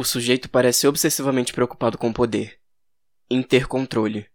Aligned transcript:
O 0.00 0.02
sujeito 0.02 0.48
parece 0.48 0.86
obsessivamente 0.86 1.52
preocupado 1.52 1.98
com 1.98 2.10
poder, 2.10 2.58
em 3.28 3.42
ter 3.42 3.66
controle, 3.66 4.26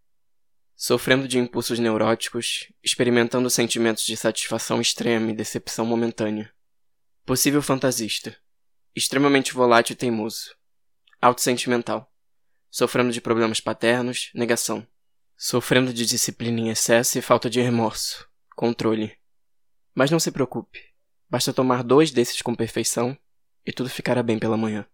sofrendo 0.75 1.27
de 1.27 1.39
impulsos 1.39 1.79
neuróticos, 1.79 2.71
experimentando 2.83 3.49
sentimentos 3.49 4.05
de 4.05 4.15
satisfação 4.15 4.79
extrema 4.79 5.31
e 5.31 5.33
decepção 5.33 5.83
momentânea. 5.83 6.53
Possível 7.25 7.63
fantasista, 7.63 8.37
extremamente 8.95 9.55
volátil 9.55 9.93
e 9.93 9.95
teimoso, 9.95 10.55
autossentimental, 11.19 12.13
sofrendo 12.69 13.11
de 13.11 13.19
problemas 13.19 13.59
paternos, 13.59 14.29
negação, 14.35 14.87
sofrendo 15.35 15.91
de 15.91 16.05
disciplina 16.05 16.59
em 16.59 16.69
excesso 16.69 17.17
e 17.17 17.23
falta 17.23 17.49
de 17.49 17.59
remorso, 17.59 18.29
controle. 18.55 19.17
Mas 19.95 20.11
não 20.11 20.19
se 20.19 20.29
preocupe, 20.29 20.79
basta 21.27 21.51
tomar 21.51 21.81
dois 21.81 22.11
desses 22.11 22.39
com 22.43 22.53
perfeição 22.53 23.17
e 23.65 23.73
tudo 23.73 23.89
ficará 23.89 24.21
bem 24.21 24.37
pela 24.37 24.55
manhã. 24.55 24.87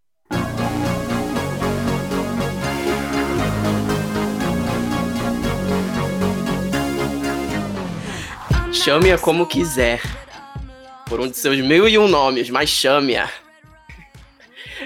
Chame-a 8.83 9.15
como 9.15 9.45
quiser. 9.45 10.01
Por 11.07 11.19
um 11.19 11.27
de 11.27 11.37
seus 11.37 11.59
mil 11.59 11.87
e 11.87 11.99
um 11.99 12.07
nomes, 12.07 12.49
mas 12.49 12.67
chame-a. 12.67 13.29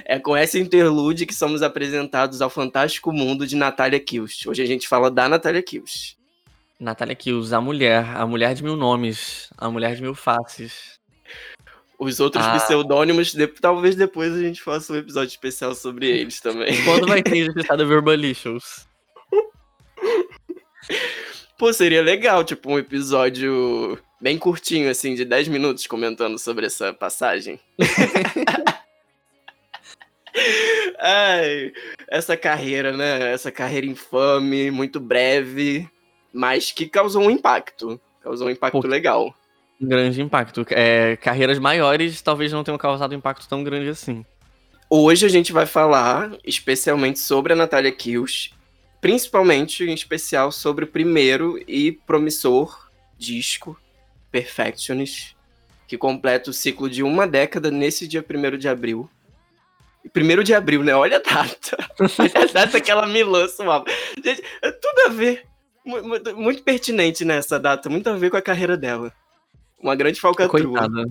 É 0.04 0.20
com 0.20 0.36
essa 0.36 0.60
interlude 0.60 1.26
que 1.26 1.34
somos 1.34 1.64
apresentados 1.64 2.42
ao 2.42 2.50
fantástico 2.50 3.14
mundo 3.14 3.48
de 3.48 3.56
Natália 3.56 3.98
Kills. 3.98 4.50
Hoje 4.50 4.62
a 4.62 4.66
gente 4.66 4.86
fala 4.86 5.10
da 5.10 5.30
Natália 5.30 5.64
Kills. 5.64 6.18
Natália 6.78 7.16
Kills, 7.16 7.56
a 7.56 7.62
mulher, 7.62 8.06
a 8.18 8.28
mulher 8.28 8.54
de 8.54 8.66
mil 8.66 8.76
nomes, 8.76 9.50
a 9.58 9.70
mulher 9.70 9.96
de 9.96 10.02
mil 10.02 10.14
faces. 10.14 11.00
Os 11.98 12.20
outros 12.20 12.44
ah. 12.46 12.60
pseudônimos, 12.60 13.34
de, 13.34 13.48
talvez 13.48 13.96
depois 13.96 14.34
a 14.34 14.42
gente 14.42 14.62
faça 14.62 14.92
um 14.92 14.98
episódio 14.98 15.30
especial 15.30 15.74
sobre 15.74 16.10
eles 16.10 16.42
também. 16.42 16.84
Quando 16.84 17.08
vai 17.08 17.24
ter 17.24 17.46
registrado 17.46 17.88
Verbalicious? 17.88 18.86
Pô, 21.58 21.72
seria 21.72 22.02
legal, 22.02 22.44
tipo, 22.44 22.70
um 22.70 22.78
episódio 22.78 23.98
bem 24.20 24.38
curtinho, 24.38 24.90
assim, 24.90 25.16
de 25.16 25.24
10 25.24 25.48
minutos 25.48 25.88
comentando 25.88 26.38
sobre 26.38 26.66
essa 26.66 26.94
passagem. 26.94 27.60
Ai, 31.00 31.72
essa 32.10 32.36
carreira, 32.36 32.92
né? 32.96 33.32
Essa 33.32 33.52
carreira 33.52 33.86
infame, 33.86 34.70
muito 34.70 35.00
breve, 35.00 35.90
mas 36.34 36.74
que 36.74 36.88
causou 36.88 37.24
um 37.24 37.32
impacto. 37.32 38.02
Causou 38.22 38.48
um 38.48 38.52
impacto 38.52 38.82
Pô, 38.82 38.88
legal. 38.88 39.34
Um 39.80 39.88
grande 39.88 40.22
impacto. 40.22 40.66
É, 40.72 41.16
carreiras 41.18 41.58
maiores 41.58 42.22
talvez 42.22 42.52
não 42.52 42.66
tenham 42.66 42.78
causado 42.78 43.14
um 43.14 43.18
impacto 43.18 43.48
tão 43.48 43.64
grande 43.64 43.88
assim. 43.90 44.26
Hoje 44.90 45.26
a 45.26 45.30
gente 45.30 45.54
vai 45.54 45.66
falar 45.66 46.32
especialmente 46.44 47.20
sobre 47.20 47.54
a 47.54 47.56
Natália 47.56 47.92
Kills 47.92 48.55
principalmente 49.06 49.84
em 49.84 49.94
especial 49.94 50.52
sobre 50.52 50.84
o 50.84 50.88
primeiro 50.88 51.64
e 51.68 51.92
promissor 51.92 52.90
disco, 53.16 53.80
Perfectionist, 54.32 55.38
que 55.88 55.96
completa 55.96 56.50
o 56.50 56.54
ciclo 56.54 56.90
de 56.90 57.04
uma 57.04 57.28
década 57.28 57.70
nesse 57.70 58.08
dia 58.08 58.26
1 58.28 58.58
de 58.58 58.68
abril. 58.68 59.08
Primeiro 60.12 60.44
de 60.44 60.56
abril, 60.56 60.82
né? 60.82 60.96
Olha 60.96 61.18
a 61.18 61.20
data. 61.20 61.78
Olha 62.18 62.32
a 62.50 62.52
data 62.52 62.82
que 62.82 62.90
ela 62.90 63.06
me 63.06 63.24
lança 63.24 63.64
o 63.64 63.70
álbum. 63.70 63.92
Gente, 64.24 64.44
é 64.64 64.72
tudo 64.72 65.00
a 65.06 65.10
ver. 65.10 65.46
Muito, 65.86 66.36
muito 66.36 66.64
pertinente 66.64 67.24
nessa 67.24 67.60
data, 67.60 67.88
muito 67.88 68.10
a 68.10 68.18
ver 68.18 68.32
com 68.32 68.38
a 68.38 68.42
carreira 68.42 68.76
dela. 68.76 69.14
Uma 69.78 69.96
grande 69.96 70.20
falcatrua. 70.20 70.80
Coitada. 70.80 71.06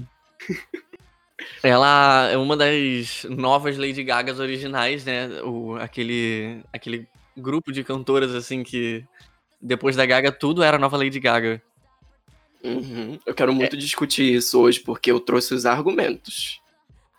Ela 1.62 2.28
é 2.32 2.36
uma 2.36 2.56
das 2.56 3.24
novas 3.30 3.78
Lady 3.78 4.02
Gagas 4.02 4.40
originais, 4.40 5.04
né? 5.04 5.28
O, 5.42 5.76
aquele, 5.76 6.60
aquele 6.72 7.08
grupo 7.36 7.72
de 7.72 7.84
cantoras, 7.84 8.34
assim, 8.34 8.62
que 8.62 9.04
depois 9.60 9.96
da 9.96 10.06
Gaga 10.06 10.30
tudo 10.30 10.62
era 10.62 10.78
nova 10.78 10.96
Lady 10.96 11.20
Gaga. 11.20 11.62
Uhum. 12.62 13.18
Eu 13.26 13.34
quero 13.34 13.52
muito 13.52 13.76
é. 13.76 13.78
discutir 13.78 14.34
isso 14.34 14.60
hoje, 14.60 14.80
porque 14.80 15.10
eu 15.10 15.20
trouxe 15.20 15.54
os 15.54 15.66
argumentos. 15.66 16.60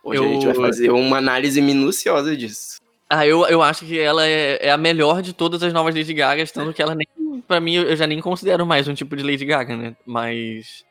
Hoje 0.04 0.20
eu... 0.20 0.26
a 0.26 0.28
gente 0.28 0.46
vai 0.46 0.56
fazer 0.56 0.92
uma 0.92 1.18
análise 1.18 1.62
minuciosa 1.62 2.36
disso. 2.36 2.80
Ah, 3.08 3.26
eu, 3.26 3.46
eu 3.46 3.62
acho 3.62 3.86
que 3.86 4.00
ela 4.00 4.26
é, 4.26 4.68
é 4.68 4.72
a 4.72 4.78
melhor 4.78 5.22
de 5.22 5.32
todas 5.32 5.62
as 5.62 5.72
novas 5.72 5.94
Lady 5.94 6.14
Gagas, 6.14 6.52
tanto 6.52 6.74
que 6.74 6.82
ela 6.82 6.96
nem. 6.96 7.08
Pra 7.48 7.60
mim, 7.60 7.76
eu 7.76 7.96
já 7.96 8.08
nem 8.08 8.20
considero 8.20 8.66
mais 8.66 8.88
um 8.88 8.96
tipo 8.96 9.16
de 9.16 9.24
Lady 9.24 9.46
Gaga, 9.46 9.78
né? 9.78 9.96
Mas. 10.06 10.84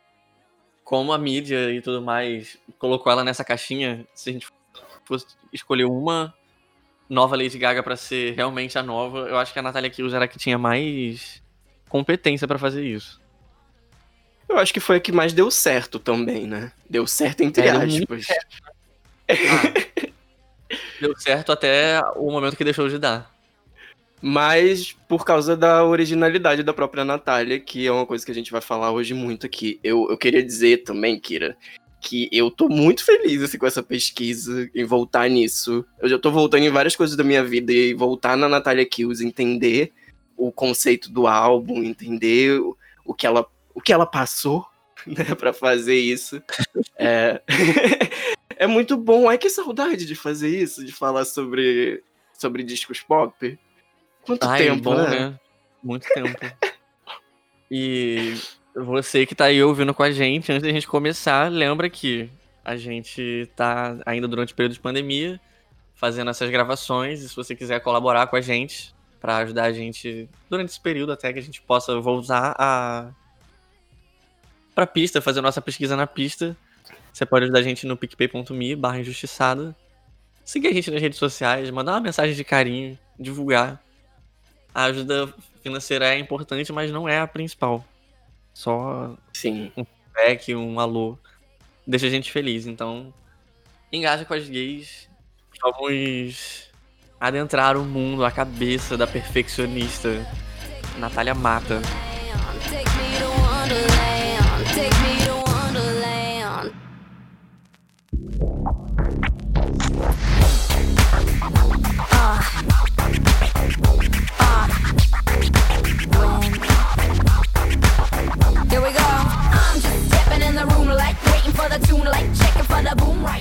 Como 0.84 1.12
a 1.12 1.18
mídia 1.18 1.72
e 1.72 1.80
tudo 1.80 2.02
mais 2.02 2.58
colocou 2.78 3.10
ela 3.10 3.24
nessa 3.24 3.42
caixinha, 3.42 4.06
se 4.14 4.28
a 4.28 4.32
gente 4.32 4.46
fosse 5.04 5.26
escolher 5.52 5.86
uma, 5.86 6.32
nova 7.08 7.36
Lady 7.36 7.58
Gaga 7.58 7.82
para 7.82 7.96
ser 7.96 8.34
realmente 8.34 8.78
a 8.78 8.82
nova, 8.82 9.28
eu 9.28 9.36
acho 9.36 9.52
que 9.52 9.58
a 9.58 9.62
Natalia 9.62 9.90
Kills 9.90 10.14
era 10.14 10.24
a 10.24 10.28
que 10.28 10.38
tinha 10.38 10.58
mais 10.58 11.42
competência 11.88 12.48
para 12.48 12.58
fazer 12.58 12.84
isso. 12.84 13.20
Eu 14.48 14.58
acho 14.58 14.72
que 14.72 14.80
foi 14.80 14.96
a 14.96 15.00
que 15.00 15.12
mais 15.12 15.32
deu 15.32 15.50
certo 15.50 15.98
também, 15.98 16.46
né? 16.46 16.72
Deu 16.88 17.06
certo 17.06 17.42
entre 17.42 17.66
é, 17.66 17.70
aspas. 17.70 18.26
Certo. 18.26 18.56
Ah, 19.28 20.04
deu 21.00 21.16
certo 21.16 21.52
até 21.52 22.00
o 22.16 22.30
momento 22.30 22.56
que 22.56 22.64
deixou 22.64 22.88
de 22.88 22.98
dar. 22.98 23.32
Mas 24.20 24.92
por 25.08 25.24
causa 25.24 25.56
da 25.56 25.84
originalidade 25.84 26.62
da 26.62 26.72
própria 26.72 27.04
Natália, 27.04 27.60
que 27.60 27.86
é 27.86 27.92
uma 27.92 28.06
coisa 28.06 28.24
que 28.24 28.30
a 28.30 28.34
gente 28.34 28.50
vai 28.50 28.60
falar 28.60 28.90
hoje 28.90 29.12
muito 29.12 29.44
aqui. 29.44 29.78
Eu, 29.84 30.08
eu 30.10 30.16
queria 30.16 30.42
dizer 30.42 30.78
também, 30.78 31.18
Kira, 31.18 31.56
que 32.04 32.28
eu 32.30 32.50
tô 32.50 32.68
muito 32.68 33.02
feliz 33.02 33.42
assim, 33.42 33.56
com 33.56 33.66
essa 33.66 33.82
pesquisa 33.82 34.70
em 34.74 34.84
voltar 34.84 35.28
nisso. 35.30 35.82
Eu 35.98 36.06
já 36.06 36.18
tô 36.18 36.30
voltando 36.30 36.62
em 36.62 36.70
várias 36.70 36.94
coisas 36.94 37.16
da 37.16 37.24
minha 37.24 37.42
vida 37.42 37.72
e 37.72 37.94
voltar 37.94 38.36
na 38.36 38.46
Natalia 38.46 38.84
Kills, 38.84 39.24
entender 39.24 39.90
o 40.36 40.52
conceito 40.52 41.10
do 41.10 41.26
álbum, 41.26 41.82
entender 41.82 42.60
o, 42.60 42.76
o 43.06 43.14
que 43.14 43.26
ela 43.26 43.46
o 43.74 43.80
que 43.80 43.90
ela 43.90 44.04
passou, 44.04 44.66
né, 45.06 45.34
para 45.34 45.54
fazer 45.54 45.96
isso. 45.96 46.42
é... 46.94 47.40
é 48.54 48.66
muito 48.66 48.98
bom. 48.98 49.26
Ai 49.26 49.38
que 49.38 49.48
saudade 49.48 50.04
de 50.04 50.14
fazer 50.14 50.50
isso, 50.50 50.84
de 50.84 50.92
falar 50.92 51.24
sobre 51.24 52.02
sobre 52.34 52.62
discos 52.62 53.00
pop. 53.00 53.58
Quanto 54.26 54.46
Ai, 54.46 54.58
tempo, 54.58 54.82
bom, 54.82 54.94
né? 54.94 55.08
né? 55.08 55.40
Muito 55.82 56.06
tempo. 56.12 56.38
e 57.70 58.34
você 58.74 59.24
que 59.24 59.34
tá 59.34 59.46
aí 59.46 59.62
ouvindo 59.62 59.94
com 59.94 60.02
a 60.02 60.10
gente, 60.10 60.50
antes 60.50 60.62
da 60.62 60.72
gente 60.72 60.86
começar, 60.86 61.50
lembra 61.50 61.88
que 61.88 62.28
a 62.64 62.76
gente 62.76 63.48
tá 63.54 63.96
ainda 64.04 64.26
durante 64.26 64.52
o 64.52 64.56
período 64.56 64.72
de 64.72 64.80
pandemia 64.80 65.40
fazendo 65.94 66.30
essas 66.30 66.50
gravações. 66.50 67.22
E 67.22 67.28
se 67.28 67.36
você 67.36 67.54
quiser 67.54 67.80
colaborar 67.80 68.26
com 68.26 68.36
a 68.36 68.40
gente 68.40 68.94
para 69.20 69.38
ajudar 69.38 69.64
a 69.64 69.72
gente 69.72 70.28
durante 70.50 70.70
esse 70.70 70.80
período 70.80 71.12
até 71.12 71.32
que 71.32 71.38
a 71.38 71.42
gente 71.42 71.62
possa 71.62 71.98
voltar 72.00 72.54
a 72.58 73.10
pra 74.74 74.86
pista, 74.86 75.20
fazer 75.20 75.40
nossa 75.40 75.62
pesquisa 75.62 75.96
na 75.96 76.06
pista, 76.06 76.56
você 77.12 77.24
pode 77.24 77.44
ajudar 77.44 77.60
a 77.60 77.62
gente 77.62 77.86
no 77.86 77.96
picpay.me 77.96 78.74
barra 78.74 78.98
injustiçada. 78.98 79.74
Seguir 80.44 80.68
a 80.68 80.72
gente 80.72 80.90
nas 80.90 81.00
redes 81.00 81.18
sociais, 81.18 81.70
mandar 81.70 81.92
uma 81.92 82.00
mensagem 82.00 82.34
de 82.34 82.42
carinho, 82.42 82.98
divulgar. 83.18 83.80
A 84.74 84.84
ajuda 84.84 85.32
financeira 85.62 86.12
é 86.12 86.18
importante, 86.18 86.72
mas 86.72 86.90
não 86.90 87.08
é 87.08 87.20
a 87.20 87.26
principal. 87.26 87.84
Só 88.54 89.16
Sim. 89.32 89.72
um 89.76 89.84
feedback, 89.84 90.54
um 90.54 90.78
alô, 90.78 91.18
deixa 91.84 92.06
a 92.06 92.10
gente 92.10 92.30
feliz. 92.30 92.66
Então, 92.66 93.12
engaja 93.92 94.24
com 94.24 94.32
as 94.32 94.48
gays. 94.48 95.10
Vamos 95.60 96.70
adentrar 97.18 97.76
o 97.76 97.84
mundo, 97.84 98.24
a 98.24 98.30
cabeça 98.30 98.96
da 98.96 99.06
perfeccionista 99.06 100.24
Natália 100.98 101.34
Mata. 101.34 101.80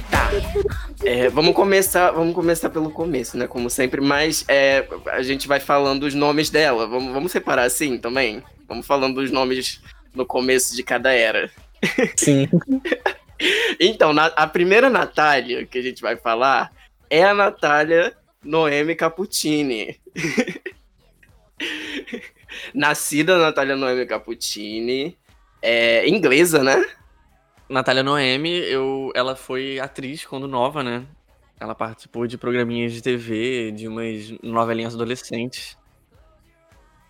Tá. 0.10 0.30
É, 1.04 1.28
vamos 1.28 1.54
começar, 1.54 2.12
vamos 2.12 2.34
começar 2.34 2.69
pelo 2.69 2.90
começo, 2.90 3.38
né? 3.38 3.45
Como 3.45 3.69
sempre, 3.69 4.00
mas 4.00 4.45
é, 4.48 4.88
a 5.07 5.22
gente 5.22 5.45
vai 5.45 5.60
falando 5.60 6.04
os 6.04 6.13
nomes 6.13 6.50
dela. 6.50 6.88
Vamos, 6.88 7.12
vamos 7.12 7.31
separar 7.31 7.63
assim 7.63 7.98
também? 7.98 8.42
Vamos 8.69 8.88
falando 8.88 9.18
os 9.18 9.31
nomes 9.31 9.81
no 10.16 10.25
começo 10.25 10.74
de 10.75 10.81
cada 10.81 11.12
era. 11.12 11.51
Sim. 12.16 12.48
então, 13.81 14.13
na, 14.13 14.28
a 14.28 14.48
primeira 14.48 14.89
Natália 14.89 15.66
que 15.66 15.78
a 15.78 15.81
gente 15.81 16.01
vai 16.01 16.16
falar 16.16 16.72
é 17.10 17.22
a 17.22 17.34
Natália 17.34 18.16
Noemi 18.42 18.96
Cappuccini. 18.96 20.00
Nascida 22.74 23.38
Natália 23.38 23.75
Noemi 23.75 24.06
Cappuccini. 24.06 25.18
É 25.65 26.10
inglesa, 26.10 26.62
né? 26.62 26.86
Natália 27.69 28.04
Noemi, 28.04 28.51
eu, 28.51 29.13
ela 29.15 29.33
foi 29.33 29.80
atriz 29.80 30.25
quando 30.25 30.45
nova, 30.45 30.83
né? 30.83 31.07
Ela 31.57 31.74
participou 31.74 32.27
de 32.27 32.38
programinhas 32.38 32.92
de 32.92 33.01
TV, 33.01 33.71
de 33.71 33.88
umas 33.88 34.30
novelinhas 34.44 34.94
adolescentes. 34.94 35.77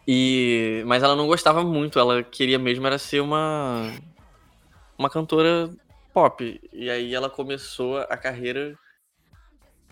E 0.08 0.84
mas 0.86 1.02
ela 1.02 1.16
não 1.16 1.26
gostava 1.26 1.64
muito, 1.64 1.98
ela 1.98 2.22
queria 2.22 2.60
mesmo 2.60 2.86
era 2.86 3.00
ser 3.00 3.22
uma 3.22 3.92
uma 5.00 5.10
cantora 5.10 5.72
pop. 6.14 6.62
E 6.72 6.92
aí 6.92 7.16
ela 7.16 7.32
começou 7.32 7.98
a 7.98 8.16
carreira 8.16 8.78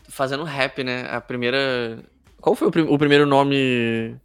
fazendo 0.08 0.44
rap, 0.44 0.84
né? 0.84 1.08
A 1.10 1.20
primeira 1.20 2.04
Qual 2.40 2.56
foi 2.56 2.68
o, 2.68 2.72
prim... 2.72 2.86
o 2.88 2.98
primeiro 3.00 3.26
nome 3.26 4.16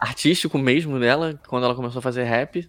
artístico 0.00 0.56
mesmo 0.56 0.98
dela 0.98 1.38
quando 1.46 1.64
ela 1.64 1.74
começou 1.74 1.98
a 1.98 2.02
fazer 2.02 2.22
rap? 2.22 2.66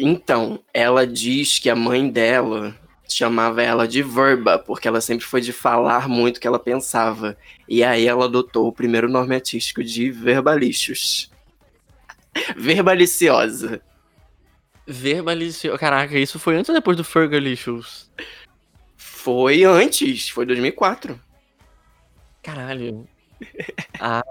Então, 0.00 0.60
ela 0.72 1.06
diz 1.06 1.58
que 1.58 1.68
a 1.68 1.76
mãe 1.76 2.08
dela 2.08 2.76
chamava 3.08 3.62
ela 3.62 3.88
de 3.88 4.02
Verba, 4.02 4.58
porque 4.58 4.86
ela 4.86 5.00
sempre 5.00 5.24
foi 5.24 5.40
de 5.40 5.52
falar 5.52 6.08
muito 6.08 6.36
o 6.36 6.40
que 6.40 6.46
ela 6.46 6.58
pensava. 6.58 7.36
E 7.68 7.82
aí 7.82 8.06
ela 8.06 8.26
adotou 8.26 8.68
o 8.68 8.72
primeiro 8.72 9.08
nome 9.08 9.34
artístico 9.34 9.82
de 9.82 10.10
Verbalicious. 10.10 11.30
Verbaliciosa. 12.56 13.80
Verbaliciosa. 14.86 15.78
Caraca, 15.78 16.18
isso 16.18 16.38
foi 16.38 16.56
antes 16.56 16.68
ou 16.68 16.74
depois 16.74 16.96
do 16.96 17.04
Fergalicious? 17.04 18.10
Foi 18.96 19.64
antes, 19.64 20.28
foi 20.28 20.46
2004. 20.46 21.20
Caralho. 22.42 23.06
Ah, 24.00 24.22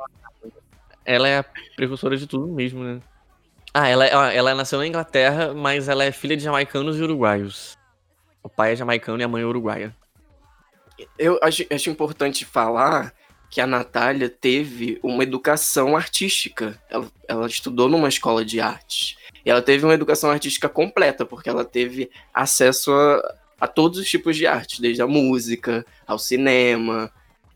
ela 1.04 1.28
é 1.28 1.40
a 1.40 1.46
precursora 1.76 2.16
de 2.16 2.26
tudo 2.26 2.48
mesmo, 2.48 2.84
né? 2.84 3.02
Ah, 3.80 3.88
ela, 3.88 4.08
ela 4.08 4.56
nasceu 4.56 4.80
na 4.80 4.88
Inglaterra, 4.88 5.54
mas 5.54 5.88
ela 5.88 6.04
é 6.04 6.12
filha 6.12 6.36
de 6.36 6.42
jamaicanos 6.42 6.98
e 6.98 7.04
uruguaios. 7.04 7.78
O 8.42 8.50
pai 8.50 8.72
é 8.72 8.76
jamaicano 8.76 9.22
e 9.22 9.24
a 9.24 9.28
mãe 9.28 9.44
é 9.44 9.46
uruguaia. 9.46 9.96
Eu 11.16 11.38
acho, 11.44 11.64
acho 11.70 11.88
importante 11.88 12.44
falar 12.44 13.14
que 13.52 13.62
a 13.62 13.68
Natália 13.68 14.30
teve 14.30 15.00
uma 15.04 15.22
educação 15.22 15.96
artística. 15.96 16.82
Ela, 16.90 17.08
ela 17.28 17.46
estudou 17.46 17.88
numa 17.88 18.10
escola 18.10 18.44
de 18.44 18.60
arte. 18.60 19.16
E 19.46 19.50
ela 19.52 19.62
teve 19.62 19.86
uma 19.86 19.94
educação 19.94 20.32
artística 20.32 20.68
completa, 20.68 21.24
porque 21.24 21.48
ela 21.48 21.64
teve 21.64 22.10
acesso 22.34 22.92
a, 22.92 23.36
a 23.62 23.68
todos 23.68 24.00
os 24.00 24.10
tipos 24.10 24.36
de 24.36 24.48
arte, 24.48 24.82
desde 24.82 25.04
a 25.04 25.08
música, 25.08 25.86
ao 26.08 26.18
cinema. 26.18 27.12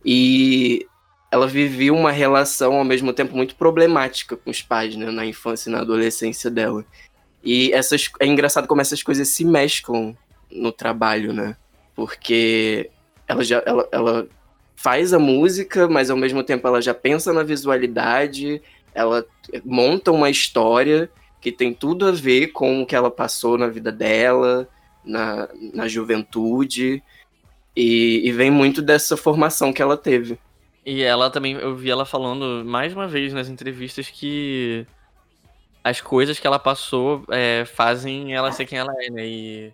E 0.05 0.85
ela 1.31 1.47
vivia 1.47 1.93
uma 1.93 2.11
relação 2.11 2.75
ao 2.75 2.83
mesmo 2.83 3.13
tempo 3.13 3.35
muito 3.35 3.55
problemática 3.55 4.35
com 4.35 4.51
os 4.51 4.61
pais, 4.61 4.95
né, 4.97 5.09
na 5.09 5.25
infância 5.25 5.69
e 5.69 5.71
na 5.71 5.79
adolescência 5.79 6.51
dela. 6.51 6.85
E 7.41 7.71
essas 7.71 8.11
é 8.19 8.27
engraçado 8.27 8.67
como 8.67 8.81
essas 8.81 9.01
coisas 9.01 9.29
se 9.29 9.45
mesclam 9.45 10.15
no 10.51 10.71
trabalho, 10.71 11.33
né? 11.33 11.55
Porque 11.95 12.91
ela 13.27 13.43
já 13.43 13.63
ela, 13.65 13.87
ela 13.91 14.27
faz 14.75 15.13
a 15.13 15.19
música, 15.19 15.87
mas 15.87 16.09
ao 16.09 16.17
mesmo 16.17 16.43
tempo 16.43 16.67
ela 16.67 16.81
já 16.81 16.93
pensa 16.93 17.31
na 17.31 17.43
visualidade, 17.43 18.61
ela 18.93 19.25
monta 19.63 20.11
uma 20.11 20.29
história 20.29 21.09
que 21.39 21.51
tem 21.51 21.73
tudo 21.73 22.07
a 22.07 22.11
ver 22.11 22.47
com 22.47 22.81
o 22.81 22.85
que 22.85 22.95
ela 22.95 23.09
passou 23.09 23.57
na 23.57 23.67
vida 23.67 23.91
dela, 23.91 24.67
na, 25.03 25.49
na 25.73 25.87
juventude, 25.87 27.01
e, 27.75 28.21
e 28.27 28.31
vem 28.31 28.51
muito 28.51 28.81
dessa 28.81 29.15
formação 29.15 29.73
que 29.73 29.81
ela 29.81 29.97
teve. 29.97 30.37
E 30.85 31.03
ela 31.03 31.29
também, 31.29 31.53
eu 31.53 31.75
vi 31.75 31.91
ela 31.91 32.05
falando 32.05 32.65
mais 32.65 32.93
uma 32.93 33.07
vez 33.07 33.33
nas 33.33 33.49
entrevistas 33.49 34.09
que 34.09 34.85
as 35.83 36.01
coisas 36.01 36.39
que 36.39 36.47
ela 36.47 36.59
passou 36.59 37.23
é, 37.29 37.65
fazem 37.65 38.33
ela 38.33 38.51
ser 38.51 38.65
quem 38.65 38.79
ela 38.79 38.91
é, 38.99 39.09
né? 39.11 39.27
E 39.27 39.73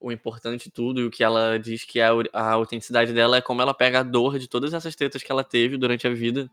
o 0.00 0.12
importante 0.12 0.64
de 0.64 0.70
tudo, 0.70 1.00
e 1.00 1.04
o 1.04 1.10
que 1.10 1.24
ela 1.24 1.58
diz 1.58 1.84
que 1.84 2.00
a, 2.00 2.10
a 2.32 2.52
autenticidade 2.52 3.12
dela 3.12 3.38
é 3.38 3.40
como 3.40 3.60
ela 3.60 3.74
pega 3.74 4.00
a 4.00 4.02
dor 4.02 4.38
de 4.38 4.48
todas 4.48 4.72
essas 4.72 4.94
tretas 4.94 5.22
que 5.22 5.30
ela 5.30 5.44
teve 5.44 5.76
durante 5.76 6.06
a 6.06 6.10
vida, 6.10 6.50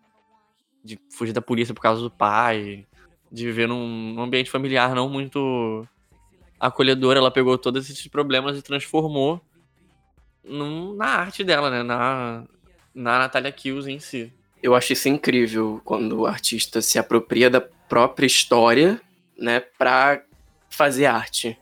de 0.84 1.00
fugir 1.12 1.34
da 1.34 1.42
polícia 1.42 1.74
por 1.74 1.82
causa 1.82 2.02
do 2.02 2.12
pai, 2.12 2.86
de 3.32 3.46
viver 3.46 3.68
num, 3.68 4.14
num 4.14 4.24
ambiente 4.24 4.52
familiar 4.52 4.96
não 4.96 5.10
muito 5.10 5.88
acolhedor, 6.60 7.16
ela 7.18 7.32
pegou 7.32 7.58
todos 7.58 7.90
esses 7.90 8.08
problemas 8.08 8.58
e 8.58 8.62
transformou 8.62 9.42
num, 10.44 10.96
na 10.96 11.08
arte 11.08 11.44
dela, 11.44 11.70
né? 11.70 11.84
Na, 11.84 12.46
na 12.96 13.20
Natalia 13.20 13.52
Kills 13.52 13.92
em 13.92 14.00
si. 14.00 14.32
Eu 14.64 14.74
acho 14.74 14.94
isso 14.94 15.10
incrível 15.10 15.82
quando 15.84 16.22
o 16.22 16.26
artista 16.26 16.82
se 16.82 16.98
apropria 16.98 17.50
da 17.50 17.62
própria 17.62 18.26
história, 18.26 19.00
né, 19.38 19.60
pra 19.60 20.24
fazer 20.70 21.06
arte. 21.06 21.58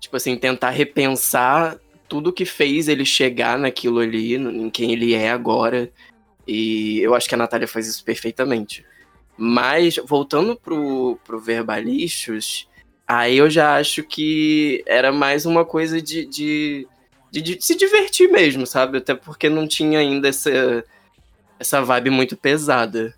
Tipo 0.00 0.16
assim, 0.16 0.36
tentar 0.36 0.70
repensar 0.70 1.78
tudo 2.08 2.32
que 2.32 2.44
fez 2.44 2.88
ele 2.88 3.04
chegar 3.04 3.58
naquilo 3.58 3.98
ali, 3.98 4.34
em 4.34 4.70
quem 4.70 4.92
ele 4.92 5.14
é 5.14 5.30
agora. 5.30 5.90
E 6.46 7.00
eu 7.00 7.14
acho 7.14 7.28
que 7.28 7.34
a 7.34 7.38
Natália 7.38 7.68
faz 7.68 7.86
isso 7.86 8.04
perfeitamente. 8.04 8.84
Mas, 9.36 9.96
voltando 10.06 10.56
pro, 10.56 11.18
pro 11.24 11.40
Verbalichos, 11.40 12.68
aí 13.06 13.38
eu 13.38 13.48
já 13.48 13.76
acho 13.76 14.02
que 14.02 14.82
era 14.86 15.10
mais 15.12 15.46
uma 15.46 15.64
coisa 15.64 16.00
de, 16.00 16.26
de 16.26 16.86
de, 17.32 17.40
de, 17.40 17.62
se 17.64 17.74
divertir 17.74 18.28
mesmo, 18.28 18.66
sabe? 18.66 18.98
Até 18.98 19.14
porque 19.14 19.48
não 19.48 19.66
tinha 19.66 19.98
ainda 19.98 20.28
essa, 20.28 20.84
essa 21.58 21.80
vibe 21.80 22.10
muito 22.10 22.36
pesada. 22.36 23.14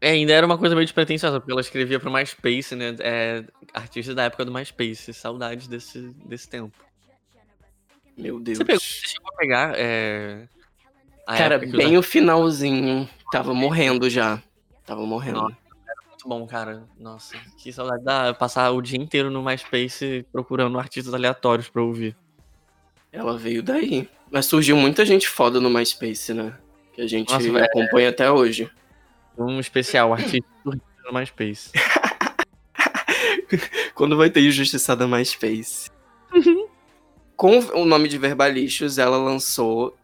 É, 0.00 0.10
ainda 0.10 0.32
era 0.32 0.46
uma 0.46 0.56
coisa 0.56 0.74
meio 0.76 0.86
despretensiosa, 0.86 1.40
porque 1.40 1.50
ela 1.50 1.60
escrevia 1.60 1.98
pro 1.98 2.12
MySpace, 2.12 2.76
né? 2.76 2.94
É, 3.00 3.44
artista 3.74 4.14
da 4.14 4.24
época 4.24 4.44
do 4.44 4.52
MySpace. 4.52 5.12
Saudades 5.12 5.66
desse, 5.66 5.98
desse 6.24 6.48
tempo. 6.48 6.76
Meu 8.16 8.38
Deus. 8.38 8.58
Você, 8.58 8.64
pegou, 8.64 8.80
você 8.80 9.08
chegou 9.08 9.32
a 9.32 9.36
pegar. 9.36 9.74
É, 9.76 10.46
a 11.26 11.36
Cara, 11.36 11.58
bem 11.58 11.96
o 11.96 12.02
finalzinho. 12.02 13.08
Tava 13.32 13.52
morrendo 13.52 14.08
já. 14.08 14.40
Tava 14.86 15.04
morrendo. 15.04 15.40
Nossa, 15.40 15.56
era 15.86 16.08
muito 16.08 16.28
bom, 16.28 16.46
cara. 16.46 16.84
Nossa, 16.98 17.36
que 17.58 17.72
saudade 17.72 18.04
da 18.04 18.32
passar 18.32 18.70
o 18.70 18.80
dia 18.80 18.98
inteiro 18.98 19.28
no 19.28 19.42
MySpace 19.42 20.24
procurando 20.30 20.78
artistas 20.78 21.14
aleatórios 21.14 21.68
pra 21.68 21.82
ouvir. 21.82 22.16
Ela 23.12 23.36
veio 23.36 23.62
daí. 23.62 24.08
Mas 24.30 24.46
surgiu 24.46 24.74
muita 24.76 25.04
gente 25.04 25.28
foda 25.28 25.60
no 25.60 25.68
MySpace, 25.68 26.32
né? 26.32 26.56
Que 26.94 27.02
a 27.02 27.06
gente 27.06 27.30
Nossa, 27.30 27.64
acompanha 27.64 28.06
é... 28.06 28.10
até 28.10 28.30
hoje. 28.30 28.70
Um 29.36 29.60
especial, 29.60 30.12
artista 30.12 30.48
no 30.64 31.12
MySpace. 31.12 31.70
Quando 33.94 34.16
vai 34.16 34.30
ter 34.30 34.40
injustiçada 34.40 35.06
MySpace? 35.06 35.90
Com 37.36 37.58
o 37.74 37.84
nome 37.84 38.08
de 38.08 38.16
Verbalichos, 38.16 38.98
ela 38.98 39.18
lançou 39.18 39.96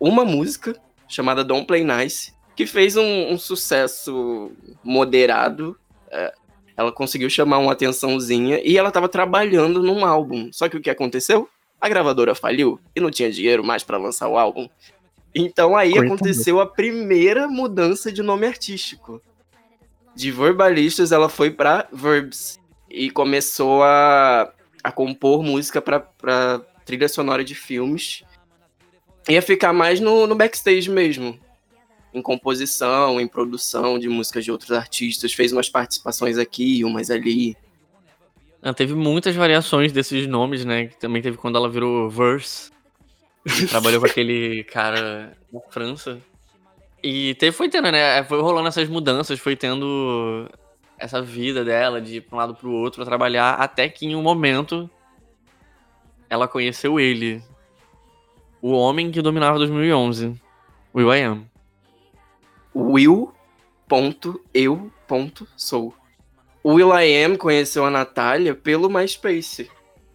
uma 0.00 0.24
música 0.24 0.74
chamada 1.06 1.44
Don't 1.44 1.66
Play 1.66 1.84
Nice, 1.84 2.32
que 2.56 2.66
fez 2.66 2.96
um, 2.96 3.32
um 3.32 3.38
sucesso 3.38 4.50
moderado. 4.82 5.78
É, 6.10 6.34
ela 6.76 6.90
conseguiu 6.90 7.30
chamar 7.30 7.58
uma 7.58 7.72
atençãozinha 7.72 8.60
e 8.64 8.76
ela 8.76 8.90
tava 8.90 9.08
trabalhando 9.08 9.82
num 9.82 10.04
álbum. 10.04 10.50
Só 10.52 10.68
que 10.68 10.76
o 10.76 10.80
que 10.80 10.90
aconteceu? 10.90 11.48
A 11.80 11.88
gravadora 11.88 12.34
faliu 12.34 12.80
e 12.94 13.00
não 13.00 13.10
tinha 13.10 13.30
dinheiro 13.30 13.64
mais 13.64 13.82
para 13.82 13.98
lançar 13.98 14.28
o 14.28 14.36
álbum. 14.36 14.68
Então 15.34 15.76
aí 15.76 15.92
Coitado. 15.92 16.14
aconteceu 16.14 16.60
a 16.60 16.66
primeira 16.66 17.46
mudança 17.46 18.10
de 18.10 18.22
nome 18.22 18.46
artístico. 18.46 19.22
De 20.14 20.30
Verbalistas 20.32 21.12
ela 21.12 21.28
foi 21.28 21.50
para 21.50 21.88
Verbs 21.92 22.58
e 22.90 23.10
começou 23.10 23.82
a, 23.82 24.52
a 24.82 24.90
compor 24.90 25.42
música 25.42 25.80
para 25.80 26.60
trilha 26.84 27.08
sonora 27.08 27.44
de 27.44 27.54
filmes. 27.54 28.24
Ia 29.28 29.42
ficar 29.42 29.72
mais 29.72 30.00
no, 30.00 30.26
no 30.26 30.34
backstage 30.34 30.90
mesmo, 30.90 31.38
em 32.14 32.22
composição, 32.22 33.20
em 33.20 33.28
produção 33.28 33.98
de 33.98 34.08
músicas 34.08 34.44
de 34.44 34.50
outros 34.50 34.72
artistas, 34.72 35.34
fez 35.34 35.52
umas 35.52 35.68
participações 35.68 36.38
aqui, 36.38 36.82
umas 36.82 37.10
ali. 37.10 37.56
Ela 38.62 38.74
teve 38.74 38.94
muitas 38.94 39.34
variações 39.36 39.92
desses 39.92 40.26
nomes, 40.26 40.64
né? 40.64 40.86
Que 40.86 40.98
também 40.98 41.22
teve 41.22 41.36
quando 41.36 41.56
ela 41.56 41.68
virou 41.68 42.10
Verse. 42.10 42.70
trabalhou 43.68 44.00
com 44.00 44.06
aquele 44.10 44.64
cara 44.64 45.36
da 45.52 45.60
França. 45.70 46.18
E 47.02 47.34
teve, 47.34 47.52
foi 47.52 47.68
tendo, 47.68 47.90
né? 47.92 48.24
Foi 48.24 48.40
rolando 48.40 48.68
essas 48.68 48.88
mudanças, 48.88 49.38
foi 49.38 49.54
tendo 49.54 50.48
essa 50.98 51.22
vida 51.22 51.64
dela 51.64 52.00
de 52.00 52.16
ir 52.16 52.22
pra 52.22 52.36
um 52.36 52.38
lado 52.38 52.54
pro 52.54 52.72
outro 52.72 52.96
pra 52.96 53.04
trabalhar, 53.04 53.54
até 53.54 53.88
que 53.88 54.04
em 54.06 54.16
um 54.16 54.22
momento 54.22 54.90
ela 56.28 56.48
conheceu 56.48 56.98
ele. 56.98 57.40
O 58.60 58.72
homem 58.72 59.12
que 59.12 59.22
dominava 59.22 59.58
2011. 59.58 60.34
Will 60.92 61.14
I 61.14 61.22
Am. 61.22 61.46
Will.eu.sou. 62.74 63.28
O 66.68 66.74
Will.i.am 66.74 67.38
conheceu 67.38 67.86
a 67.86 67.90
Natália 67.90 68.54
pelo 68.54 68.90
MySpace, 68.90 69.70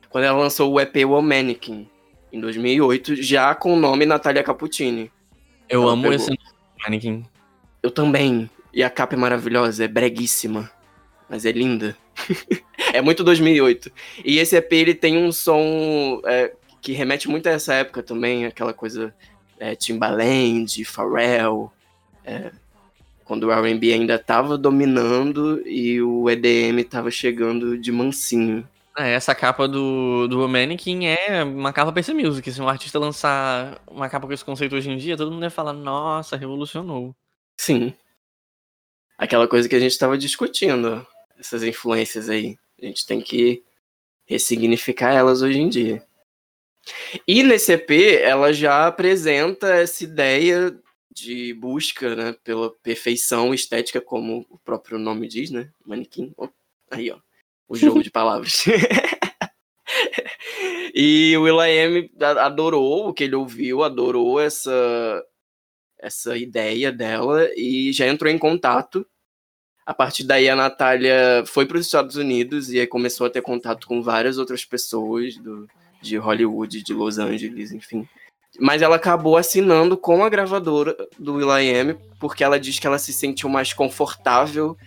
quando 0.08 0.26
ela 0.26 0.38
lançou 0.38 0.72
o 0.72 0.80
EP 0.80 0.98
One 0.98 1.28
Mannequin, 1.28 1.90
em 2.32 2.40
2008, 2.40 3.16
já 3.16 3.56
com 3.56 3.74
o 3.74 3.76
nome 3.76 4.06
Natália 4.06 4.44
Cappuccini. 4.44 5.12
Eu 5.68 5.82
ela 5.82 5.94
amo 5.94 6.04
pegou. 6.04 6.16
esse 6.16 6.32
Mannequin. 6.84 7.26
Eu 7.82 7.90
também. 7.90 8.48
E 8.72 8.84
a 8.84 8.90
capa 8.92 9.16
é 9.16 9.18
maravilhosa, 9.18 9.86
é 9.86 9.88
breguíssima, 9.88 10.70
mas 11.28 11.44
é 11.44 11.52
linda. 11.52 11.98
é 12.94 13.02
muito 13.02 13.24
2008. 13.24 13.92
E 14.24 14.38
esse 14.38 14.56
EP 14.56 14.74
ele 14.74 14.94
tem 14.94 15.18
um 15.18 15.32
som 15.32 16.22
é, 16.24 16.54
que 16.80 16.92
remete 16.92 17.28
muito 17.28 17.48
a 17.48 17.54
essa 17.54 17.74
época 17.74 18.04
também, 18.04 18.46
aquela 18.46 18.76
coisa 18.76 19.12
é, 19.60 19.74
Timbaland, 19.76 20.86
Pharrell, 20.86 21.72
é, 22.24 22.52
quando 23.34 23.46
o 23.46 23.52
R&B 23.52 23.92
ainda 23.92 24.14
estava 24.14 24.60
dominando 24.60 25.68
e 25.68 26.00
o 26.00 26.30
EDM 26.30 26.78
estava 26.82 27.10
chegando 27.10 27.76
de 27.76 27.92
mansinho. 27.92 28.70
É, 28.96 29.14
essa 29.14 29.34
capa 29.34 29.68
do, 29.68 30.28
do 30.28 30.48
Mannequin 30.48 31.08
é 31.08 31.44
uma 31.44 31.74
capa 31.74 31.92
PC 31.92 32.14
Music. 32.14 32.52
Se 32.52 32.62
um 32.62 32.70
artista 32.70 33.00
lançar 33.00 33.82
uma 33.90 34.08
capa 34.08 34.28
com 34.28 34.34
esse 34.34 34.46
conceito 34.46 34.76
hoje 34.76 34.92
em 34.92 34.98
dia, 34.98 35.18
todo 35.18 35.32
mundo 35.32 35.42
ia 35.42 35.50
falar, 35.50 35.74
nossa, 35.74 36.38
revolucionou. 36.38 37.16
Sim. 37.58 37.96
Aquela 39.18 39.48
coisa 39.48 39.68
que 39.68 39.76
a 39.76 39.80
gente 39.80 39.94
estava 39.94 40.16
discutindo, 40.16 41.04
essas 41.40 41.64
influências 41.64 42.30
aí. 42.30 42.56
A 42.80 42.86
gente 42.86 43.04
tem 43.04 43.20
que 43.20 43.64
ressignificar 44.26 45.12
elas 45.12 45.42
hoje 45.42 45.60
em 45.60 45.70
dia. 45.70 46.04
E 47.28 47.42
nesse 47.42 47.74
EP, 47.74 47.90
ela 48.22 48.54
já 48.54 48.86
apresenta 48.86 49.74
essa 49.74 50.04
ideia 50.04 50.78
de 51.14 51.54
busca 51.54 52.16
né, 52.16 52.36
pela 52.44 52.72
perfeição 52.82 53.54
estética, 53.54 54.02
como 54.02 54.46
o 54.50 54.58
próprio 54.58 54.98
nome 54.98 55.28
diz, 55.28 55.52
né? 55.52 55.70
Manequim. 55.86 56.34
Oh, 56.38 56.50
aí, 56.90 57.12
ó. 57.12 57.18
O 57.68 57.76
jogo 57.76 58.04
de 58.04 58.12
palavras. 58.12 58.66
e 60.94 61.36
o 61.38 61.44
Will.i.am 61.44 62.10
adorou 62.40 63.10
o 63.10 63.14
que 63.14 63.24
ele 63.24 63.36
ouviu, 63.36 63.84
adorou 63.84 64.40
essa, 64.40 65.24
essa 66.00 66.38
ideia 66.38 66.92
dela 66.92 67.50
e 67.56 67.92
já 67.94 68.08
entrou 68.08 68.32
em 68.32 68.38
contato. 68.38 69.06
A 69.86 69.94
partir 69.94 70.24
daí, 70.24 70.50
a 70.50 70.56
Natália 70.56 71.44
foi 71.46 71.66
para 71.66 71.78
os 71.78 71.86
Estados 71.86 72.16
Unidos 72.16 72.72
e 72.72 72.86
começou 72.88 73.28
a 73.28 73.30
ter 73.30 73.42
contato 73.42 73.88
com 73.88 74.02
várias 74.02 74.38
outras 74.38 74.64
pessoas 74.64 75.36
do, 75.38 75.68
de 76.02 76.18
Hollywood, 76.18 76.84
de 76.84 76.94
Los 76.94 77.18
Angeles, 77.18 77.72
enfim. 77.72 78.08
Mas 78.60 78.82
ela 78.82 78.98
acabou 78.98 79.36
assinando 79.36 79.98
com 79.98 80.24
a 80.24 80.30
gravadora 80.30 80.96
do 81.18 81.36
Will.i.am 81.36 81.96
porque 82.20 82.44
ela 82.44 82.60
diz 82.60 82.80
que 82.80 82.88
ela 82.88 83.00
se 83.00 83.12
sentiu 83.12 83.50
mais 83.50 83.74
confortável 83.74 84.78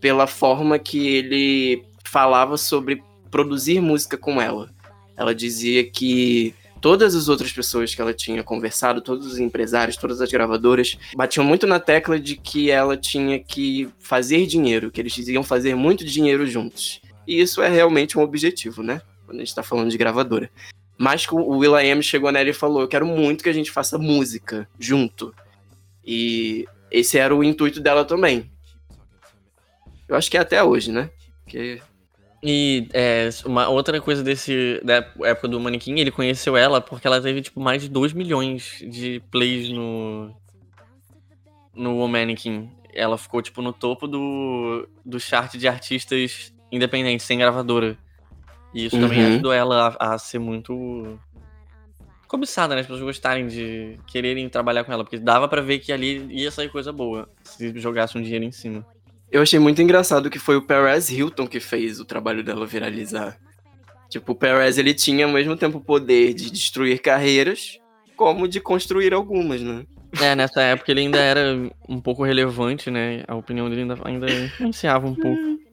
pela 0.00 0.26
forma 0.26 0.78
que 0.78 1.08
ele 1.08 1.84
falava 2.04 2.56
sobre 2.56 3.02
produzir 3.30 3.80
música 3.80 4.16
com 4.16 4.40
ela. 4.40 4.70
Ela 5.16 5.34
dizia 5.34 5.84
que 5.84 6.54
todas 6.80 7.14
as 7.14 7.28
outras 7.28 7.52
pessoas 7.52 7.94
que 7.94 8.00
ela 8.00 8.14
tinha 8.14 8.42
conversado, 8.44 9.00
todos 9.00 9.26
os 9.26 9.38
empresários, 9.38 9.96
todas 9.96 10.20
as 10.20 10.30
gravadoras, 10.30 10.96
batiam 11.16 11.44
muito 11.44 11.66
na 11.66 11.80
tecla 11.80 12.18
de 12.18 12.36
que 12.36 12.70
ela 12.70 12.96
tinha 12.96 13.38
que 13.38 13.88
fazer 13.98 14.46
dinheiro, 14.46 14.90
que 14.90 15.00
eles 15.00 15.12
diziam 15.12 15.42
fazer 15.42 15.74
muito 15.74 16.04
dinheiro 16.04 16.46
juntos. 16.46 17.00
E 17.26 17.40
isso 17.40 17.60
é 17.60 17.68
realmente 17.68 18.18
um 18.18 18.22
objetivo, 18.22 18.82
né? 18.82 19.02
Quando 19.26 19.38
a 19.38 19.44
gente 19.44 19.54
tá 19.54 19.62
falando 19.62 19.90
de 19.90 19.98
gravadora. 19.98 20.48
Mas 20.98 21.26
o 21.30 21.58
Will.i.am 21.58 22.02
chegou 22.02 22.32
nela 22.32 22.48
e 22.48 22.54
falou: 22.54 22.82
Eu 22.82 22.88
quero 22.88 23.06
muito 23.06 23.44
que 23.44 23.50
a 23.50 23.52
gente 23.52 23.70
faça 23.70 23.98
música 23.98 24.68
junto. 24.78 25.34
E 26.04 26.66
esse 26.90 27.18
era 27.18 27.34
o 27.34 27.44
intuito 27.44 27.80
dela 27.80 28.04
também. 28.04 28.50
Eu 30.08 30.16
acho 30.16 30.30
que 30.30 30.36
é 30.36 30.40
até 30.40 30.62
hoje, 30.62 30.92
né? 30.92 31.10
Porque 31.44 31.80
e 32.42 32.88
é, 32.92 33.28
uma 33.44 33.68
outra 33.68 34.00
coisa 34.00 34.22
desse 34.22 34.80
da 34.84 34.96
época 35.24 35.48
do 35.48 35.58
manequim, 35.58 35.98
ele 35.98 36.10
conheceu 36.10 36.56
ela 36.56 36.80
porque 36.80 37.06
ela 37.06 37.20
teve 37.20 37.42
tipo 37.42 37.60
mais 37.60 37.82
de 37.82 37.88
2 37.88 38.12
milhões 38.12 38.84
de 38.88 39.20
plays 39.30 39.68
no 39.70 40.32
no 41.74 42.06
Mannequin. 42.08 42.70
Ela 42.94 43.18
ficou 43.18 43.42
tipo 43.42 43.60
no 43.60 43.72
topo 43.72 44.06
do 44.06 44.88
do 45.04 45.18
chart 45.18 45.56
de 45.56 45.66
artistas 45.66 46.52
independentes, 46.70 47.26
sem 47.26 47.38
gravadora. 47.38 47.98
E 48.76 48.84
isso 48.84 48.96
uhum. 48.96 49.08
também 49.08 49.24
ajudou 49.24 49.54
ela 49.54 49.96
a, 49.98 50.14
a, 50.14 50.18
ser 50.18 50.38
muito 50.38 51.18
cobiçada, 52.28 52.74
né? 52.74 52.82
As 52.82 52.86
pessoas 52.86 53.02
gostarem 53.02 53.48
de 53.48 53.98
quererem 54.06 54.46
trabalhar 54.50 54.84
com 54.84 54.92
ela, 54.92 55.02
porque 55.02 55.18
dava 55.18 55.48
para 55.48 55.62
ver 55.62 55.78
que 55.78 55.90
ali 55.90 56.26
ia 56.28 56.50
sair 56.50 56.68
coisa 56.68 56.92
boa 56.92 57.26
se 57.42 57.72
jogasse 57.80 58.18
um 58.18 58.22
dinheiro 58.22 58.44
em 58.44 58.52
cima. 58.52 58.86
Eu 59.32 59.40
achei 59.40 59.58
muito 59.58 59.80
engraçado 59.80 60.28
que 60.28 60.38
foi 60.38 60.56
o 60.56 60.62
Perez 60.62 61.08
Hilton 61.08 61.46
que 61.46 61.58
fez 61.58 61.98
o 62.00 62.04
trabalho 62.04 62.44
dela 62.44 62.66
viralizar. 62.66 63.38
Tipo, 64.10 64.32
o 64.32 64.34
Perez 64.34 64.76
ele 64.76 64.92
tinha 64.92 65.24
ao 65.24 65.32
mesmo 65.32 65.56
tempo 65.56 65.78
o 65.78 65.80
poder 65.80 66.34
de 66.34 66.50
destruir 66.50 67.00
carreiras, 67.00 67.80
como 68.14 68.46
de 68.46 68.60
construir 68.60 69.14
algumas, 69.14 69.62
né? 69.62 69.86
É, 70.20 70.34
nessa 70.34 70.60
época 70.60 70.92
ele 70.92 71.00
ainda 71.00 71.18
era 71.18 71.70
um 71.88 71.98
pouco 71.98 72.22
relevante, 72.24 72.90
né? 72.90 73.24
A 73.26 73.34
opinião 73.34 73.70
dele 73.70 73.82
ainda, 73.82 73.98
ainda 74.04 74.30
influenciava 74.30 75.06
um 75.06 75.14
pouco. 75.14 75.56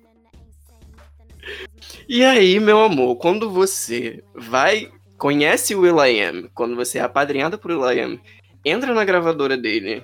E 2.08 2.24
aí, 2.24 2.60
meu 2.60 2.84
amor, 2.84 3.18
quando 3.18 3.50
você 3.50 4.24
vai, 4.34 4.92
conhece 5.18 5.76
o 5.76 5.82
Will.i.am, 5.82 6.50
quando 6.54 6.76
você 6.76 7.00
é 7.00 7.02
apadrinhada 7.02 7.58
por 7.58 7.72
Will.i.am, 7.72 8.20
entra 8.66 8.94
na 8.94 9.06
gravadora 9.06 9.58
dele, 9.58 10.04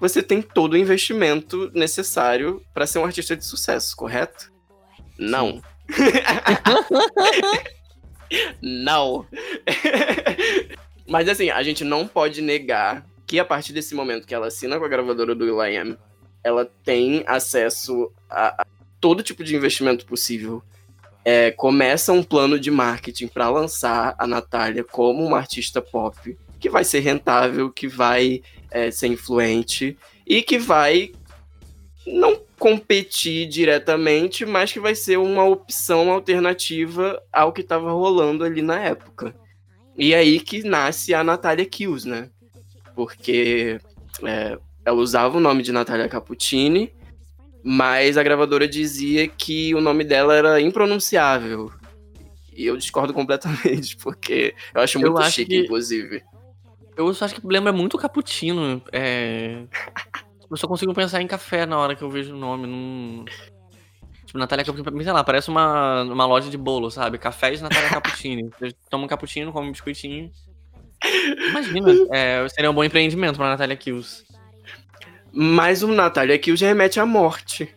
você 0.00 0.22
tem 0.22 0.40
todo 0.40 0.74
o 0.74 0.76
investimento 0.76 1.70
necessário 1.74 2.62
para 2.72 2.86
ser 2.86 2.98
um 2.98 3.04
artista 3.04 3.36
de 3.36 3.44
sucesso, 3.44 3.96
correto? 3.96 4.52
Não. 5.18 5.60
não. 8.62 9.26
Mas 11.08 11.28
assim, 11.28 11.50
a 11.50 11.62
gente 11.62 11.82
não 11.82 12.06
pode 12.06 12.40
negar 12.40 13.04
que 13.26 13.38
a 13.38 13.44
partir 13.44 13.72
desse 13.72 13.94
momento 13.94 14.26
que 14.26 14.34
ela 14.34 14.46
assina 14.46 14.78
com 14.78 14.84
a 14.84 14.88
gravadora 14.88 15.34
do 15.34 15.44
Will.i.am, 15.44 15.98
ela 16.42 16.64
tem 16.84 17.24
acesso 17.26 18.12
a, 18.30 18.62
a, 18.62 18.66
todo 19.00 19.22
tipo 19.22 19.42
de 19.42 19.56
investimento 19.56 20.06
possível. 20.06 20.62
É, 21.24 21.50
começa 21.50 22.12
um 22.12 22.22
plano 22.22 22.58
de 22.58 22.70
marketing 22.70 23.28
para 23.28 23.50
lançar 23.50 24.14
a 24.18 24.26
Natália 24.26 24.82
como 24.82 25.24
uma 25.24 25.38
artista 25.38 25.82
pop 25.82 26.36
que 26.58 26.68
vai 26.68 26.84
ser 26.84 27.00
rentável, 27.00 27.70
que 27.70 27.86
vai 27.86 28.42
é, 28.70 28.90
ser 28.90 29.08
influente 29.08 29.96
e 30.26 30.42
que 30.42 30.58
vai 30.58 31.12
não 32.06 32.40
competir 32.58 33.46
diretamente, 33.46 34.44
mas 34.44 34.72
que 34.72 34.80
vai 34.80 34.94
ser 34.94 35.18
uma 35.18 35.44
opção 35.44 36.10
alternativa 36.10 37.22
ao 37.32 37.52
que 37.52 37.60
estava 37.60 37.92
rolando 37.92 38.44
ali 38.44 38.62
na 38.62 38.80
época. 38.80 39.34
E 39.96 40.14
aí 40.14 40.40
que 40.40 40.62
nasce 40.62 41.14
a 41.14 41.22
Natália 41.22 41.64
Kills, 41.64 42.08
né? 42.08 42.30
Porque 42.94 43.80
é, 44.24 44.58
ela 44.84 45.00
usava 45.00 45.36
o 45.36 45.40
nome 45.40 45.62
de 45.62 45.70
Natália 45.70 46.08
Cappuccini, 46.08 46.92
mas 47.62 48.16
a 48.16 48.22
gravadora 48.22 48.66
dizia 48.66 49.26
que 49.28 49.74
o 49.74 49.80
nome 49.80 50.04
dela 50.04 50.34
era 50.34 50.60
impronunciável. 50.60 51.72
E 52.54 52.66
eu 52.66 52.76
discordo 52.76 53.12
completamente, 53.14 53.96
porque 53.96 54.54
eu 54.74 54.80
acho 54.80 54.98
muito 54.98 55.12
eu 55.12 55.18
acho 55.18 55.32
chique, 55.32 55.50
que... 55.50 55.64
inclusive. 55.64 56.22
Eu 56.96 57.14
só 57.14 57.26
acho 57.26 57.36
que 57.36 57.46
lembra 57.46 57.72
muito 57.72 57.96
cappuccino. 57.96 58.82
É... 58.92 59.62
eu 60.50 60.56
só 60.56 60.66
consigo 60.66 60.92
pensar 60.92 61.22
em 61.22 61.26
café 61.26 61.64
na 61.64 61.78
hora 61.78 61.94
que 61.94 62.02
eu 62.02 62.10
vejo 62.10 62.34
o 62.34 62.38
nome. 62.38 62.66
Num... 62.66 63.24
Tipo, 64.26 64.38
Natália 64.38 64.62
Cappuccino, 64.64 65.02
sei 65.02 65.12
lá, 65.12 65.24
parece 65.24 65.48
uma, 65.48 66.02
uma 66.02 66.26
loja 66.26 66.50
de 66.50 66.58
bolo, 66.58 66.90
sabe? 66.90 67.16
Cafés 67.16 67.62
Natália 67.62 67.88
Cappuccino. 67.88 68.50
Toma 68.90 69.04
um 69.04 69.08
cappuccino, 69.08 69.52
come 69.52 69.68
um 69.68 69.72
biscoitinho. 69.72 70.30
Imagina, 71.48 71.90
é, 72.12 72.46
seria 72.48 72.70
um 72.70 72.74
bom 72.74 72.84
empreendimento 72.84 73.36
pra 73.36 73.48
Natália 73.48 73.76
Kills. 73.76 74.26
Mas 75.40 75.84
o 75.84 75.86
Natália 75.94 76.36
Kills 76.36 76.64
remete 76.64 76.98
à 76.98 77.06
morte. 77.06 77.72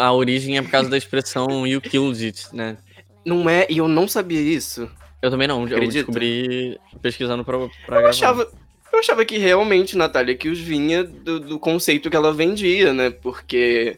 A 0.00 0.12
origem 0.12 0.56
é 0.56 0.62
por 0.62 0.70
causa 0.70 0.88
da 0.88 0.96
expressão 0.96 1.66
you 1.66 1.80
killed 1.80 2.24
it, 2.24 2.46
né? 2.52 2.78
Não 3.24 3.50
é, 3.50 3.66
e 3.68 3.78
eu 3.78 3.88
não 3.88 4.06
sabia 4.06 4.40
isso. 4.40 4.88
Eu 5.20 5.28
também 5.28 5.48
não, 5.48 5.64
Acredito. 5.64 5.82
eu 5.82 5.92
descobri 5.92 6.78
pesquisando 7.02 7.44
pra, 7.44 7.58
pra 7.84 8.02
eu. 8.02 8.06
Achava, 8.06 8.48
eu 8.92 8.98
achava 9.00 9.24
que 9.24 9.38
realmente 9.38 9.96
Natália 9.96 10.36
Kills 10.36 10.62
vinha 10.62 11.02
do, 11.02 11.40
do, 11.40 11.58
conceito 11.58 12.08
que 12.08 12.16
ela 12.16 12.32
vendia, 12.32 12.94
né? 12.94 13.10
Porque 13.10 13.96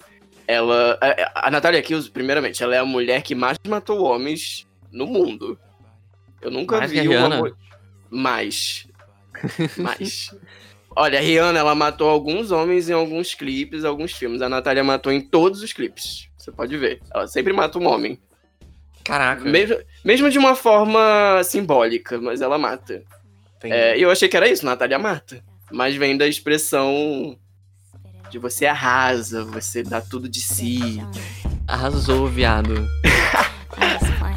ela. 0.48 0.98
A, 1.02 1.48
a 1.48 1.50
Natália 1.50 1.82
Kills, 1.82 2.10
primeiramente, 2.10 2.62
ela 2.62 2.74
é 2.74 2.78
a 2.78 2.84
mulher 2.86 3.20
que 3.20 3.34
mais 3.34 3.58
matou 3.68 4.02
homens 4.04 4.66
no 4.90 5.06
mundo. 5.06 5.58
Eu 6.40 6.50
nunca 6.50 6.78
mais 6.78 6.90
vi 6.90 7.06
uma 7.06 7.28
mulher. 7.28 7.54
Mais. 8.08 8.88
Mais. 9.76 10.34
Olha, 11.00 11.18
a 11.18 11.22
Rihanna, 11.22 11.58
ela 11.58 11.74
matou 11.74 12.10
alguns 12.10 12.50
homens 12.50 12.90
em 12.90 12.92
alguns 12.92 13.32
clipes, 13.32 13.86
alguns 13.86 14.12
filmes. 14.12 14.42
A 14.42 14.50
Natália 14.50 14.84
matou 14.84 15.10
em 15.10 15.18
todos 15.18 15.62
os 15.62 15.72
clipes. 15.72 16.28
Você 16.36 16.52
pode 16.52 16.76
ver. 16.76 17.00
Ela 17.10 17.26
sempre 17.26 17.54
mata 17.54 17.78
um 17.78 17.88
homem. 17.88 18.20
Caraca. 19.02 19.42
Mesmo, 19.42 19.78
mesmo 20.04 20.30
de 20.30 20.38
uma 20.38 20.54
forma 20.54 21.40
simbólica, 21.42 22.20
mas 22.20 22.42
ela 22.42 22.58
mata. 22.58 23.02
É, 23.62 23.98
eu 23.98 24.10
achei 24.10 24.28
que 24.28 24.36
era 24.36 24.46
isso, 24.46 24.66
Natália 24.66 24.98
mata. 24.98 25.42
Mas 25.72 25.96
vem 25.96 26.18
da 26.18 26.28
expressão 26.28 27.34
de 28.30 28.38
você 28.38 28.66
arrasa, 28.66 29.42
você 29.42 29.82
dá 29.82 30.02
tudo 30.02 30.28
de 30.28 30.42
si. 30.42 31.02
Arrasou, 31.66 32.26
viado. 32.26 32.74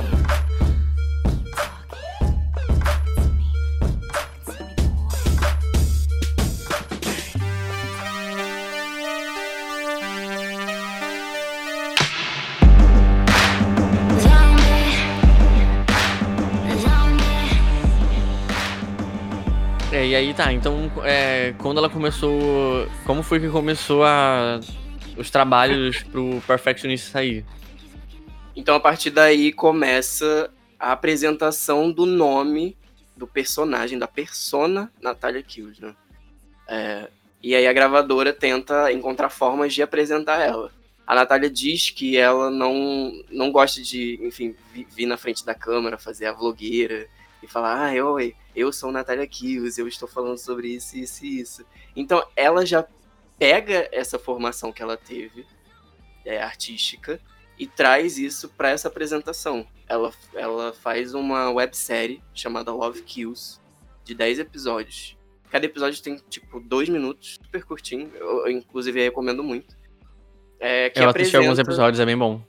e 20.13 20.15
aí 20.15 20.31
tá, 20.31 20.53
então 20.53 20.91
é, 21.03 21.55
quando 21.57 21.79
ela 21.79 21.89
começou. 21.89 22.87
Como 23.03 23.23
foi 23.23 23.39
que 23.39 23.49
começou 23.49 24.03
a, 24.03 24.59
os 25.17 25.31
trabalhos 25.31 26.03
pro 26.03 26.39
Perfectionist 26.45 27.09
sair? 27.09 27.43
Então 28.55 28.75
a 28.75 28.79
partir 28.79 29.09
daí 29.09 29.51
começa 29.51 30.51
a 30.79 30.91
apresentação 30.91 31.91
do 31.91 32.05
nome 32.05 32.77
do 33.17 33.25
personagem, 33.25 33.97
da 33.97 34.07
persona 34.07 34.91
Natalia 35.01 35.41
Kills, 35.41 35.81
né? 35.81 35.95
É, 36.67 37.09
e 37.41 37.55
aí 37.55 37.65
a 37.65 37.73
gravadora 37.73 38.31
tenta 38.31 38.91
encontrar 38.91 39.31
formas 39.31 39.73
de 39.73 39.81
apresentar 39.81 40.39
ela. 40.39 40.71
A 41.07 41.15
Natália 41.15 41.49
diz 41.49 41.89
que 41.89 42.17
ela 42.17 42.51
não, 42.51 43.11
não 43.31 43.51
gosta 43.51 43.81
de, 43.81 44.19
enfim, 44.21 44.55
vir 44.71 45.07
na 45.07 45.17
frente 45.17 45.43
da 45.43 45.55
câmera, 45.55 45.97
fazer 45.97 46.27
a 46.27 46.33
vlogueira 46.33 47.07
e 47.41 47.47
falar, 47.47 47.89
ah, 47.89 48.05
oi, 48.05 48.35
eu 48.55 48.71
sou 48.71 48.91
Natália 48.91 49.27
Kills, 49.27 49.79
eu 49.79 49.87
estou 49.87 50.07
falando 50.07 50.37
sobre 50.37 50.67
isso, 50.69 50.97
isso 50.97 51.25
e 51.25 51.39
isso. 51.39 51.65
Então 51.95 52.25
ela 52.35 52.65
já 52.65 52.85
pega 53.37 53.89
essa 53.91 54.19
formação 54.19 54.71
que 54.71 54.81
ela 54.81 54.97
teve, 54.97 55.45
é, 56.25 56.41
artística, 56.41 57.19
e 57.57 57.67
traz 57.67 58.17
isso 58.17 58.49
para 58.49 58.69
essa 58.69 58.87
apresentação. 58.87 59.67
Ela, 59.87 60.11
ela 60.33 60.73
faz 60.73 61.13
uma 61.13 61.51
websérie 61.51 62.21
chamada 62.33 62.71
Love 62.71 63.03
Kills, 63.03 63.59
de 64.03 64.15
10 64.15 64.39
episódios. 64.39 65.17
Cada 65.51 65.65
episódio 65.65 66.01
tem, 66.01 66.17
tipo, 66.29 66.59
dois 66.59 66.89
minutos, 66.89 67.37
super 67.43 67.63
curtinho. 67.63 68.11
Eu, 68.15 68.47
eu 68.47 68.51
inclusive, 68.51 69.03
recomendo 69.03 69.43
muito. 69.43 69.77
É, 70.59 70.89
que 70.89 70.99
eu 70.99 71.09
assisti 71.09 71.37
alguns 71.37 71.59
episódios, 71.59 71.99
é 71.99 72.05
bem 72.05 72.17
bom. 72.17 72.41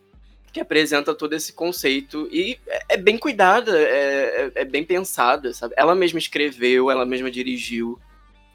Que 0.55 0.61
apresenta 0.61 1.13
todo 1.13 1.33
esse 1.35 1.53
conceito. 1.53 2.29
E 2.31 2.61
é, 2.69 2.95
é 2.95 2.97
bem 2.97 3.19
cuidada, 3.19 3.77
é, 3.77 3.83
é, 3.85 4.53
é, 4.55 4.65
bem 4.65 4.85
pensada, 4.85 5.53
sabe? 5.53 5.75
Ela 5.77 5.97
mesma 5.97 6.19
escreveu, 6.19 6.91
ela 6.93 7.05
mesma 7.05 7.29
dirigiu. 7.29 7.99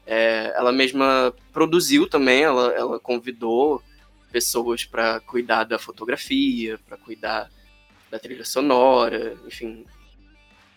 É, 0.06 0.52
ela 0.56 0.72
mesma 0.72 1.32
produziu 1.52 2.08
também, 2.08 2.42
ela, 2.42 2.72
ela 2.72 2.98
convidou 2.98 3.82
pessoas 4.32 4.84
para 4.84 5.20
cuidar 5.20 5.64
da 5.64 5.78
fotografia, 5.78 6.80
para 6.88 6.96
cuidar 6.96 7.50
da 8.10 8.18
trilha 8.18 8.46
sonora, 8.46 9.36
enfim. 9.46 9.84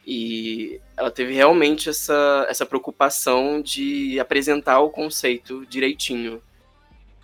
E 0.05 0.81
ela 0.97 1.09
teve 1.09 1.33
realmente 1.33 1.89
essa, 1.89 2.45
essa 2.49 2.65
preocupação 2.65 3.61
de 3.61 4.19
apresentar 4.19 4.81
o 4.81 4.89
conceito 4.89 5.65
direitinho. 5.67 6.43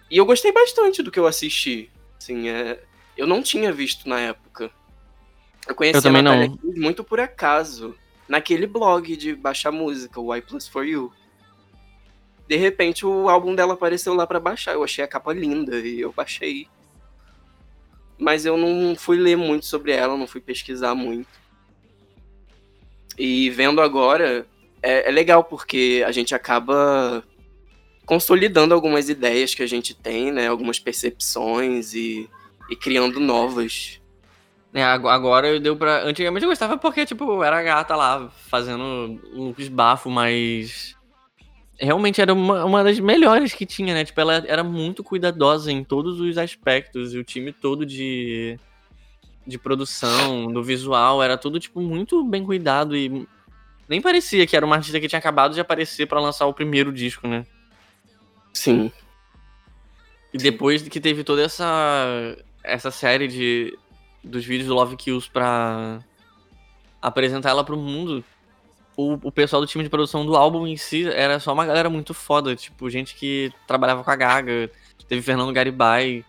E 0.09 0.17
eu 0.17 0.25
gostei 0.25 0.53
bastante 0.53 1.03
do 1.03 1.11
que 1.11 1.19
eu 1.19 1.27
assisti. 1.27 1.91
Assim, 2.17 2.47
é, 2.49 2.81
eu 3.19 3.27
não 3.27 3.41
tinha 3.41 3.71
visto 3.71 4.07
na 4.07 4.19
época. 4.19 4.71
Eu 5.67 5.75
conheci 5.75 5.97
eu 5.97 6.01
também 6.01 6.19
a 6.19 6.23
Natália 6.23 6.47
não. 6.47 6.73
muito 6.75 7.03
por 7.03 7.19
acaso. 7.19 7.95
Naquele 8.27 8.67
blog 8.67 9.15
de 9.15 9.35
baixar 9.35 9.71
música, 9.71 10.19
o 10.19 10.35
Y 10.35 10.41
Plus 10.41 10.67
For 10.67 10.85
You 10.85 11.11
de 12.49 12.55
repente 12.55 13.05
o 13.05 13.29
álbum 13.29 13.53
dela 13.53 13.75
apareceu 13.75 14.15
lá 14.15 14.25
para 14.25 14.39
baixar. 14.39 14.73
Eu 14.73 14.83
achei 14.83 15.03
a 15.03 15.07
capa 15.07 15.31
linda 15.31 15.77
e 15.77 16.01
eu 16.01 16.11
baixei. 16.11 16.67
Mas 18.17 18.43
eu 18.43 18.57
não 18.57 18.95
fui 18.95 19.17
ler 19.17 19.37
muito 19.37 19.67
sobre 19.67 19.91
ela, 19.91 20.17
não 20.17 20.25
fui 20.25 20.41
pesquisar 20.41 20.95
muito. 20.95 21.29
E 23.15 23.51
vendo 23.51 23.79
agora, 23.79 24.47
é, 24.81 25.07
é 25.07 25.11
legal 25.11 25.43
porque 25.43 26.03
a 26.05 26.11
gente 26.11 26.33
acaba 26.33 27.23
consolidando 28.03 28.73
algumas 28.73 29.09
ideias 29.09 29.53
que 29.53 29.61
a 29.61 29.67
gente 29.67 29.93
tem, 29.93 30.31
né? 30.31 30.47
Algumas 30.47 30.79
percepções 30.79 31.93
e, 31.93 32.27
e 32.69 32.75
criando 32.75 33.19
novas. 33.19 33.99
É, 34.73 34.83
agora 34.83 35.47
eu 35.47 35.59
deu 35.59 35.75
pra. 35.75 36.03
Antigamente 36.03 36.43
eu 36.43 36.49
gostava 36.49 36.77
porque, 36.77 37.05
tipo, 37.05 37.43
era 37.43 37.59
a 37.59 37.63
gata 37.63 37.95
lá 37.95 38.29
fazendo 38.47 39.19
um 39.33 39.53
bafo, 39.71 40.09
mas 40.09 40.95
realmente 41.79 42.21
era 42.21 42.33
uma, 42.33 42.65
uma 42.65 42.83
das 42.83 42.99
melhores 42.99 43.53
que 43.53 43.65
tinha, 43.65 43.93
né? 43.93 44.05
Tipo, 44.05 44.21
ela 44.21 44.35
era 44.47 44.63
muito 44.63 45.03
cuidadosa 45.03 45.71
em 45.71 45.83
todos 45.83 46.19
os 46.19 46.37
aspectos. 46.37 47.13
E 47.13 47.17
o 47.17 47.23
time 47.23 47.51
todo 47.51 47.83
de, 47.85 48.59
de 49.47 49.57
produção, 49.57 50.51
do 50.51 50.63
visual, 50.63 51.23
era 51.23 51.37
tudo, 51.37 51.59
tipo, 51.59 51.81
muito 51.81 52.23
bem 52.23 52.45
cuidado. 52.45 52.95
E 52.95 53.27
nem 53.87 53.99
parecia 53.99 54.45
que 54.45 54.55
era 54.55 54.65
uma 54.65 54.75
artista 54.75 54.99
que 54.99 55.07
tinha 55.07 55.19
acabado 55.19 55.55
de 55.55 55.61
aparecer 55.61 56.05
para 56.05 56.19
lançar 56.19 56.45
o 56.45 56.53
primeiro 56.53 56.93
disco, 56.93 57.27
né? 57.27 57.43
Sim. 58.53 58.91
E 60.31 60.37
depois 60.37 60.87
que 60.87 60.99
teve 60.99 61.23
toda 61.23 61.41
essa, 61.41 62.37
essa 62.63 62.91
série 62.91 63.27
de, 63.27 63.77
dos 64.23 64.45
vídeos 64.45 64.67
do 64.67 64.75
Love 64.75 64.95
Kills 64.95 65.29
pra 65.29 65.99
apresentar 67.01 67.49
ela 67.49 67.63
pro 67.63 67.77
mundo, 67.77 68.23
o, 68.95 69.13
o 69.23 69.31
pessoal 69.31 69.61
do 69.61 69.67
time 69.67 69.83
de 69.83 69.89
produção 69.89 70.25
do 70.25 70.35
álbum 70.35 70.67
em 70.67 70.75
si 70.75 71.07
era 71.07 71.39
só 71.39 71.53
uma 71.53 71.65
galera 71.65 71.89
muito 71.89 72.13
foda, 72.13 72.55
tipo, 72.55 72.89
gente 72.89 73.15
que 73.15 73.51
trabalhava 73.65 74.03
com 74.03 74.11
a 74.11 74.15
Gaga, 74.15 74.69
teve 75.07 75.21
Fernando 75.21 75.53
Garibay, 75.53 76.23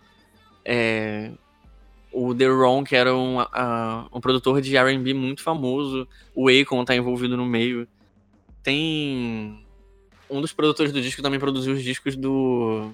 é, 0.64 1.32
o 2.12 2.34
The 2.34 2.46
Ron, 2.46 2.84
que 2.84 2.96
era 2.96 3.14
um, 3.14 3.38
um 4.12 4.20
produtor 4.20 4.60
de 4.60 4.76
R&B 4.76 5.14
muito 5.14 5.42
famoso, 5.42 6.08
o 6.34 6.48
Akon 6.48 6.84
tá 6.84 6.94
envolvido 6.94 7.36
no 7.36 7.44
meio. 7.44 7.86
Tem 8.62 9.64
um 10.28 10.40
dos 10.40 10.52
produtores 10.52 10.92
do 10.92 11.02
disco 11.02 11.22
também 11.22 11.40
produziu 11.40 11.74
os 11.74 11.82
discos 11.82 12.16
do 12.16 12.90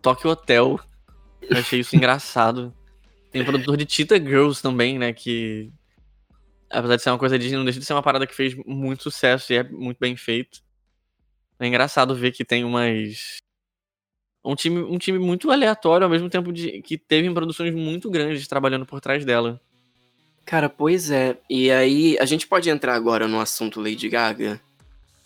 Tokyo 0.00 0.30
Hotel. 0.30 0.80
Eu 1.42 1.58
achei 1.58 1.80
isso 1.80 1.96
engraçado. 1.96 2.74
Tem 3.30 3.42
o 3.42 3.44
produtor 3.44 3.76
de 3.76 3.86
Tita 3.86 4.16
Girls 4.16 4.60
também, 4.60 4.98
né, 4.98 5.12
que 5.12 5.72
apesar 6.70 6.96
de 6.96 7.02
ser 7.02 7.10
uma 7.10 7.18
coisa 7.18 7.38
Disney, 7.38 7.56
não 7.56 7.64
deixa 7.64 7.80
de 7.80 7.84
ser 7.84 7.92
uma 7.92 8.02
parada 8.02 8.26
que 8.26 8.34
fez 8.34 8.54
muito 8.64 9.02
sucesso 9.02 9.52
e 9.52 9.56
é 9.56 9.64
muito 9.64 9.98
bem 9.98 10.16
feito. 10.16 10.62
É 11.58 11.66
engraçado 11.66 12.14
ver 12.14 12.30
que 12.32 12.44
tem 12.44 12.64
umas. 12.64 13.36
Um 14.42 14.54
time, 14.54 14.80
um 14.80 14.96
time 14.96 15.18
muito 15.18 15.50
aleatório, 15.50 16.04
ao 16.04 16.10
mesmo 16.10 16.30
tempo 16.30 16.50
de, 16.50 16.80
que 16.80 16.96
teve 16.96 17.30
produções 17.34 17.74
muito 17.74 18.08
grandes 18.08 18.48
trabalhando 18.48 18.86
por 18.86 19.00
trás 19.00 19.24
dela. 19.24 19.60
Cara, 20.46 20.70
pois 20.70 21.10
é. 21.10 21.36
E 21.48 21.70
aí, 21.70 22.16
a 22.18 22.24
gente 22.24 22.46
pode 22.46 22.70
entrar 22.70 22.94
agora 22.94 23.28
no 23.28 23.38
assunto 23.38 23.80
Lady 23.80 24.08
Gaga? 24.08 24.58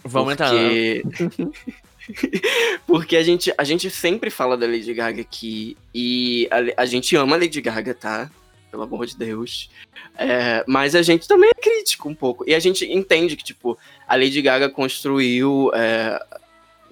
Vamos 0.03 0.35
porque... 0.35 1.03
entrar. 1.05 1.53
porque 2.86 3.16
a 3.16 3.22
gente, 3.22 3.52
a 3.56 3.64
gente 3.64 3.90
sempre 3.90 4.30
fala 4.30 4.56
da 4.56 4.66
Lady 4.66 4.92
Gaga 4.92 5.20
aqui. 5.20 5.76
E 5.94 6.48
a, 6.50 6.82
a 6.82 6.86
gente 6.86 7.16
ama 7.16 7.36
a 7.36 7.38
Lady 7.38 7.60
Gaga, 7.60 7.94
tá? 7.94 8.30
Pelo 8.70 8.82
amor 8.82 9.06
de 9.06 9.16
Deus. 9.16 9.70
É, 10.16 10.64
mas 10.66 10.94
a 10.94 11.02
gente 11.02 11.26
também 11.26 11.50
é 11.50 11.60
crítico 11.60 12.08
um 12.08 12.14
pouco. 12.14 12.44
E 12.48 12.54
a 12.54 12.58
gente 12.58 12.84
entende 12.84 13.36
que, 13.36 13.44
tipo, 13.44 13.78
a 14.06 14.16
Lady 14.16 14.40
Gaga 14.42 14.68
construiu 14.68 15.70
é, 15.74 16.20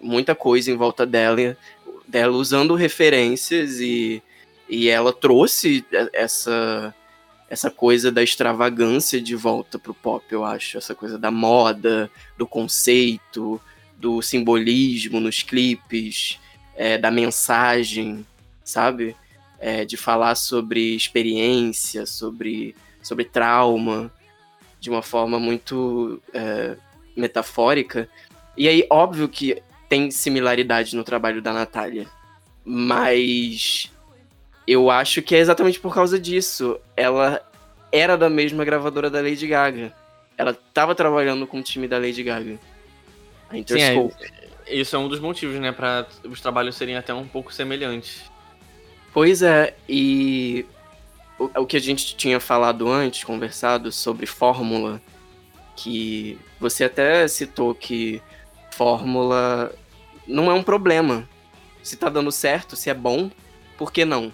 muita 0.00 0.34
coisa 0.34 0.70
em 0.70 0.76
volta 0.76 1.06
dela, 1.06 1.56
dela 2.06 2.32
usando 2.32 2.74
referências 2.74 3.80
e, 3.80 4.22
e 4.68 4.88
ela 4.88 5.12
trouxe 5.12 5.84
essa, 6.12 6.94
essa 7.48 7.70
coisa 7.70 8.10
da 8.10 8.22
extravagância 8.22 9.20
de 9.20 9.36
volta 9.36 9.78
pro 9.78 9.94
pop, 9.94 10.24
eu 10.30 10.44
acho. 10.44 10.78
Essa 10.78 10.94
coisa 10.94 11.18
da 11.18 11.30
moda, 11.30 12.10
do 12.36 12.46
conceito, 12.46 13.60
do 14.02 14.20
simbolismo 14.20 15.20
nos 15.20 15.44
clipes, 15.44 16.40
é, 16.74 16.98
da 16.98 17.08
mensagem, 17.08 18.26
sabe? 18.64 19.14
É, 19.60 19.84
de 19.84 19.96
falar 19.96 20.34
sobre 20.34 20.96
experiência, 20.96 22.04
sobre 22.04 22.74
sobre 23.00 23.24
trauma, 23.24 24.12
de 24.80 24.90
uma 24.90 25.02
forma 25.02 25.38
muito 25.38 26.20
é, 26.34 26.76
metafórica. 27.16 28.08
E 28.56 28.66
aí, 28.66 28.84
óbvio 28.90 29.28
que 29.28 29.62
tem 29.88 30.10
similaridade 30.10 30.96
no 30.96 31.04
trabalho 31.04 31.40
da 31.40 31.52
Natália, 31.52 32.08
mas 32.64 33.88
eu 34.66 34.90
acho 34.90 35.22
que 35.22 35.36
é 35.36 35.38
exatamente 35.38 35.78
por 35.78 35.94
causa 35.94 36.18
disso. 36.18 36.76
Ela 36.96 37.40
era 37.92 38.16
da 38.16 38.28
mesma 38.28 38.64
gravadora 38.64 39.08
da 39.08 39.20
Lady 39.20 39.46
Gaga. 39.46 39.92
Ela 40.36 40.50
estava 40.50 40.92
trabalhando 40.92 41.46
com 41.46 41.60
o 41.60 41.62
time 41.62 41.86
da 41.86 41.98
Lady 41.98 42.22
Gaga. 42.22 42.58
A 43.52 43.58
Interscope. 43.58 44.14
Sim, 44.14 44.30
é, 44.66 44.74
isso 44.74 44.96
é 44.96 44.98
um 44.98 45.08
dos 45.08 45.20
motivos, 45.20 45.60
né, 45.60 45.70
para 45.70 46.06
os 46.24 46.40
trabalhos 46.40 46.74
serem 46.76 46.96
até 46.96 47.12
um 47.12 47.28
pouco 47.28 47.52
semelhantes. 47.52 48.22
Pois 49.12 49.42
é, 49.42 49.76
e 49.88 50.64
o, 51.38 51.66
que 51.66 51.76
a 51.76 51.80
gente 51.80 52.16
tinha 52.16 52.40
falado 52.40 52.88
antes, 52.88 53.24
conversado 53.24 53.92
sobre 53.92 54.26
fórmula, 54.26 55.00
que 55.76 56.38
você 56.58 56.84
até 56.84 57.28
citou 57.28 57.74
que 57.74 58.22
fórmula 58.70 59.72
não 60.26 60.50
é 60.50 60.54
um 60.54 60.62
problema. 60.62 61.28
Se 61.82 61.96
tá 61.96 62.08
dando 62.08 62.30
certo, 62.32 62.76
se 62.76 62.88
é 62.88 62.94
bom, 62.94 63.30
por 63.76 63.92
que 63.92 64.04
não? 64.04 64.32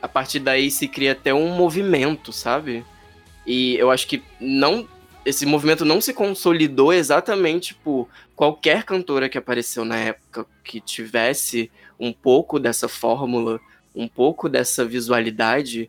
A 0.00 0.08
partir 0.08 0.38
daí 0.38 0.70
se 0.70 0.88
cria 0.88 1.12
até 1.12 1.34
um 1.34 1.54
movimento, 1.54 2.32
sabe? 2.32 2.84
E 3.46 3.76
eu 3.76 3.90
acho 3.90 4.06
que 4.06 4.22
não 4.40 4.86
esse 5.24 5.46
movimento 5.46 5.84
não 5.84 6.00
se 6.00 6.12
consolidou 6.12 6.92
exatamente 6.92 7.74
por 7.74 8.08
qualquer 8.34 8.84
cantora 8.84 9.28
que 9.28 9.38
apareceu 9.38 9.84
na 9.84 9.96
época 9.96 10.46
que 10.64 10.80
tivesse 10.80 11.70
um 11.98 12.12
pouco 12.12 12.58
dessa 12.58 12.88
fórmula, 12.88 13.60
um 13.94 14.08
pouco 14.08 14.48
dessa 14.48 14.84
visualidade 14.84 15.88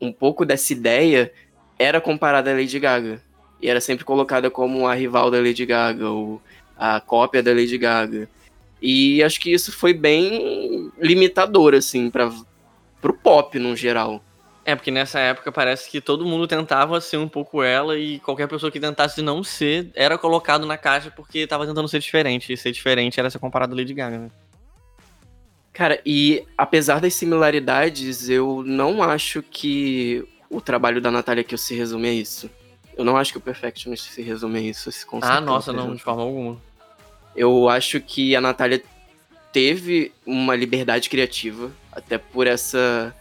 um 0.00 0.12
pouco 0.12 0.44
dessa 0.44 0.72
ideia 0.72 1.32
era 1.78 2.00
comparada 2.00 2.50
à 2.50 2.54
Lady 2.54 2.78
Gaga. 2.78 3.20
E 3.60 3.68
era 3.68 3.80
sempre 3.80 4.04
colocada 4.04 4.50
como 4.50 4.86
a 4.86 4.94
rival 4.94 5.30
da 5.30 5.38
Lady 5.38 5.64
Gaga, 5.64 6.08
ou 6.08 6.40
a 6.76 7.00
cópia 7.00 7.42
da 7.42 7.52
Lady 7.52 7.78
Gaga. 7.78 8.28
E 8.80 9.22
acho 9.22 9.40
que 9.40 9.52
isso 9.52 9.72
foi 9.72 9.94
bem 9.94 10.92
limitador, 10.98 11.74
assim, 11.74 12.10
para 12.10 12.30
pro 13.00 13.14
pop 13.14 13.58
no 13.58 13.74
geral. 13.74 14.22
É, 14.64 14.74
porque 14.74 14.90
nessa 14.90 15.18
época 15.18 15.52
parece 15.52 15.90
que 15.90 16.00
todo 16.00 16.24
mundo 16.24 16.48
tentava 16.48 16.98
ser 17.00 17.18
um 17.18 17.28
pouco 17.28 17.62
ela 17.62 17.98
e 17.98 18.18
qualquer 18.20 18.48
pessoa 18.48 18.72
que 18.72 18.80
tentasse 18.80 19.20
não 19.20 19.44
ser 19.44 19.90
era 19.94 20.16
colocado 20.16 20.64
na 20.64 20.78
caixa 20.78 21.10
porque 21.10 21.46
tava 21.46 21.66
tentando 21.66 21.86
ser 21.86 21.98
diferente. 21.98 22.52
E 22.52 22.56
ser 22.56 22.72
diferente 22.72 23.20
era 23.20 23.28
ser 23.28 23.38
comparado 23.38 23.74
a 23.74 23.76
Lady 23.76 23.92
Gaga, 23.92 24.18
né? 24.18 24.28
Cara, 25.72 26.00
e 26.06 26.44
apesar 26.56 27.00
das 27.00 27.14
similaridades, 27.14 28.28
eu 28.30 28.62
não 28.64 29.02
acho 29.02 29.42
que 29.42 30.26
o 30.48 30.60
trabalho 30.60 31.00
da 31.00 31.10
Natália 31.10 31.44
que 31.44 31.56
se 31.58 31.74
resume 31.74 32.08
a 32.08 32.12
isso. 32.12 32.48
Eu 32.96 33.04
não 33.04 33.16
acho 33.16 33.32
que 33.32 33.38
o 33.38 33.40
Perfectionist 33.40 34.12
se 34.12 34.22
resume 34.22 34.60
a 34.60 34.62
isso, 34.62 34.88
esse 34.88 35.04
conceito. 35.04 35.32
Ah, 35.32 35.40
nossa, 35.40 35.72
não, 35.72 35.94
de 35.94 36.02
forma 36.02 36.22
alguma. 36.22 36.56
Eu 37.34 37.68
acho 37.68 38.00
que 38.00 38.36
a 38.36 38.40
Natália 38.40 38.82
teve 39.52 40.12
uma 40.24 40.54
liberdade 40.54 41.10
criativa, 41.10 41.70
até 41.92 42.18
por 42.18 42.46
essa 42.46 43.14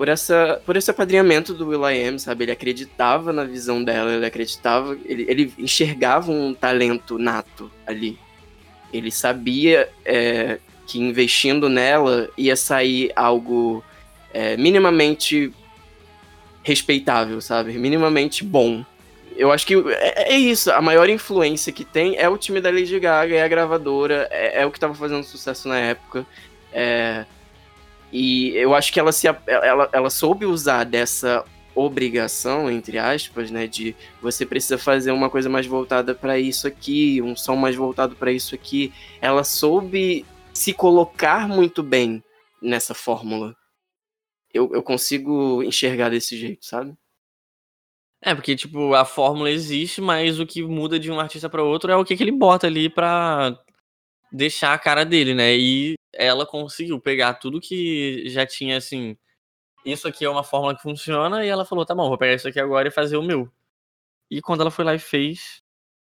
por 0.00 0.08
essa 0.08 0.62
por 0.64 0.78
esse 0.78 0.90
apadrinhamento 0.90 1.52
do 1.52 1.68
Will.i.am, 1.68 2.18
sabe? 2.18 2.44
Ele 2.44 2.52
acreditava 2.52 3.34
na 3.34 3.44
visão 3.44 3.84
dela, 3.84 4.10
ele 4.10 4.24
acreditava, 4.24 4.96
ele, 5.04 5.26
ele 5.28 5.52
enxergava 5.58 6.32
um 6.32 6.54
talento 6.54 7.18
nato 7.18 7.70
ali. 7.86 8.18
Ele 8.90 9.10
sabia 9.10 9.90
é, 10.02 10.58
que 10.86 10.98
investindo 10.98 11.68
nela 11.68 12.30
ia 12.34 12.56
sair 12.56 13.12
algo 13.14 13.84
é, 14.32 14.56
minimamente 14.56 15.52
respeitável, 16.62 17.38
sabe? 17.42 17.74
Minimamente 17.74 18.42
bom 18.42 18.82
eu 19.36 19.52
acho 19.52 19.66
que 19.66 19.74
é, 19.74 20.32
é, 20.32 20.38
isso. 20.38 20.72
A 20.72 20.80
maior 20.80 21.10
influência 21.10 21.74
que 21.74 21.84
tem 21.84 22.16
é 22.16 22.26
o 22.26 22.38
time 22.38 22.58
da 22.58 22.70
Lady 22.70 22.98
Gaga, 22.98 23.34
é 23.34 23.42
a 23.42 23.48
gravadora, 23.48 24.26
é, 24.30 24.62
é 24.62 24.66
o 24.66 24.70
que 24.70 24.78
estava 24.78 24.94
fazendo 24.94 25.24
sucesso 25.24 25.68
na 25.68 25.78
época. 25.78 26.24
É, 26.72 27.26
e 28.12 28.50
eu 28.56 28.74
acho 28.74 28.92
que 28.92 28.98
ela, 28.98 29.12
se, 29.12 29.26
ela, 29.26 29.88
ela 29.92 30.10
soube 30.10 30.44
usar 30.44 30.84
dessa 30.84 31.44
obrigação, 31.74 32.70
entre 32.70 32.98
aspas, 32.98 33.50
né, 33.50 33.66
de 33.66 33.94
você 34.20 34.44
precisa 34.44 34.76
fazer 34.76 35.12
uma 35.12 35.30
coisa 35.30 35.48
mais 35.48 35.66
voltada 35.66 36.14
para 36.14 36.38
isso 36.38 36.66
aqui, 36.66 37.22
um 37.22 37.36
som 37.36 37.56
mais 37.56 37.76
voltado 37.76 38.16
para 38.16 38.32
isso 38.32 38.54
aqui. 38.54 38.92
Ela 39.20 39.44
soube 39.44 40.26
se 40.52 40.72
colocar 40.72 41.48
muito 41.48 41.82
bem 41.82 42.22
nessa 42.60 42.94
fórmula. 42.94 43.56
Eu, 44.52 44.70
eu 44.74 44.82
consigo 44.82 45.62
enxergar 45.62 46.10
desse 46.10 46.36
jeito, 46.36 46.66
sabe? 46.66 46.94
É, 48.22 48.34
porque, 48.34 48.54
tipo, 48.54 48.92
a 48.94 49.04
fórmula 49.04 49.50
existe, 49.50 50.00
mas 50.00 50.38
o 50.38 50.46
que 50.46 50.62
muda 50.62 50.98
de 50.98 51.10
um 51.10 51.18
artista 51.18 51.48
para 51.48 51.62
outro 51.62 51.90
é 51.90 51.96
o 51.96 52.04
que, 52.04 52.16
que 52.16 52.22
ele 52.22 52.32
bota 52.32 52.66
ali 52.66 52.90
pra 52.90 53.58
deixar 54.30 54.74
a 54.74 54.78
cara 54.78 55.04
dele, 55.04 55.34
né? 55.34 55.56
E 55.56 55.94
ela 56.12 56.46
conseguiu 56.46 57.00
pegar 57.00 57.34
tudo 57.34 57.60
que 57.60 58.28
já 58.28 58.46
tinha, 58.46 58.76
assim. 58.76 59.16
Isso 59.84 60.06
aqui 60.06 60.24
é 60.24 60.30
uma 60.30 60.44
fórmula 60.44 60.76
que 60.76 60.82
funciona, 60.82 61.44
e 61.44 61.48
ela 61.48 61.64
falou: 61.64 61.84
tá 61.86 61.94
bom, 61.94 62.08
vou 62.08 62.18
pegar 62.18 62.34
isso 62.34 62.48
aqui 62.48 62.60
agora 62.60 62.88
e 62.88 62.92
fazer 62.92 63.16
o 63.16 63.22
meu. 63.22 63.50
E 64.30 64.40
quando 64.40 64.60
ela 64.60 64.70
foi 64.70 64.84
lá 64.84 64.94
e 64.94 64.98
fez, 64.98 65.62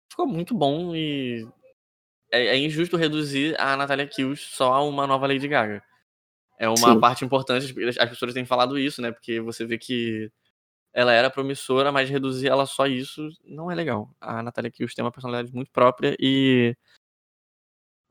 ficou 0.09 0.27
muito 0.27 0.55
bom 0.55 0.95
e. 0.95 1.47
É, 2.31 2.47
é 2.47 2.57
injusto 2.57 2.97
reduzir 2.97 3.55
a 3.59 3.77
Natalia 3.77 4.07
Kills 4.07 4.43
só 4.55 4.73
a 4.73 4.83
uma 4.83 5.05
nova 5.05 5.27
Lady 5.27 5.47
Gaga. 5.47 5.83
É 6.57 6.67
uma 6.67 6.93
Sim. 6.93 6.99
parte 6.99 7.25
importante, 7.25 7.75
as 7.99 8.09
pessoas 8.09 8.33
têm 8.33 8.45
falado 8.45 8.79
isso, 8.79 9.01
né? 9.01 9.11
Porque 9.11 9.41
você 9.41 9.65
vê 9.65 9.77
que 9.77 10.31
ela 10.93 11.11
era 11.11 11.29
promissora, 11.29 11.91
mas 11.91 12.09
reduzir 12.09 12.47
ela 12.47 12.65
só 12.65 12.87
isso 12.87 13.27
não 13.43 13.69
é 13.69 13.75
legal. 13.75 14.09
A 14.19 14.41
Natalia 14.41 14.71
Kills 14.71 14.95
tem 14.95 15.03
uma 15.03 15.11
personalidade 15.11 15.53
muito 15.53 15.69
própria 15.71 16.15
e 16.17 16.75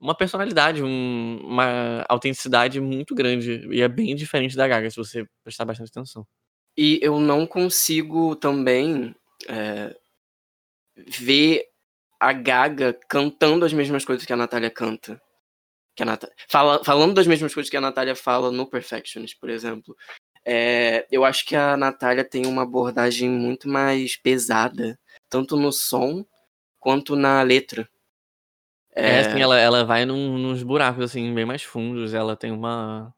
uma 0.05 0.15
personalidade, 0.15 0.83
um, 0.83 1.41
uma 1.43 2.05
autenticidade 2.11 2.79
muito 2.79 3.15
grande. 3.15 3.67
E 3.71 3.81
é 3.81 3.89
bem 3.89 4.15
diferente 4.15 4.55
da 4.55 4.69
Gaga, 4.69 4.91
se 4.91 4.99
você 4.99 5.27
prestar 5.43 5.65
bastante 5.65 5.89
atenção. 5.89 6.27
E 6.77 6.99
eu 7.01 7.19
não 7.19 7.47
consigo 7.47 8.37
também 8.37 9.17
é, 9.49 9.97
ver 10.95 11.65
a 12.21 12.35
Gaga 12.35 12.93
cantando 13.09 13.65
as 13.65 13.73
mesmas 13.73 14.05
coisas 14.05 14.27
que 14.27 14.33
a 14.33 14.37
Natália 14.37 14.71
canta. 14.71 15.19
Que 15.97 16.03
a 16.03 16.07
Nat... 16.07 16.25
Fala, 16.51 16.85
falando 16.85 17.15
das 17.15 17.27
mesmas 17.27 17.55
coisas 17.55 17.71
que 17.71 17.77
a 17.77 17.81
Natália 17.81 18.15
fala 18.15 18.53
no 18.53 18.69
Perfectionist, 18.69 19.39
por 19.41 19.49
exemplo. 19.49 19.97
É, 20.45 21.07
eu 21.11 21.25
acho 21.25 21.47
que 21.47 21.57
a 21.57 21.79
Natália 21.79 22.29
tem 22.29 22.45
uma 22.45 22.65
abordagem 22.65 23.31
muito 23.31 23.71
mais 23.71 24.17
pesada, 24.17 25.01
tanto 25.31 25.57
no 25.57 25.73
som 25.73 26.27
quanto 26.79 27.17
na 27.17 27.41
letra. 27.41 27.89
É, 28.95 29.17
é 29.17 29.21
assim, 29.21 29.41
ela, 29.41 29.59
ela 29.59 29.85
vai 29.85 30.05
num, 30.05 30.39
nos 30.39 30.63
buracos, 30.63 31.05
assim, 31.05 31.35
bem 31.35 31.45
mais 31.45 31.63
fundos. 31.63 32.15
Ela 32.15 32.37
tem 32.37 32.53
uma. 32.53 33.13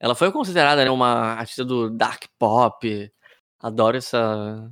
Ela 0.00 0.14
foi 0.14 0.30
considerada 0.30 0.84
né, 0.84 0.90
uma 0.90 1.34
artista 1.34 1.64
do 1.64 1.90
dark 1.90 2.24
pop. 2.38 3.10
Adoro 3.60 3.96
essa. 3.96 4.70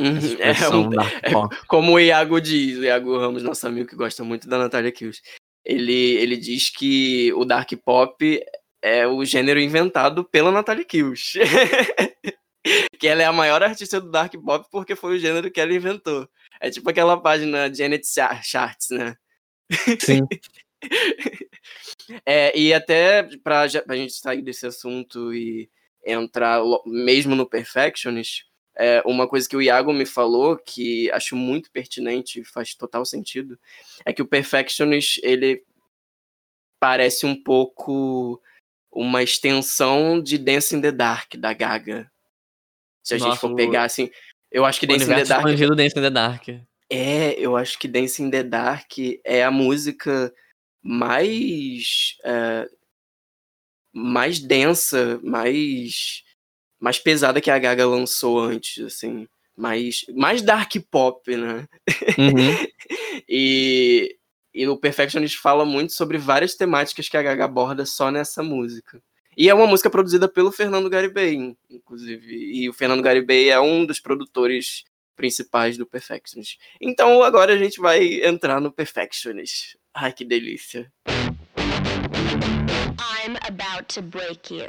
Uhum, 0.00 0.18
é, 0.38 0.68
um, 0.74 1.00
é, 1.00 1.56
como 1.68 1.92
o 1.92 2.00
Iago 2.00 2.40
diz, 2.40 2.78
o 2.78 2.84
Iago 2.84 3.18
Ramos, 3.18 3.42
nosso 3.42 3.66
amigo 3.66 3.88
que 3.88 3.94
gosta 3.94 4.24
muito 4.24 4.48
da 4.48 4.58
Natália 4.58 4.90
Kills. 4.90 5.20
Ele, 5.64 6.16
ele 6.16 6.36
diz 6.36 6.70
que 6.70 7.32
o 7.34 7.44
dark 7.44 7.70
pop 7.84 8.42
é 8.82 9.06
o 9.06 9.24
gênero 9.24 9.60
inventado 9.60 10.24
pela 10.24 10.50
Natalie 10.50 10.84
Kills. 10.84 11.38
que 12.98 13.06
ela 13.06 13.22
é 13.22 13.26
a 13.26 13.32
maior 13.32 13.62
artista 13.62 14.00
do 14.00 14.10
Dark 14.10 14.32
Pop 14.44 14.66
porque 14.70 14.96
foi 14.96 15.16
o 15.16 15.18
gênero 15.18 15.50
que 15.50 15.60
ela 15.60 15.72
inventou. 15.72 16.28
É 16.62 16.70
tipo 16.70 16.88
aquela 16.88 17.20
página 17.20 17.74
Janet 17.74 18.06
Charts, 18.44 18.90
né? 18.90 19.16
Sim. 19.98 20.20
é, 22.24 22.56
e 22.56 22.72
até 22.72 23.24
pra, 23.38 23.64
pra 23.84 23.96
gente 23.96 24.12
sair 24.12 24.42
desse 24.42 24.64
assunto 24.64 25.34
e 25.34 25.68
entrar 26.06 26.62
mesmo 26.86 27.34
no 27.34 27.44
Perfectionist, 27.44 28.46
é, 28.76 29.02
uma 29.04 29.28
coisa 29.28 29.48
que 29.48 29.56
o 29.56 29.60
Iago 29.60 29.92
me 29.92 30.06
falou 30.06 30.56
que 30.56 31.10
acho 31.10 31.34
muito 31.34 31.68
pertinente 31.70 32.40
e 32.40 32.44
faz 32.44 32.74
total 32.74 33.04
sentido 33.04 33.58
é 34.04 34.12
que 34.12 34.22
o 34.22 34.26
Perfectionist 34.26 35.20
ele 35.22 35.64
parece 36.80 37.26
um 37.26 37.34
pouco 37.34 38.40
uma 38.90 39.20
extensão 39.22 40.22
de 40.22 40.38
Dance 40.38 40.76
in 40.76 40.80
the 40.80 40.92
Dark 40.92 41.34
da 41.36 41.52
Gaga. 41.52 42.10
Se 43.02 43.14
a 43.14 43.18
Nossa, 43.18 43.30
gente 43.30 43.40
for 43.40 43.54
pegar 43.56 43.84
assim, 43.84 44.10
eu 44.52 44.64
acho 44.64 44.78
que 44.78 44.86
Dance 44.86 45.04
in 45.04 45.08
the 45.08 45.24
Dark 45.24 45.44
Dance 45.46 45.98
in 45.98 46.02
the 46.02 46.10
Dark. 46.10 46.48
É, 46.90 47.32
eu 47.38 47.56
acho 47.56 47.78
que 47.78 47.88
Dance 47.88 48.22
in 48.22 48.30
the 48.30 48.42
Dark 48.42 48.90
é 49.24 49.42
a 49.42 49.50
música 49.50 50.32
mais 50.82 52.16
é, 52.24 52.68
mais 53.92 54.38
densa, 54.38 55.18
mais 55.22 56.22
mais 56.78 56.98
pesada 56.98 57.40
que 57.40 57.50
a 57.50 57.58
Gaga 57.58 57.86
lançou 57.86 58.40
antes, 58.40 58.84
assim, 58.84 59.26
mais 59.56 60.04
mais 60.14 60.42
dark 60.42 60.72
pop, 60.90 61.36
né? 61.36 61.66
Uhum. 62.18 62.68
e 63.28 64.16
e 64.54 64.68
o 64.68 64.76
Perfectionist 64.76 65.38
fala 65.38 65.64
muito 65.64 65.94
sobre 65.94 66.18
várias 66.18 66.54
temáticas 66.54 67.08
que 67.08 67.16
a 67.16 67.22
Gaga 67.22 67.44
aborda 67.44 67.86
só 67.86 68.10
nessa 68.10 68.42
música. 68.42 69.02
E 69.36 69.48
é 69.48 69.54
uma 69.54 69.66
música 69.66 69.88
produzida 69.88 70.28
pelo 70.28 70.52
Fernando 70.52 70.90
Garibay, 70.90 71.56
inclusive. 71.70 72.34
E 72.34 72.68
o 72.68 72.72
Fernando 72.72 73.02
Garibay 73.02 73.48
é 73.48 73.58
um 73.58 73.86
dos 73.86 73.98
produtores 73.98 74.84
principais 75.16 75.78
do 75.78 75.86
Perfectionist. 75.86 76.58
Então 76.80 77.22
agora 77.22 77.54
a 77.54 77.56
gente 77.56 77.80
vai 77.80 78.24
entrar 78.24 78.60
no 78.60 78.72
Perfectionist. 78.72 79.78
Ai, 79.94 80.12
que 80.12 80.24
delícia. 80.24 80.90
I'm 83.24 83.36
about 83.46 83.88
to 83.94 84.02
break 84.02 84.50
you. 84.50 84.68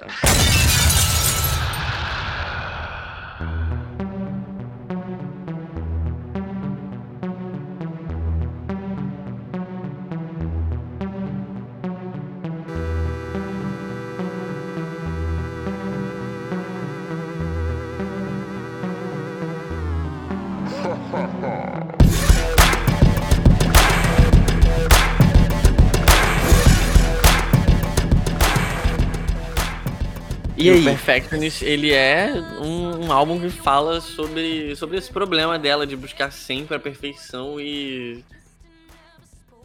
E, 30.64 30.68
e 30.68 30.70
aí? 30.70 30.80
o 30.80 30.84
Perfectionist, 30.86 31.62
ele 31.62 31.92
é 31.92 32.34
um, 32.62 33.08
um, 33.08 33.12
álbum 33.12 33.38
que 33.38 33.50
fala 33.50 34.00
sobre, 34.00 34.74
sobre 34.78 34.98
esse 34.98 35.12
problema 35.12 35.60
dela 35.60 35.86
de 35.86 35.94
buscar 35.98 36.32
sempre 36.32 36.78
a 36.78 36.80
perfeição 36.80 37.60
e 37.60 38.24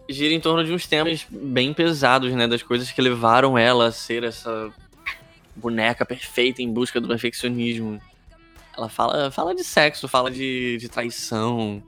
gira 0.09 0.35
em 0.35 0.41
torno 0.41 0.65
de 0.65 0.73
uns 0.73 0.89
temas 0.89 1.25
bem 1.31 1.73
pesados, 1.73 2.33
né? 2.33 2.49
Das 2.49 2.65
coisas 2.65 2.91
que 2.91 3.01
levaram 3.01 3.57
ela 3.57 3.87
a 3.87 3.93
ser 3.93 4.25
essa 4.25 4.73
boneca 5.55 6.05
perfeita 6.05 6.63
em 6.63 6.73
busca 6.73 7.01
do 7.01 7.07
perfeccionismo. 7.07 8.01
Ela 8.77 8.89
fala, 8.89 9.31
fala 9.31 9.55
de 9.55 9.63
sexo, 9.63 10.09
fala 10.09 10.33
de, 10.33 10.79
de 10.79 10.89
traição, 10.89 11.81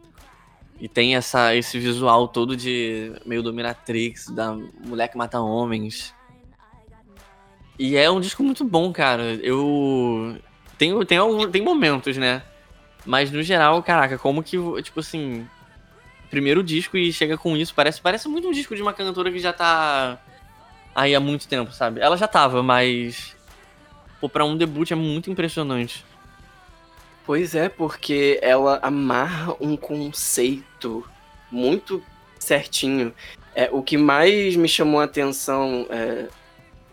E 0.81 0.87
tem 0.88 1.16
essa, 1.16 1.53
esse 1.57 1.81
visual 1.81 2.29
todo 2.29 2.57
de 2.57 3.12
meio 3.27 3.42
dominatrix, 3.42 4.27
da 4.27 4.53
mulher 4.55 5.09
que 5.09 5.18
mata 5.18 5.40
homens. 5.40 6.14
E 7.80 7.96
é 7.96 8.10
um 8.10 8.20
disco 8.20 8.42
muito 8.42 8.62
bom, 8.62 8.92
cara. 8.92 9.40
Eu. 9.42 10.36
Tem, 10.76 11.02
tem, 11.06 11.16
algum, 11.16 11.50
tem 11.50 11.62
momentos, 11.62 12.14
né? 12.18 12.42
Mas 13.06 13.30
no 13.30 13.42
geral, 13.42 13.82
caraca, 13.82 14.18
como 14.18 14.42
que, 14.42 14.58
tipo 14.82 15.00
assim. 15.00 15.48
Primeiro 16.28 16.62
disco 16.62 16.98
e 16.98 17.10
chega 17.10 17.38
com 17.38 17.56
isso. 17.56 17.74
Parece, 17.74 17.98
parece 17.98 18.28
muito 18.28 18.48
um 18.48 18.52
disco 18.52 18.76
de 18.76 18.82
uma 18.82 18.92
cantora 18.92 19.32
que 19.32 19.38
já 19.38 19.50
tá 19.50 20.20
aí 20.94 21.14
há 21.14 21.20
muito 21.20 21.48
tempo, 21.48 21.72
sabe? 21.72 22.02
Ela 22.02 22.18
já 22.18 22.28
tava, 22.28 22.62
mas. 22.62 23.34
Pô, 24.20 24.28
pra 24.28 24.44
um 24.44 24.58
debut 24.58 24.90
é 24.90 24.94
muito 24.94 25.30
impressionante. 25.30 26.04
Pois 27.24 27.54
é, 27.54 27.70
porque 27.70 28.38
ela 28.42 28.78
amarra 28.82 29.54
um 29.58 29.74
conceito 29.74 31.02
muito 31.50 32.02
certinho. 32.38 33.14
É, 33.54 33.70
o 33.72 33.82
que 33.82 33.96
mais 33.96 34.54
me 34.54 34.68
chamou 34.68 35.00
a 35.00 35.04
atenção 35.04 35.86
é, 35.88 36.28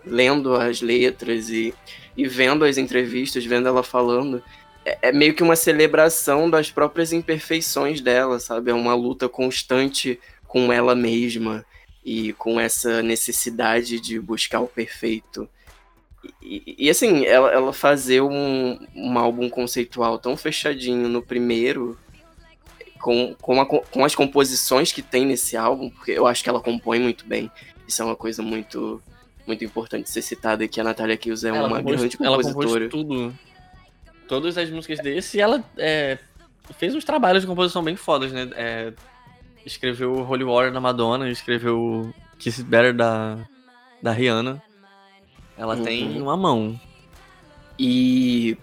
lendo 0.10 0.56
as 0.56 0.82
letras 0.82 1.50
e, 1.50 1.74
e 2.16 2.28
vendo 2.28 2.66
as 2.66 2.78
entrevistas, 2.78 3.46
vendo 3.46 3.68
ela 3.68 3.84
falando, 3.84 4.42
é, 4.86 5.10
é, 5.10 5.12
meio 5.12 5.34
que 5.34 5.44
uma 5.44 5.56
celebração 5.56 6.50
das 6.50 6.72
próprias 6.72 7.12
imperfeições 7.12 8.00
dela, 8.00 8.40
sabe? 8.40 8.72
É 8.72 8.74
uma 8.74 8.96
luta 8.96 9.28
constante 9.28 10.20
com 10.48 10.72
ela 10.72 10.96
mesma 10.96 11.66
e 12.06 12.32
com 12.34 12.58
essa 12.58 13.04
necessidade 13.04 14.00
de 14.00 14.18
buscar 14.18 14.62
o 14.62 14.68
perfeito. 14.68 15.50
E, 16.42 16.76
e 16.78 16.90
assim, 16.90 17.26
ela, 17.26 17.52
ela 17.52 17.74
fazer 17.74 18.22
um, 18.22 18.80
um 18.96 19.20
álbum 19.20 19.50
conceitual 19.50 20.18
tão 20.18 20.38
fechadinho 20.38 21.10
no 21.10 21.22
primeiro, 21.22 21.98
com, 23.02 23.36
com, 23.42 23.60
a, 23.60 23.66
com 23.66 24.06
as 24.06 24.16
composições 24.16 24.94
que 24.94 25.02
tem 25.02 25.26
nesse 25.26 25.58
álbum, 25.58 25.90
porque 25.90 26.12
eu 26.12 26.26
acho 26.26 26.42
que 26.42 26.50
ela 26.50 26.62
compõe 26.62 27.00
muito 27.00 27.26
bem. 27.26 27.52
Isso 27.86 28.02
é 28.02 28.06
uma 28.06 28.16
coisa 28.16 28.42
muito 28.42 29.02
muito 29.48 29.64
importante 29.64 30.10
ser 30.10 30.22
citada 30.22 30.68
que 30.68 30.80
a 30.80 30.84
Natália 30.84 31.18
Kills 31.18 31.46
é 31.46 31.50
ela 31.50 31.68
uma 31.68 31.78
compôs, 31.78 32.00
grande 32.00 32.18
compositora. 32.18 32.82
Ela 32.82 32.90
tudo. 32.90 33.34
Todas 34.28 34.58
as 34.58 34.70
músicas 34.70 35.00
desse 35.00 35.38
e 35.38 35.42
ela 35.42 35.64
é, 35.78 36.18
fez 36.78 36.94
uns 36.94 37.06
trabalhos 37.06 37.42
de 37.42 37.48
composição 37.48 37.82
bem 37.82 37.96
fodas, 37.96 38.32
né? 38.32 38.50
É, 38.56 38.94
escreveu 39.66 40.14
Holy 40.14 40.44
War 40.44 40.72
da 40.72 40.82
Madonna, 40.82 41.30
escreveu 41.30 42.14
Kiss 42.38 42.62
It 42.62 42.70
Better 42.70 42.94
da, 42.94 43.38
da 44.04 44.12
Rihanna. 44.12 44.62
Ela 45.58 45.76
uhum. 45.76 45.84
tem 45.84 46.22
uma 46.22 46.36
mão. 46.36 46.80
E 47.80 48.58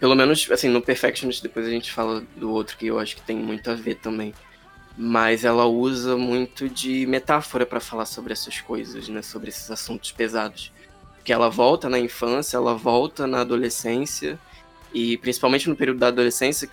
pelo 0.00 0.14
menos 0.14 0.50
assim 0.50 0.68
no 0.68 0.80
Perfectionist 0.80 1.42
depois 1.42 1.66
a 1.66 1.70
gente 1.70 1.92
fala 1.92 2.22
do 2.36 2.50
outro 2.50 2.76
que 2.76 2.86
eu 2.86 2.98
acho 2.98 3.16
que 3.16 3.22
tem 3.22 3.36
muito 3.36 3.70
a 3.70 3.74
ver 3.74 3.96
também 3.96 4.32
mas 5.00 5.44
ela 5.44 5.64
usa 5.64 6.16
muito 6.16 6.68
de 6.68 7.06
metáfora 7.06 7.64
para 7.64 7.78
falar 7.78 8.04
sobre 8.04 8.32
essas 8.32 8.60
coisas, 8.60 9.08
né, 9.08 9.22
sobre 9.22 9.48
esses 9.48 9.70
assuntos 9.70 10.10
pesados. 10.10 10.72
Que 11.22 11.32
ela 11.32 11.48
volta 11.48 11.88
na 11.88 12.00
infância, 12.00 12.56
ela 12.56 12.74
volta 12.74 13.24
na 13.24 13.42
adolescência 13.42 14.36
e 14.92 15.16
principalmente 15.18 15.68
no 15.68 15.76
período 15.76 16.00
da 16.00 16.08
adolescência, 16.08 16.68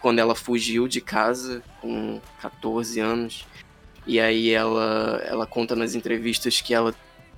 quando 0.00 0.20
ela 0.20 0.36
fugiu 0.36 0.86
de 0.86 1.00
casa 1.00 1.64
com 1.80 2.20
14 2.40 3.00
anos. 3.00 3.44
E 4.06 4.20
aí 4.20 4.50
ela 4.50 5.20
ela 5.26 5.46
conta 5.46 5.74
nas 5.74 5.96
entrevistas 5.96 6.60
que 6.60 6.72
ela 6.72 6.94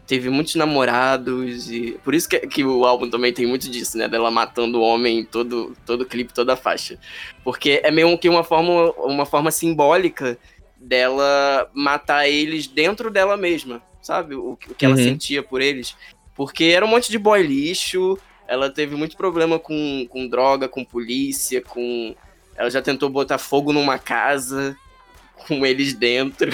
teve 0.06 0.30
muitos 0.30 0.54
namorados 0.54 1.70
e 1.70 1.98
por 2.04 2.14
isso 2.14 2.28
que, 2.28 2.38
que, 2.40 2.64
o 2.64 2.84
álbum 2.84 3.10
também 3.10 3.32
tem 3.32 3.46
muito 3.46 3.68
disso, 3.68 3.98
né, 3.98 4.06
dela 4.08 4.30
matando 4.30 4.78
o 4.78 4.82
homem 4.82 5.20
em 5.20 5.24
todo 5.24 5.76
todo 5.84 6.06
clipe, 6.06 6.32
toda 6.32 6.56
faixa. 6.56 6.98
Porque 7.42 7.80
é 7.82 7.90
meio 7.90 8.16
que 8.16 8.28
uma 8.28 8.44
forma 8.44 8.92
uma 8.92 9.26
forma 9.26 9.50
simbólica 9.50 10.38
dela 10.76 11.68
matar 11.74 12.28
eles 12.28 12.66
dentro 12.66 13.10
dela 13.10 13.36
mesma, 13.36 13.82
sabe? 14.00 14.34
O, 14.34 14.52
o 14.52 14.56
que 14.56 14.84
ela 14.84 14.96
uhum. 14.96 15.02
sentia 15.02 15.42
por 15.42 15.60
eles. 15.60 15.96
Porque 16.34 16.64
era 16.64 16.84
um 16.84 16.88
monte 16.88 17.10
de 17.10 17.18
boy 17.18 17.42
lixo, 17.42 18.18
ela 18.46 18.70
teve 18.70 18.94
muito 18.94 19.16
problema 19.16 19.58
com, 19.58 20.06
com 20.08 20.28
droga, 20.28 20.68
com 20.68 20.84
polícia, 20.84 21.60
com 21.60 22.14
ela 22.56 22.70
já 22.70 22.80
tentou 22.80 23.10
botar 23.10 23.38
fogo 23.38 23.72
numa 23.72 23.98
casa 23.98 24.76
com 25.46 25.66
eles 25.66 25.94
dentro. 25.94 26.50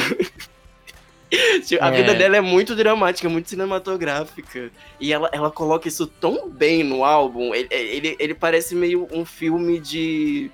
a 1.80 1.88
é. 1.88 1.90
vida 1.90 2.14
dela 2.14 2.36
é 2.36 2.40
muito 2.40 2.74
dramática, 2.76 3.28
muito 3.28 3.48
cinematográfica. 3.48 4.70
E 5.00 5.12
ela, 5.12 5.30
ela 5.32 5.50
coloca 5.50 5.88
isso 5.88 6.06
tão 6.06 6.48
bem 6.48 6.82
no 6.82 7.04
álbum. 7.04 7.54
Ele, 7.54 7.68
ele, 7.70 8.16
ele 8.18 8.34
parece 8.34 8.74
meio 8.74 9.08
um 9.10 9.24
filme 9.24 9.80
de. 9.80 10.50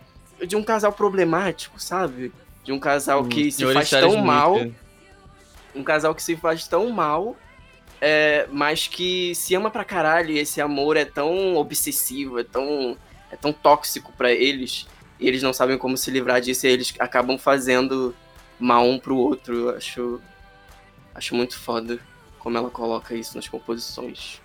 de 0.46 0.56
um 0.56 0.62
casal 0.62 0.92
problemático, 0.92 1.80
sabe? 1.80 2.32
De 2.62 2.72
um 2.72 2.78
casal 2.78 3.22
hum, 3.22 3.28
que 3.28 3.50
se 3.50 3.64
faz 3.72 3.90
tão 3.90 4.16
mal. 4.18 4.56
Um 5.74 5.82
casal 5.82 6.14
que 6.14 6.22
se 6.22 6.36
faz 6.36 6.66
tão 6.68 6.88
mal. 6.90 7.36
É, 8.00 8.46
mas 8.52 8.86
que 8.86 9.34
se 9.34 9.56
ama 9.56 9.72
pra 9.72 9.84
caralho 9.84 10.30
e 10.30 10.38
esse 10.38 10.60
amor 10.60 10.96
é 10.96 11.04
tão 11.04 11.56
obsessivo, 11.56 12.38
é 12.38 12.44
tão, 12.44 12.96
é 13.28 13.34
tão 13.34 13.52
tóxico 13.52 14.12
para 14.16 14.30
eles, 14.30 14.86
e 15.18 15.26
eles 15.26 15.42
não 15.42 15.52
sabem 15.52 15.76
como 15.76 15.96
se 15.96 16.08
livrar 16.08 16.40
disso 16.40 16.64
e 16.64 16.70
eles 16.70 16.94
acabam 17.00 17.36
fazendo 17.36 18.14
mal 18.56 18.86
um 18.86 19.00
pro 19.00 19.16
outro. 19.16 19.52
Eu 19.52 19.70
acho 19.70 20.20
Acho 21.18 21.34
muito 21.34 21.58
foda 21.58 21.98
como 22.38 22.56
ela 22.56 22.70
coloca 22.70 23.12
isso 23.12 23.34
nas 23.34 23.48
composições. 23.48 24.40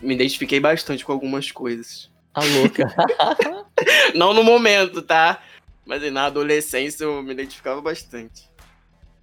Me 0.00 0.14
identifiquei 0.14 0.60
bastante 0.60 1.04
com 1.04 1.10
algumas 1.10 1.50
coisas. 1.50 2.08
Tá 2.32 2.42
louca. 2.42 2.94
Não 4.14 4.32
no 4.32 4.44
momento, 4.44 5.02
tá? 5.02 5.42
Mas 5.84 6.00
na 6.12 6.26
adolescência 6.26 7.02
eu 7.02 7.20
me 7.24 7.32
identificava 7.32 7.80
bastante. 7.80 8.48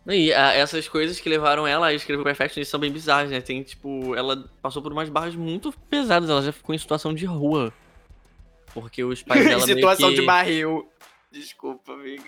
E 0.05 0.33
a, 0.33 0.51
essas 0.55 0.89
coisas 0.89 1.21
que 1.21 1.29
levaram 1.29 1.65
ela 1.65 1.87
a 1.87 1.93
escrever 1.93 2.21
Perfectionist 2.21 2.69
são 2.69 2.81
bem 2.81 2.91
bizarras, 2.91 3.31
né? 3.31 3.39
Tem, 3.39 3.63
tipo, 3.63 4.13
ela 4.13 4.43
passou 4.61 4.81
por 4.81 4.91
umas 4.91 5.07
barras 5.07 5.35
muito 5.35 5.71
pesadas, 5.89 6.29
ela 6.29 6.41
já 6.41 6.51
ficou 6.51 6.75
em 6.75 6.77
situação 6.77 7.13
de 7.13 7.25
rua. 7.25 7.73
Porque 8.73 9.05
os 9.05 9.23
pais 9.23 9.45
dela. 9.45 9.61
situação 9.65 10.09
que... 10.09 10.15
de 10.15 10.21
barril. 10.23 10.91
Desculpa, 11.31 11.93
amiga. 11.93 12.25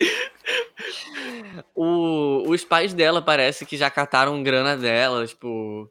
o, 1.74 2.44
os 2.48 2.64
pais 2.64 2.94
dela 2.94 3.20
parece 3.20 3.66
que 3.66 3.76
já 3.76 3.90
cataram 3.90 4.42
grana 4.42 4.76
dela, 4.76 5.26
tipo. 5.26 5.90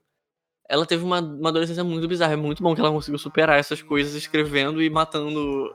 Ela 0.70 0.86
teve 0.86 1.04
uma, 1.04 1.22
uma 1.22 1.50
adolescência 1.50 1.84
muito 1.84 2.08
bizarra. 2.08 2.34
É 2.34 2.38
muito 2.38 2.62
bom 2.62 2.76
que 2.76 2.82
ela 2.82 2.92
conseguiu 2.92 3.18
superar 3.18 3.58
essas 3.58 3.82
coisas 3.82 4.14
escrevendo 4.16 4.82
e 4.82 4.90
matando 4.90 5.74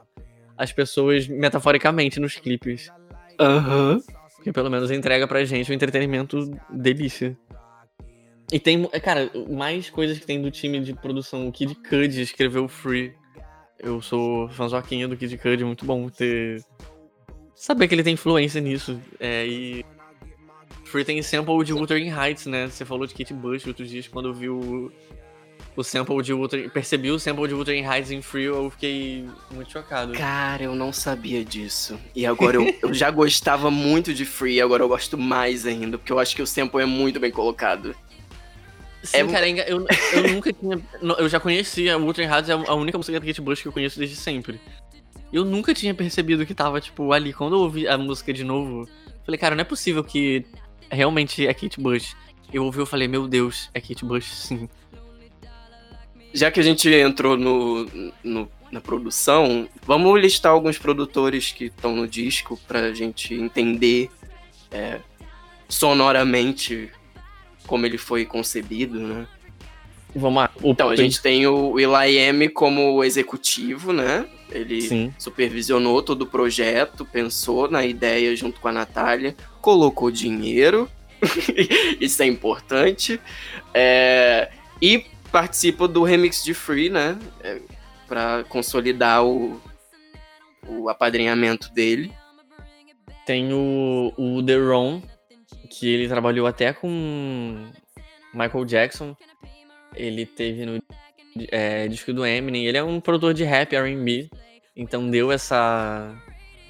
as 0.55 0.71
pessoas 0.71 1.27
metaforicamente 1.27 2.19
nos 2.19 2.35
clipes. 2.35 2.91
Aham. 3.39 3.93
Uhum. 3.93 4.23
Que 4.43 4.51
pelo 4.51 4.69
menos 4.69 4.91
entrega 4.91 5.27
pra 5.27 5.43
gente 5.45 5.71
um 5.71 5.75
entretenimento 5.75 6.51
delícia. 6.69 7.37
E 8.51 8.59
tem, 8.59 8.85
cara, 9.01 9.31
mais 9.49 9.89
coisas 9.89 10.19
que 10.19 10.25
tem 10.25 10.41
do 10.41 10.51
time 10.51 10.79
de 10.81 10.93
produção. 10.93 11.47
O 11.47 11.51
Kid 11.51 11.75
Cudi 11.75 12.21
escreveu 12.21 12.67
Free. 12.67 13.15
Eu 13.79 14.01
sou 14.01 14.47
fãzoquinha 14.49 15.07
do 15.07 15.17
Kid 15.17 15.37
Cudi, 15.37 15.63
muito 15.63 15.85
bom 15.85 16.09
ter 16.09 16.63
saber 17.63 17.87
que 17.87 17.95
ele 17.95 18.03
tem 18.03 18.15
influência 18.15 18.59
nisso. 18.59 18.99
É, 19.17 19.47
e. 19.47 19.85
Free 20.83 21.05
tem 21.05 21.21
sample 21.23 21.63
de 21.63 21.73
Wuthering 21.73 22.11
Heights, 22.11 22.45
né? 22.45 22.67
Você 22.67 22.83
falou 22.83 23.07
de 23.07 23.13
Kate 23.13 23.33
Bush 23.33 23.65
outros 23.65 23.89
dias, 23.89 24.07
quando 24.07 24.27
eu 24.27 24.33
vi 24.33 24.49
o, 24.49 24.91
o 25.75 25.83
sample 25.83 26.21
de 26.21 26.33
Wuthering... 26.33 26.69
Percebi 26.69 27.09
o 27.09 27.17
sample 27.17 27.47
de 27.47 27.55
Wuthering 27.55 27.83
Heights 27.83 28.11
em 28.11 28.21
Free, 28.21 28.43
eu 28.43 28.69
fiquei 28.69 29.25
muito 29.49 29.71
chocado. 29.71 30.13
Cara, 30.13 30.63
eu 30.63 30.75
não 30.75 30.93
sabia 30.93 31.43
disso. 31.43 31.97
E 32.13 32.27
agora 32.27 32.57
eu, 32.57 32.75
eu 32.83 32.93
já 32.93 33.09
gostava 33.09 33.71
muito 33.71 34.13
de 34.13 34.23
Free, 34.23 34.61
agora 34.61 34.83
eu 34.83 34.87
gosto 34.87 35.17
mais 35.17 35.65
ainda, 35.65 35.97
porque 35.97 36.11
eu 36.11 36.19
acho 36.19 36.35
que 36.35 36.41
o 36.41 36.47
sample 36.47 36.81
é 36.81 36.85
muito 36.85 37.19
bem 37.19 37.31
colocado. 37.31 37.95
Sim, 39.01 39.17
é... 39.17 39.27
cara, 39.27 39.49
eu, 39.49 39.87
eu 40.13 40.33
nunca 40.33 40.53
tinha... 40.53 40.79
Eu 41.17 41.27
já 41.27 41.39
conhecia, 41.39 41.97
Wuthering 41.97 42.29
Heights 42.29 42.49
é 42.49 42.53
a 42.53 42.75
única 42.75 42.97
música 42.99 43.19
da 43.19 43.25
Kate 43.25 43.41
Bush 43.41 43.61
que 43.63 43.67
eu 43.67 43.73
conheço 43.73 43.97
desde 43.97 44.15
sempre. 44.15 44.59
Eu 45.33 45.43
nunca 45.43 45.73
tinha 45.73 45.93
percebido 45.95 46.45
que 46.45 46.53
tava, 46.53 46.79
tipo, 46.79 47.11
ali. 47.11 47.33
Quando 47.33 47.55
eu 47.55 47.61
ouvi 47.61 47.87
a 47.87 47.97
música 47.97 48.31
de 48.31 48.43
novo, 48.43 48.87
falei, 49.25 49.39
cara, 49.39 49.55
não 49.55 49.61
é 49.61 49.65
possível 49.65 50.03
que 50.03 50.45
realmente 50.91 51.47
é 51.47 51.53
Kate 51.53 51.81
Bush. 51.81 52.15
Eu 52.53 52.63
ouvi 52.63 52.83
e 52.83 52.85
falei, 52.85 53.07
meu 53.07 53.27
Deus, 53.27 53.69
é 53.73 53.81
Kate 53.81 54.05
Bush, 54.05 54.25
sim. 54.31 54.69
Já 56.31 56.51
que 56.51 56.59
a 56.59 56.63
gente 56.63 56.87
entrou 56.87 57.35
no, 57.35 57.85
no 58.23 58.49
na 58.73 58.81
produção, 58.81 59.69
vamos 59.85 60.19
listar 60.19 60.51
alguns 60.51 60.79
produtores 60.79 61.51
que 61.51 61.65
estão 61.65 61.95
no 61.95 62.07
disco 62.07 62.59
pra 62.67 62.91
gente 62.91 63.35
entender 63.35 64.09
é, 64.71 64.99
sonoramente 65.69 66.91
como 67.67 67.85
ele 67.85 67.99
foi 67.99 68.25
concebido, 68.25 68.99
né? 68.99 69.27
Vamos 70.15 70.43
lá. 70.43 70.51
O 70.61 70.71
então, 70.71 70.89
a 70.89 70.95
gente 70.95 71.21
tem 71.21 71.47
o 71.47 71.79
Eli 71.79 72.17
M 72.17 72.49
como 72.49 73.03
executivo, 73.03 73.91
né? 73.91 74.25
Ele 74.51 74.81
Sim. 74.81 75.13
supervisionou 75.17 76.01
todo 76.03 76.23
o 76.23 76.27
projeto, 76.27 77.03
pensou 77.05 77.69
na 77.69 77.83
ideia 77.85 78.35
junto 78.35 78.59
com 78.59 78.67
a 78.67 78.71
Natália, 78.71 79.35
colocou 79.59 80.11
dinheiro, 80.11 80.87
isso 81.99 82.21
é 82.21 82.27
importante, 82.27 83.19
é, 83.73 84.51
e 84.79 85.05
participa 85.31 85.87
do 85.87 86.03
remix 86.03 86.43
de 86.43 86.53
Free, 86.53 86.89
né? 86.89 87.17
É, 87.41 87.59
para 88.07 88.43
consolidar 88.43 89.25
o, 89.25 89.59
o 90.67 90.89
apadrinhamento 90.89 91.73
dele. 91.73 92.13
Tem 93.25 93.51
o, 93.53 94.13
o 94.15 94.43
The 94.43 94.57
Ron, 94.57 95.01
que 95.69 95.87
ele 95.87 96.07
trabalhou 96.07 96.45
até 96.45 96.73
com 96.73 97.71
Michael 98.33 98.65
Jackson. 98.65 99.15
Ele 99.95 100.25
teve 100.25 100.65
no 100.65 100.81
é, 101.51 101.87
disco 101.87 102.13
do 102.13 102.25
Eminem. 102.25 102.65
Ele 102.65 102.77
é 102.77 102.83
um 102.83 102.99
produtor 102.99 103.33
de 103.33 103.43
rap, 103.43 103.75
R&B. 103.75 104.29
Então 104.75 105.09
deu 105.09 105.31
essa 105.31 106.15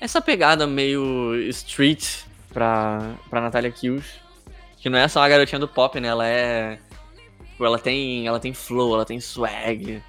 essa 0.04 0.22
pegada 0.22 0.68
meio 0.68 1.34
street 1.50 2.24
pra, 2.54 3.16
pra 3.30 3.40
Natalia 3.40 3.72
Kills. 3.72 4.22
Que 4.78 4.90
não 4.90 5.00
é 5.00 5.08
só 5.08 5.22
a 5.22 5.30
garotinha 5.30 5.60
do 5.60 5.68
pop, 5.68 5.98
né? 6.00 6.10
Ela 6.10 6.28
é. 6.28 6.80
Tipo, 7.52 7.66
ela 7.66 7.80
tem, 7.80 8.28
ela 8.28 8.40
tem 8.40 8.54
flow, 8.54 8.94
ela 8.94 9.06
tem 9.06 9.22
swag. 9.22 10.02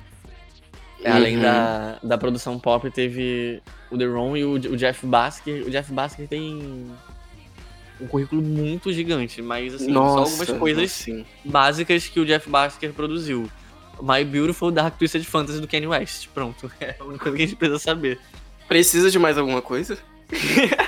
Uhum. 1.05 1.13
Além 1.13 1.39
da, 1.39 1.99
da 2.03 2.19
produção 2.19 2.59
pop, 2.59 2.91
teve 2.91 3.63
o 3.89 3.97
The 3.97 4.07
Ron 4.07 4.37
e 4.37 4.45
o, 4.45 4.53
o 4.55 4.77
Jeff 4.77 5.07
Basker. 5.07 5.65
O 5.65 5.71
Jeff 5.71 5.93
Basker 5.93 6.27
tem 6.27 6.91
um 8.01 8.07
currículo 8.07 8.43
muito 8.43 8.93
gigante, 8.93 9.41
mas 9.41 9.75
assim, 9.75 9.91
Nossa, 9.91 10.31
só 10.31 10.31
algumas 10.31 10.59
coisas 10.59 10.93
sim. 10.93 11.25
básicas 11.45 12.07
que 12.07 12.21
o 12.21 12.27
Jeff 12.27 12.49
Basker 12.49 12.93
produziu. 12.93 13.51
My 14.03 14.25
Beautiful 14.25 14.73
Dark 14.73 14.99
Twisted 14.99 15.25
Fantasy 15.25 15.61
do 15.61 15.69
Kanye 15.69 15.87
West. 15.87 16.29
Pronto, 16.35 16.71
é 16.81 16.97
a 16.99 17.05
única 17.05 17.25
coisa 17.25 17.37
que 17.37 17.43
a 17.43 17.47
gente 17.47 17.57
precisa 17.57 17.79
saber. 17.79 18.19
Precisa 18.67 19.11
de 19.11 19.19
mais 19.19 19.39
alguma 19.39 19.63
coisa? 19.63 19.99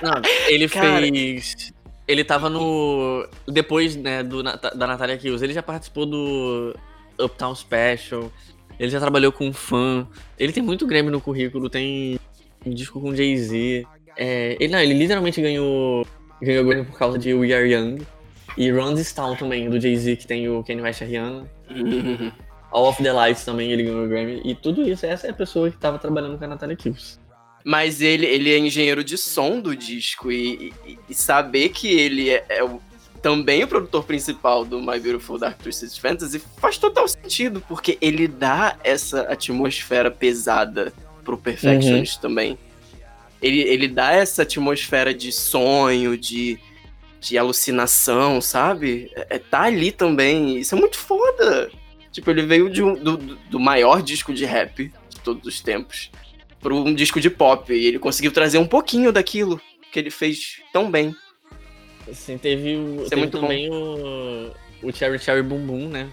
Não, 0.03 0.23
ele 0.49 0.69
Cara... 0.69 1.01
fez. 1.01 1.73
Ele 2.09 2.25
tava 2.25 2.49
no. 2.49 3.29
Depois, 3.47 3.97
né, 3.97 4.23
do, 4.23 4.43
da 4.43 4.87
Natalia 4.87 5.19
Kills, 5.19 5.45
ele 5.45 5.53
já 5.53 5.63
participou 5.63 6.07
do 6.07 6.75
Uptown 7.19 7.55
Special. 7.55 8.31
Ele 8.79 8.91
já 8.91 9.01
trabalhou 9.01 9.33
com 9.33 9.53
fã. 9.53 10.07
Ele 10.39 10.53
tem 10.53 10.63
muito 10.63 10.87
Grammy 10.87 11.11
no 11.11 11.21
currículo, 11.21 11.69
tem 11.69 12.19
um 12.65 12.71
disco 12.71 13.01
com 13.01 13.15
Jay-Z. 13.15 13.87
É, 14.17 14.57
ele, 14.61 14.73
não, 14.73 14.79
ele 14.79 14.95
literalmente 14.95 15.41
ganhou, 15.41 16.07
ganhou 16.41 16.65
Grammy 16.65 16.85
por 16.85 16.99
causa 16.99 17.19
de 17.19 17.35
We 17.35 17.53
Are 17.53 17.71
Young. 17.71 17.99
E 18.57 18.73
This 18.95 19.13
Town 19.13 19.37
também, 19.37 19.69
do 19.69 19.79
Jay-Z, 19.79 20.17
que 20.17 20.27
tem 20.27 20.49
o 20.49 20.65
Kanye 20.65 20.83
West 20.83 21.01
e 21.03 21.05
a 21.05 21.07
Rihanna. 21.07 21.47
All 22.73 22.89
of 22.89 23.03
the 23.03 23.13
Lights 23.13 23.45
também 23.45 23.71
ele 23.71 23.85
ganhou 23.85 24.05
o 24.05 24.09
Grammy. 24.09 24.41
E 24.45 24.55
tudo 24.55 24.83
isso, 24.89 25.07
essa 25.07 25.27
é 25.27 25.31
a 25.31 25.35
pessoa 25.35 25.71
que 25.71 25.77
tava 25.77 25.99
trabalhando 25.99 26.39
com 26.39 26.45
a 26.45 26.49
Natalia 26.49 26.77
Kills. 26.77 27.19
Mas 27.65 28.01
ele, 28.01 28.27
ele 28.27 28.53
é 28.53 28.59
engenheiro 28.59 29.03
de 29.03 29.19
som 29.19 29.61
do 29.61 29.75
disco 29.75 30.31
e, 30.31 30.73
e, 30.87 30.99
e 31.09 31.15
saber 31.15 31.71
que 31.71 31.89
ele 31.89 32.31
é, 32.31 32.45
é 32.49 32.65
o, 32.65 32.81
também 33.21 33.65
o 33.65 33.69
produtor 33.69 34.05
principal 34.05 34.65
do 34.65 34.81
My 34.81 35.01
Beautiful 35.01 35.39
Dark 35.39 35.59
Twisted 35.59 35.99
Fantasy 36.01 36.41
faz 36.59 36.79
total 36.79 37.09
sentido, 37.09 37.61
porque 37.67 37.99
ele 38.01 38.29
dá 38.29 38.77
essa 38.85 39.23
atmosfera 39.23 40.11
pesada 40.11 40.93
pro 41.25 41.37
Perfectionist 41.37 42.17
uhum. 42.17 42.23
também. 42.23 42.59
Ele, 43.47 43.61
ele 43.61 43.89
dá 43.89 44.13
essa 44.13 44.43
atmosfera 44.43 45.15
de 45.15 45.31
sonho, 45.31 46.17
de, 46.19 46.59
de 47.21 47.39
alucinação, 47.39 48.41
sabe? 48.41 49.11
É, 49.15 49.37
é 49.37 49.39
tá 49.39 49.63
ali 49.63 49.93
também. 49.93 50.59
Isso 50.59 50.75
é 50.75 50.79
muito 50.79 50.99
foda. 50.99 51.71
Tipo, 52.11 52.31
ele 52.31 52.43
veio 52.43 52.71
de 52.71 52.83
um, 52.83 52.95
do, 52.95 53.17
do 53.17 53.61
maior 53.61 54.03
disco 54.03 54.33
de 54.33 54.45
rap 54.45 54.93
de 55.09 55.21
todos 55.21 55.47
os 55.47 55.61
tempos 55.61 56.11
para 56.61 56.75
um 56.75 56.95
disco 56.95 57.21
de 57.21 57.31
pop. 57.31 57.73
E 57.73 57.87
ele 57.87 57.99
conseguiu 57.99 58.33
trazer 58.33 58.59
um 58.59 58.67
pouquinho 58.67 59.13
daquilo 59.13 59.61
que 59.93 59.99
ele 59.99 60.11
fez 60.11 60.61
tão 60.73 60.91
bem. 60.91 61.15
Sim, 62.13 62.39
teve, 62.39 62.77
o, 62.77 63.07
é 63.07 63.09
teve 63.09 63.17
muito 63.17 63.41
também 63.41 63.71
o, 63.71 64.51
o 64.83 64.93
Cherry 64.93 65.19
Cherry 65.19 65.43
Boom 65.43 65.67
Boom, 65.67 65.89
né? 65.89 66.09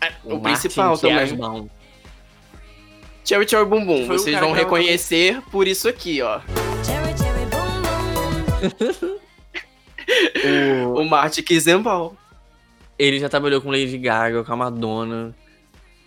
É, 0.00 0.12
o, 0.24 0.34
o 0.34 0.40
principal 0.40 0.96
também. 0.98 1.16
Cherry 3.26 3.48
Cherry 3.48 3.66
Boom 3.66 3.84
Boom, 3.84 4.06
vocês 4.06 4.38
vão 4.38 4.52
reconhecer 4.52 5.42
por 5.50 5.66
isso 5.66 5.88
aqui, 5.88 6.22
ó. 6.22 6.40
Cherry 6.84 7.18
Cherry 7.18 7.44
Boom 7.50 7.82
Boom. 9.02 9.18
o, 10.94 11.00
o 11.00 11.04
Marty 11.04 11.42
Kizenball. 11.42 12.16
Ele 12.96 13.18
já 13.18 13.28
trabalhou 13.28 13.60
com 13.60 13.68
Lady 13.68 13.98
Gaga, 13.98 14.44
com 14.44 14.52
a 14.52 14.56
Madonna. 14.56 15.34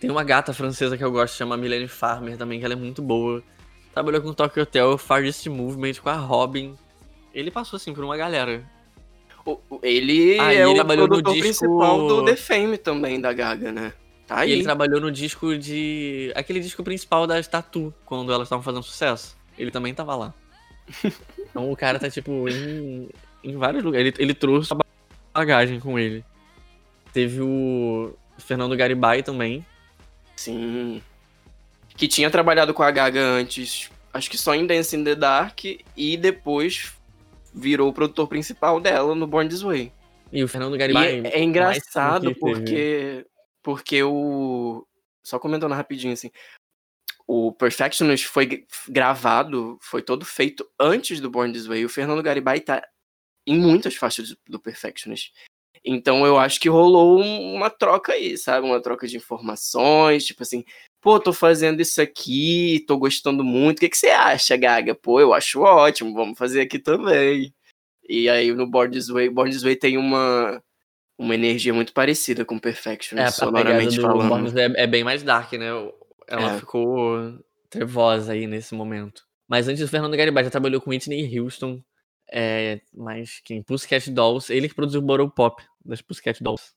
Tem 0.00 0.10
uma 0.10 0.24
gata 0.24 0.54
francesa 0.54 0.96
que 0.96 1.04
eu 1.04 1.12
gosto, 1.12 1.36
chama 1.36 1.58
Milene 1.58 1.88
Farmer 1.88 2.38
também, 2.38 2.58
que 2.58 2.64
ela 2.64 2.72
é 2.72 2.76
muito 2.76 3.02
boa. 3.02 3.42
Trabalhou 3.92 4.22
com 4.22 4.28
o 4.28 4.34
Tokyo 4.34 4.62
Hotel, 4.62 4.96
Farthest 4.96 5.46
Movement, 5.50 5.96
com 6.02 6.08
a 6.08 6.16
Robin. 6.16 6.74
Ele 7.34 7.50
passou, 7.50 7.76
assim, 7.76 7.92
por 7.92 8.02
uma 8.02 8.16
galera. 8.16 8.64
O, 9.44 9.58
ele 9.82 10.40
ah, 10.40 10.54
é 10.54 10.66
ele 10.66 10.80
o 10.80 10.86
produtor 10.86 11.34
disco... 11.34 11.40
principal 11.40 12.08
do 12.08 12.24
The 12.24 12.36
Fame 12.36 12.78
também, 12.78 13.20
da 13.20 13.34
Gaga, 13.34 13.70
né? 13.70 13.92
Tá. 14.34 14.46
E 14.46 14.52
ele 14.52 14.62
trabalhou 14.62 15.00
no 15.00 15.10
disco 15.10 15.56
de... 15.58 16.32
Aquele 16.34 16.60
disco 16.60 16.82
principal 16.82 17.26
da 17.26 17.42
Tatu, 17.42 17.92
quando 18.04 18.32
elas 18.32 18.46
estavam 18.46 18.62
fazendo 18.62 18.82
sucesso. 18.82 19.36
Ele 19.58 19.70
também 19.70 19.92
tava 19.92 20.14
lá. 20.14 20.34
então 21.38 21.70
o 21.70 21.76
cara 21.76 21.98
tá, 21.98 22.08
tipo, 22.08 22.48
em, 22.48 23.08
em 23.42 23.56
vários 23.56 23.82
lugares. 23.82 24.14
Ele, 24.14 24.24
ele 24.24 24.34
trouxe 24.34 24.72
a 24.72 24.78
bagagem 25.34 25.80
com 25.80 25.98
ele. 25.98 26.24
Teve 27.12 27.40
o 27.40 28.14
Fernando 28.38 28.76
Garibay 28.76 29.22
também. 29.22 29.66
Sim 30.36 31.02
que 32.00 32.08
tinha 32.08 32.30
trabalhado 32.30 32.72
com 32.72 32.82
a 32.82 32.90
Gaga 32.90 33.20
antes, 33.20 33.90
acho 34.10 34.30
que 34.30 34.38
só 34.38 34.54
em 34.54 34.66
Dance 34.66 34.96
in 34.96 35.04
the 35.04 35.14
Dark, 35.14 35.64
e 35.94 36.16
depois 36.16 36.94
virou 37.54 37.90
o 37.90 37.92
produtor 37.92 38.26
principal 38.26 38.80
dela 38.80 39.14
no 39.14 39.26
Born 39.26 39.50
This 39.50 39.60
Way. 39.60 39.92
E 40.32 40.42
o 40.42 40.48
Fernando 40.48 40.78
Garibay. 40.78 41.20
É, 41.24 41.40
é 41.40 41.42
engraçado 41.42 42.34
porque, 42.36 43.26
porque 43.62 44.02
o. 44.02 44.86
Só 45.22 45.38
comentando 45.38 45.74
rapidinho 45.74 46.12
assim. 46.12 46.30
O 47.26 47.52
Perfectionist 47.52 48.26
foi 48.26 48.66
gravado, 48.88 49.78
foi 49.80 50.02
todo 50.02 50.24
feito 50.24 50.68
antes 50.78 51.20
do 51.20 51.30
Born 51.30 51.52
This 51.52 51.66
Way. 51.66 51.84
O 51.84 51.88
Fernando 51.88 52.22
Garibay 52.22 52.60
tá 52.60 52.82
em 53.46 53.58
muitas 53.58 53.94
faixas 53.94 54.34
do 54.48 54.58
Perfectionist. 54.58 55.32
Então 55.84 56.26
eu 56.26 56.38
acho 56.38 56.60
que 56.60 56.68
rolou 56.68 57.20
uma 57.20 57.70
troca 57.70 58.12
aí, 58.12 58.36
sabe? 58.36 58.66
Uma 58.66 58.82
troca 58.82 59.06
de 59.06 59.16
informações, 59.16 60.26
tipo 60.26 60.42
assim, 60.42 60.64
pô, 61.00 61.18
tô 61.18 61.32
fazendo 61.32 61.80
isso 61.80 62.02
aqui, 62.02 62.84
tô 62.86 62.98
gostando 62.98 63.42
muito. 63.42 63.78
O 63.78 63.80
que, 63.80 63.88
que 63.88 63.96
você 63.96 64.08
acha, 64.08 64.56
Gaga? 64.56 64.94
Pô, 64.94 65.20
eu 65.20 65.32
acho 65.32 65.60
ótimo, 65.60 66.14
vamos 66.14 66.38
fazer 66.38 66.60
aqui 66.60 66.78
também. 66.78 67.54
E 68.08 68.28
aí 68.28 68.52
no 68.52 68.66
Born 68.66 68.92
This 68.92 69.08
Way, 69.08 69.30
Born 69.30 69.50
This 69.50 69.62
Way 69.62 69.76
tem 69.76 69.96
uma, 69.96 70.62
uma 71.20 71.34
energia 71.34 71.74
muito 71.74 71.92
parecida 71.92 72.46
com 72.46 72.58
Perfection, 72.58 73.18
é, 73.18 73.30
sonoramente 73.30 73.96
do 73.96 74.02
falando. 74.02 74.50
Way 74.50 74.64
é, 74.64 74.84
é 74.84 74.86
bem 74.86 75.04
mais 75.04 75.22
dark, 75.22 75.52
né? 75.52 75.66
Ela 76.26 76.54
é. 76.54 76.58
ficou 76.58 77.38
trevosa 77.68 78.32
aí 78.32 78.46
nesse 78.46 78.74
momento. 78.74 79.22
Mas 79.46 79.68
antes 79.68 79.82
o 79.82 79.88
Fernando 79.88 80.16
Garibay 80.16 80.44
já 80.44 80.50
trabalhou 80.50 80.80
com 80.80 80.90
Whitney 80.90 81.38
Houston, 81.38 81.82
é, 82.32 82.80
mas 82.94 83.38
quem? 83.44 83.62
Pussycat 83.62 84.10
Dolls, 84.10 84.50
ele 84.50 84.66
que 84.66 84.74
produziu 84.74 85.00
o 85.00 85.04
Bottle 85.04 85.30
Pop 85.30 85.62
das 85.84 86.00
Pussycat 86.00 86.42
Dolls. 86.42 86.72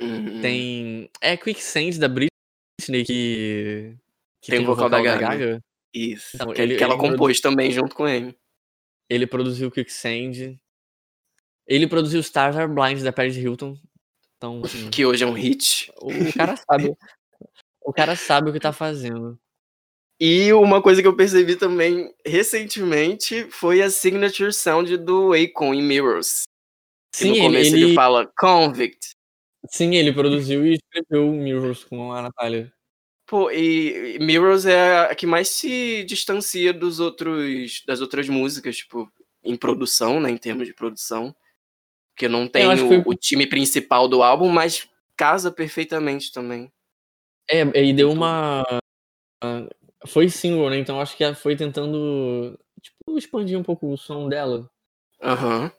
Uhum. 0.00 0.40
Tem. 0.40 1.10
É 1.20 1.36
Quicksand 1.36 2.00
da 2.00 2.08
Britney 2.08 3.04
que. 3.04 3.94
que 4.40 4.50
tem, 4.50 4.58
tem 4.58 4.60
o 4.60 4.66
vocal, 4.66 4.88
vocal 4.88 4.90
da, 4.90 5.02
Gaga. 5.02 5.20
da, 5.20 5.36
Gaga. 5.36 5.64
Isso. 5.94 6.30
Então, 6.34 6.52
que, 6.52 6.60
ele, 6.60 6.76
que 6.76 6.82
ela 6.82 6.94
ele 6.94 7.00
compôs 7.00 7.40
produ... 7.40 7.54
também 7.54 7.70
junto 7.70 7.94
com 7.94 8.08
ele. 8.08 8.36
Ele 9.08 9.26
produziu 9.26 9.70
Quicksand. 9.70 10.58
Ele 11.66 11.86
produziu 11.86 12.20
Stars 12.20 12.56
Are 12.56 12.72
Blind 12.72 13.02
da 13.02 13.12
Paris 13.12 13.36
Hilton. 13.36 13.76
Então, 14.36 14.62
assim, 14.64 14.90
que 14.90 15.04
hoje 15.04 15.24
é 15.24 15.26
um 15.26 15.32
hit. 15.32 15.90
O, 16.00 16.10
o 16.10 16.32
cara 16.32 16.56
sabe. 16.70 16.96
o 17.84 17.92
cara 17.92 18.16
sabe 18.16 18.50
o 18.50 18.52
que 18.52 18.60
tá 18.60 18.72
fazendo. 18.72 19.38
E 20.18 20.50
uma 20.52 20.80
coisa 20.80 21.02
que 21.02 21.08
eu 21.08 21.16
percebi 21.16 21.56
também 21.56 22.10
recentemente 22.24 23.46
foi 23.50 23.82
a 23.82 23.90
signature 23.90 24.52
sound 24.52 24.96
do 24.96 25.34
Akon 25.34 25.74
em 25.74 25.82
Mirrors. 25.82 26.44
Sim, 27.14 27.30
no 27.30 27.36
começo 27.44 27.74
ele, 27.74 27.84
ele 27.84 27.94
fala 27.94 28.30
Convict. 28.38 29.14
Sim, 29.68 29.94
ele 29.94 30.12
produziu 30.12 30.66
e 30.66 30.74
escreveu 30.74 31.30
Mirrors 31.32 31.84
com 31.84 32.12
a 32.12 32.22
Natália. 32.22 32.72
Pô, 33.26 33.50
e 33.50 34.18
Mirrors 34.20 34.64
é 34.64 35.00
a 35.00 35.14
que 35.14 35.26
mais 35.26 35.48
se 35.48 36.04
distancia 36.04 36.72
dos 36.72 37.00
outros 37.00 37.82
das 37.86 38.00
outras 38.00 38.28
músicas, 38.28 38.76
tipo, 38.76 39.10
em 39.42 39.56
produção, 39.56 40.20
né, 40.20 40.30
em 40.30 40.36
termos 40.36 40.66
de 40.66 40.72
produção. 40.72 41.34
Porque 42.16 42.28
não 42.28 42.48
tem 42.48 42.66
o, 42.66 42.88
foi... 42.88 43.02
o, 43.04 43.14
time 43.14 43.46
principal 43.46 44.08
do 44.08 44.22
álbum, 44.22 44.48
mas 44.48 44.88
casa 45.14 45.52
perfeitamente 45.52 46.32
também. 46.32 46.72
É, 47.48 47.60
e 47.84 47.92
deu 47.92 48.10
uma 48.10 48.64
foi 50.06 50.30
single, 50.30 50.70
né? 50.70 50.78
Então 50.78 50.98
acho 50.98 51.14
que 51.14 51.34
foi 51.34 51.54
tentando 51.54 52.58
tipo 52.80 53.18
expandir 53.18 53.58
um 53.58 53.62
pouco 53.62 53.92
o 53.92 53.98
som 53.98 54.30
dela. 54.30 54.70
Aham. 55.22 55.64
Uhum. 55.64 55.70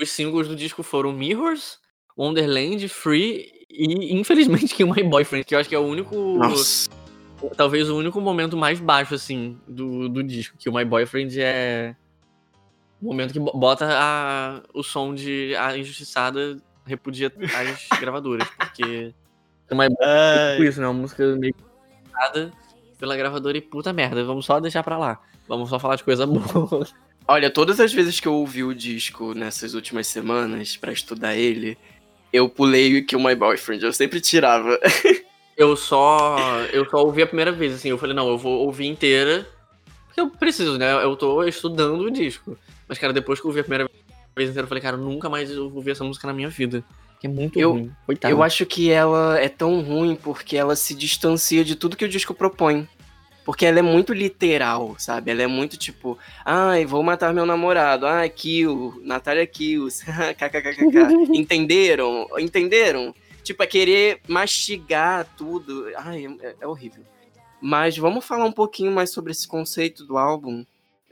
Os 0.00 0.10
singles 0.10 0.48
do 0.48 0.56
disco 0.56 0.82
foram 0.82 1.12
Mirrors, 1.12 1.78
Wonderland, 2.18 2.88
Free 2.88 3.52
e, 3.70 4.12
infelizmente, 4.12 4.74
que 4.74 4.84
My 4.84 5.04
Boyfriend, 5.04 5.44
que 5.44 5.54
eu 5.54 5.58
acho 5.60 5.68
que 5.68 5.74
é 5.74 5.78
o 5.78 5.86
único. 5.86 6.16
Nossa. 6.36 6.90
Talvez 7.56 7.88
o 7.88 7.96
único 7.96 8.20
momento 8.20 8.56
mais 8.56 8.80
baixo, 8.80 9.14
assim, 9.14 9.60
do, 9.68 10.08
do 10.08 10.22
disco. 10.22 10.56
Que 10.58 10.68
o 10.68 10.74
My 10.74 10.84
Boyfriend 10.84 11.40
é. 11.40 11.94
O 13.02 13.06
momento 13.06 13.32
que 13.32 13.40
bota 13.40 13.88
a, 13.90 14.62
o 14.72 14.82
som 14.84 15.12
de 15.12 15.56
a 15.56 15.76
injustiçada 15.76 16.56
repudia 16.86 17.32
as 17.58 17.88
gravadoras. 17.98 18.48
Porque. 18.56 19.12
É 20.00 20.52
tipo 20.52 20.64
isso, 20.64 20.80
né? 20.80 20.86
Uma 20.86 21.00
música 21.00 21.26
meio. 21.34 21.54
pela 22.98 23.16
gravadora 23.16 23.58
e 23.58 23.60
puta 23.60 23.92
merda, 23.92 24.22
vamos 24.22 24.46
só 24.46 24.60
deixar 24.60 24.84
pra 24.84 24.96
lá. 24.96 25.20
Vamos 25.48 25.68
só 25.68 25.78
falar 25.80 25.96
de 25.96 26.04
coisa 26.04 26.26
boa. 26.26 26.86
Olha, 27.26 27.50
todas 27.50 27.80
as 27.80 27.92
vezes 27.92 28.20
que 28.20 28.28
eu 28.28 28.34
ouvi 28.34 28.62
o 28.62 28.74
disco 28.74 29.34
nessas 29.34 29.74
últimas 29.74 30.06
semanas 30.06 30.76
para 30.76 30.92
estudar 30.92 31.34
ele, 31.34 31.78
eu 32.32 32.48
pulei 32.48 32.98
o 32.98 33.06
Kill 33.06 33.20
My 33.20 33.34
Boyfriend, 33.34 33.84
eu 33.84 33.92
sempre 33.92 34.20
tirava. 34.20 34.78
eu 35.56 35.76
só 35.76 36.60
eu 36.72 36.88
só 36.88 36.98
ouvi 36.98 37.22
a 37.22 37.26
primeira 37.26 37.50
vez, 37.50 37.74
assim, 37.74 37.88
eu 37.88 37.98
falei, 37.98 38.14
não, 38.14 38.28
eu 38.28 38.38
vou 38.38 38.66
ouvir 38.66 38.86
inteira, 38.86 39.46
porque 40.06 40.20
eu 40.20 40.30
preciso, 40.30 40.78
né? 40.78 40.92
Eu 40.92 41.16
tô 41.16 41.42
estudando 41.44 42.00
o 42.00 42.10
disco. 42.10 42.58
Mas, 42.92 42.98
cara, 42.98 43.10
depois 43.10 43.40
que 43.40 43.46
eu 43.46 43.48
ouvi 43.48 43.60
a 43.60 43.64
primeira 43.64 43.88
vez 44.36 44.50
inteira, 44.50 44.66
eu 44.66 44.68
falei, 44.68 44.82
cara, 44.82 44.98
nunca 44.98 45.26
mais 45.30 45.50
eu 45.50 45.66
vou 45.70 45.78
ouvir 45.78 45.92
essa 45.92 46.04
música 46.04 46.26
na 46.26 46.34
minha 46.34 46.50
vida. 46.50 46.84
Que 47.18 47.26
é 47.26 47.30
muito 47.30 47.58
eu, 47.58 47.72
ruim. 47.72 47.90
Coitado. 48.04 48.34
Eu 48.34 48.42
acho 48.42 48.66
que 48.66 48.90
ela 48.90 49.40
é 49.40 49.48
tão 49.48 49.80
ruim 49.80 50.14
porque 50.14 50.58
ela 50.58 50.76
se 50.76 50.94
distancia 50.94 51.64
de 51.64 51.74
tudo 51.74 51.96
que 51.96 52.04
o 52.04 52.08
disco 52.08 52.34
propõe. 52.34 52.86
Porque 53.46 53.64
ela 53.64 53.78
é 53.78 53.82
muito 53.82 54.12
literal, 54.12 54.94
sabe? 54.98 55.30
Ela 55.30 55.40
é 55.40 55.46
muito 55.46 55.78
tipo, 55.78 56.18
ai, 56.44 56.84
vou 56.84 57.02
matar 57.02 57.32
meu 57.32 57.46
namorado, 57.46 58.06
ai, 58.06 58.28
kill, 58.28 59.00
Natália 59.02 59.46
kills, 59.46 60.04
kkkk. 60.36 61.32
Entenderam? 61.32 62.26
Entenderam? 62.38 63.14
Tipo, 63.42 63.62
é 63.62 63.66
querer 63.66 64.20
mastigar 64.28 65.26
tudo. 65.34 65.86
Ai, 65.96 66.26
é, 66.42 66.56
é, 66.60 66.66
horrível. 66.66 67.02
Mas 67.58 67.96
vamos 67.96 68.22
falar 68.22 68.44
um 68.44 68.52
pouquinho 68.52 68.92
mais 68.92 69.08
sobre 69.08 69.32
esse 69.32 69.48
conceito 69.48 70.04
do 70.04 70.18
álbum. 70.18 70.62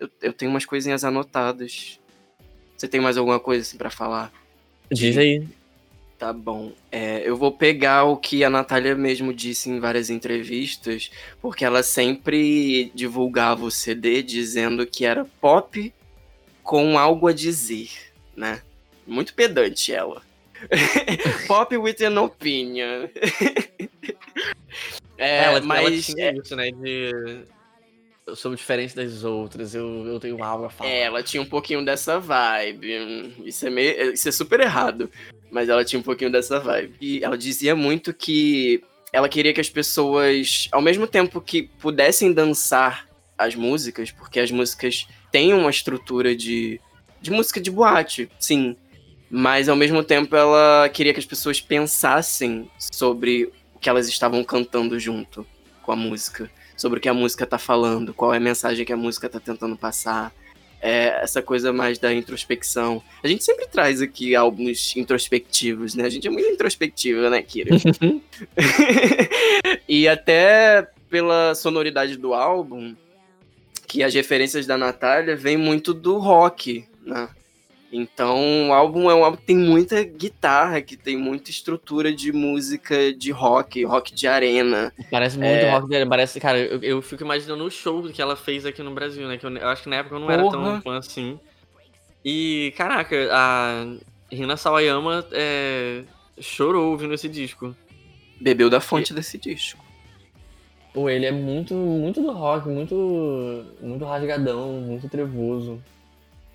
Eu, 0.01 0.09
eu 0.22 0.32
tenho 0.32 0.51
umas 0.51 0.64
coisinhas 0.64 1.05
anotadas. 1.05 2.01
Você 2.76 2.88
tem 2.88 3.01
mais 3.01 3.18
alguma 3.18 3.38
coisa 3.38 3.61
assim 3.61 3.76
para 3.76 3.90
falar? 3.90 4.32
Diz 4.90 5.18
aí. 5.18 5.46
Tá 6.18 6.32
bom. 6.32 6.72
É, 6.90 7.22
eu 7.24 7.36
vou 7.36 7.53
pegar 7.53 8.05
o 8.05 8.16
que 8.16 8.42
a 8.42 8.51
Natália 8.51 8.94
mesmo 8.94 9.32
disse 9.32 9.70
em 9.70 9.78
várias 9.78 10.11
entrevistas, 10.11 11.11
porque 11.40 11.64
ela 11.64 11.82
sempre 11.82 12.90
divulgava 12.94 13.64
o 13.64 13.70
CD 13.70 14.22
dizendo 14.22 14.86
que 14.86 15.05
era 15.05 15.24
pop 15.40 15.92
com 16.62 16.98
algo 16.98 17.26
a 17.26 17.32
dizer, 17.32 17.90
né? 18.36 18.62
Muito 19.07 19.34
pedante 19.34 19.92
ela. 19.92 20.22
pop 21.46 21.74
with 21.76 22.03
an 22.03 22.20
opinion. 22.22 23.09
é, 25.16 25.44
ela, 25.44 25.61
mas 25.62 25.86
ela 25.86 26.01
tinha 26.03 26.30
é... 26.30 26.34
isso, 26.34 26.55
né? 26.55 26.70
De 26.70 27.44
eu 28.30 28.36
sou 28.36 28.54
diferente 28.54 28.94
das 28.94 29.24
outras, 29.24 29.74
eu, 29.74 30.06
eu 30.06 30.20
tenho 30.20 30.42
algo 30.42 30.64
a 30.64 30.70
falar. 30.70 30.88
É, 30.88 31.02
ela 31.02 31.22
tinha 31.22 31.42
um 31.42 31.46
pouquinho 31.46 31.84
dessa 31.84 32.18
vibe. 32.18 33.34
Isso 33.44 33.66
é, 33.66 33.70
meio, 33.70 34.12
isso 34.12 34.28
é 34.28 34.32
super 34.32 34.60
errado. 34.60 35.10
Mas 35.50 35.68
ela 35.68 35.84
tinha 35.84 35.98
um 35.98 36.02
pouquinho 36.02 36.30
dessa 36.30 36.60
vibe. 36.60 36.94
E 37.00 37.22
ela 37.24 37.36
dizia 37.36 37.74
muito 37.74 38.14
que 38.14 38.82
ela 39.12 39.28
queria 39.28 39.52
que 39.52 39.60
as 39.60 39.68
pessoas, 39.68 40.68
ao 40.70 40.80
mesmo 40.80 41.06
tempo 41.06 41.40
que 41.40 41.64
pudessem 41.80 42.32
dançar 42.32 43.08
as 43.36 43.56
músicas, 43.56 44.12
porque 44.12 44.38
as 44.38 44.50
músicas 44.50 45.08
têm 45.32 45.52
uma 45.52 45.70
estrutura 45.70 46.36
de, 46.36 46.80
de 47.20 47.30
música 47.30 47.60
de 47.60 47.70
boate, 47.70 48.30
sim. 48.38 48.76
Mas 49.28 49.68
ao 49.68 49.76
mesmo 49.76 50.04
tempo 50.04 50.36
ela 50.36 50.88
queria 50.88 51.12
que 51.12 51.20
as 51.20 51.26
pessoas 51.26 51.60
pensassem 51.60 52.70
sobre 52.78 53.52
o 53.74 53.78
que 53.80 53.88
elas 53.88 54.08
estavam 54.08 54.44
cantando 54.44 54.98
junto 55.00 55.44
com 55.82 55.90
a 55.90 55.96
música, 55.96 56.50
sobre 56.80 56.98
o 56.98 57.02
que 57.02 57.08
a 57.08 57.14
música 57.14 57.46
tá 57.46 57.58
falando, 57.58 58.14
qual 58.14 58.32
é 58.32 58.38
a 58.38 58.40
mensagem 58.40 58.84
que 58.84 58.92
a 58.92 58.96
música 58.96 59.28
tá 59.28 59.38
tentando 59.38 59.76
passar 59.76 60.32
é, 60.80 61.20
essa 61.22 61.42
coisa 61.42 61.72
mais 61.72 61.98
da 61.98 62.12
introspecção. 62.12 63.02
A 63.22 63.28
gente 63.28 63.44
sempre 63.44 63.66
traz 63.66 64.00
aqui 64.00 64.34
álbuns 64.34 64.96
introspectivos, 64.96 65.94
né? 65.94 66.04
A 66.04 66.08
gente 66.08 66.26
é 66.26 66.30
muito 66.30 66.48
introspectiva, 66.48 67.28
né, 67.28 67.42
Kira? 67.42 67.76
e 69.86 70.08
até 70.08 70.88
pela 71.10 71.54
sonoridade 71.54 72.16
do 72.16 72.32
álbum, 72.32 72.94
que 73.86 74.02
as 74.02 74.14
referências 74.14 74.66
da 74.66 74.78
Natália 74.78 75.36
vêm 75.36 75.56
muito 75.56 75.92
do 75.92 76.16
rock, 76.18 76.84
né? 77.04 77.28
Então, 77.93 78.68
o 78.68 78.72
álbum 78.72 79.11
é 79.11 79.14
um 79.14 79.24
álbum 79.24 79.36
que 79.36 79.47
tem 79.47 79.57
muita 79.57 80.03
guitarra, 80.05 80.80
que 80.80 80.97
tem 80.97 81.16
muita 81.16 81.51
estrutura 81.51 82.12
de 82.12 82.32
música 82.32 83.12
de 83.12 83.32
rock, 83.32 83.84
rock 83.84 84.14
de 84.14 84.28
arena. 84.28 84.93
Parece 85.11 85.36
muito 85.36 85.51
é... 85.51 85.70
rock 85.70 85.88
de 85.88 85.97
arena. 85.97 86.09
Parece, 86.09 86.38
cara, 86.38 86.59
eu, 86.59 86.80
eu, 86.80 87.03
fico 87.03 87.24
imaginando 87.24 87.64
o 87.64 87.70
show 87.70 88.03
que 88.05 88.22
ela 88.22 88.36
fez 88.36 88.64
aqui 88.64 88.80
no 88.80 88.95
Brasil, 88.95 89.26
né? 89.26 89.38
Que 89.38 89.45
eu, 89.45 89.57
eu 89.57 89.68
acho 89.68 89.82
que 89.82 89.88
na 89.88 89.97
época 89.97 90.14
eu 90.14 90.20
não 90.20 90.28
Porra. 90.28 90.41
era 90.41 90.51
tão 90.51 90.82
fã 90.82 90.99
assim. 90.99 91.41
E, 92.24 92.72
caraca, 92.76 93.28
a 93.32 93.86
Rina 94.30 94.57
Sawayama 94.57 95.26
é, 95.32 96.05
chorou 96.38 96.93
ouvindo 96.93 97.14
esse 97.14 97.28
disco. 97.28 97.74
Bebeu 98.41 98.70
da 98.70 98.80
fonte 98.80 99.12
e... 99.12 99.16
desse 99.16 99.36
disco. 99.36 99.84
Pô, 100.95 101.09
ele 101.09 101.26
é 101.26 101.32
muito, 101.32 101.74
muito 101.74 102.22
do 102.22 102.32
rock, 102.32 102.68
muito, 102.68 103.64
muito 103.80 104.05
rasgadão, 104.05 104.72
muito 104.72 105.09
trevoso. 105.09 105.82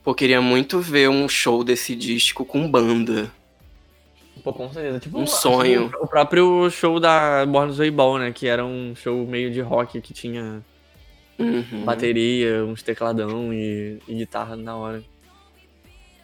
Pô, 0.06 0.14
queria 0.14 0.40
muito 0.40 0.80
ver 0.80 1.10
um 1.10 1.28
show 1.28 1.64
desse 1.64 1.96
disco 1.96 2.46
com 2.46 2.70
banda. 2.70 3.32
Pô, 4.44 4.54
com 4.54 4.72
certeza. 4.72 5.00
Tipo, 5.00 5.18
um 5.18 5.26
sonho. 5.26 5.92
O 6.00 6.06
próprio 6.06 6.70
show 6.70 7.00
da 7.00 7.44
Born 7.44 7.74
Way 7.74 7.90
Ball, 7.90 8.20
né? 8.20 8.32
Que 8.32 8.46
era 8.46 8.64
um 8.64 8.94
show 8.96 9.26
meio 9.26 9.50
de 9.50 9.62
rock 9.62 10.00
que 10.02 10.14
tinha 10.14 10.64
uhum. 11.40 11.84
bateria, 11.84 12.64
uns 12.64 12.84
tecladão 12.84 13.52
e, 13.52 13.98
e 14.08 14.14
guitarra 14.14 14.56
na 14.56 14.76
hora. 14.76 15.04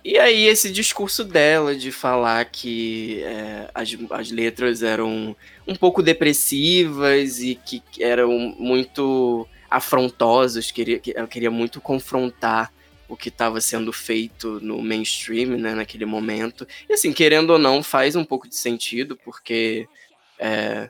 E 0.06 0.20
aí, 0.20 0.46
esse 0.46 0.72
discurso 0.72 1.24
dela 1.24 1.76
de 1.76 1.92
falar 1.92 2.46
que 2.46 3.24
é, 3.24 3.68
as, 3.74 3.98
as 4.12 4.30
letras 4.30 4.84
eram 4.84 5.36
um 5.68 5.76
pouco 5.76 6.04
depressivas 6.04 7.40
e 7.40 7.56
que 7.56 7.82
eram 8.00 8.56
muito 8.60 9.48
afrontosas, 9.72 10.70
queria, 10.70 11.02
ela 11.16 11.28
queria 11.28 11.50
muito 11.50 11.82
confrontar 11.82 12.72
o 13.12 13.18
que 13.18 13.28
estava 13.28 13.60
sendo 13.60 13.92
feito 13.92 14.62
no 14.62 14.82
mainstream, 14.82 15.58
né, 15.58 15.76
naquele 15.76 16.06
momento. 16.06 16.66
E 16.90 16.94
assim, 16.94 17.12
querendo 17.12 17.50
ou 17.50 17.60
não, 17.60 17.84
faz 17.84 18.16
um 18.16 18.24
pouco 18.24 18.48
de 18.48 18.56
sentido, 18.56 19.18
porque 19.18 19.86
é, 20.40 20.90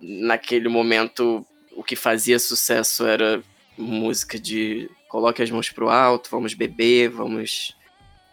naquele 0.00 0.68
momento 0.68 1.46
o 1.76 1.84
que 1.84 1.94
fazia 1.94 2.40
sucesso 2.40 3.06
era 3.06 3.40
música 3.78 4.36
de 4.36 4.90
coloque 5.08 5.44
as 5.44 5.50
mãos 5.50 5.70
pro 5.70 5.88
alto, 5.88 6.28
vamos 6.28 6.54
beber, 6.54 7.08
vamos 7.08 7.76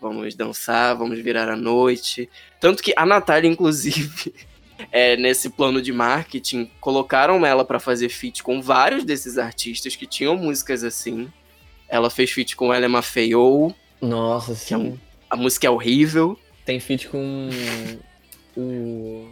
vamos 0.01 0.33
dançar, 0.33 0.95
vamos 0.95 1.19
virar 1.19 1.47
a 1.47 1.55
noite. 1.55 2.27
Tanto 2.59 2.81
que 2.81 2.91
a 2.97 3.05
Natália, 3.05 3.47
inclusive, 3.47 4.33
é, 4.91 5.15
nesse 5.15 5.47
plano 5.47 5.79
de 5.79 5.93
marketing, 5.93 6.71
colocaram 6.79 7.45
ela 7.45 7.63
para 7.63 7.79
fazer 7.79 8.09
feat 8.09 8.41
com 8.41 8.63
vários 8.63 9.03
desses 9.03 9.37
artistas 9.37 9.95
que 9.95 10.07
tinham 10.07 10.35
músicas 10.35 10.83
assim. 10.83 11.31
Ela 11.91 12.09
fez 12.09 12.31
feat 12.31 12.55
com 12.55 12.73
Ella 12.73 13.01
Feio. 13.01 13.75
Nossa, 14.01 14.55
sim. 14.55 14.73
É 14.73 14.77
um, 14.77 14.97
a 15.29 15.35
música 15.35 15.67
é 15.67 15.69
horrível. 15.69 16.39
Tem 16.65 16.79
feat 16.79 17.07
com 17.09 17.49
o 18.57 19.29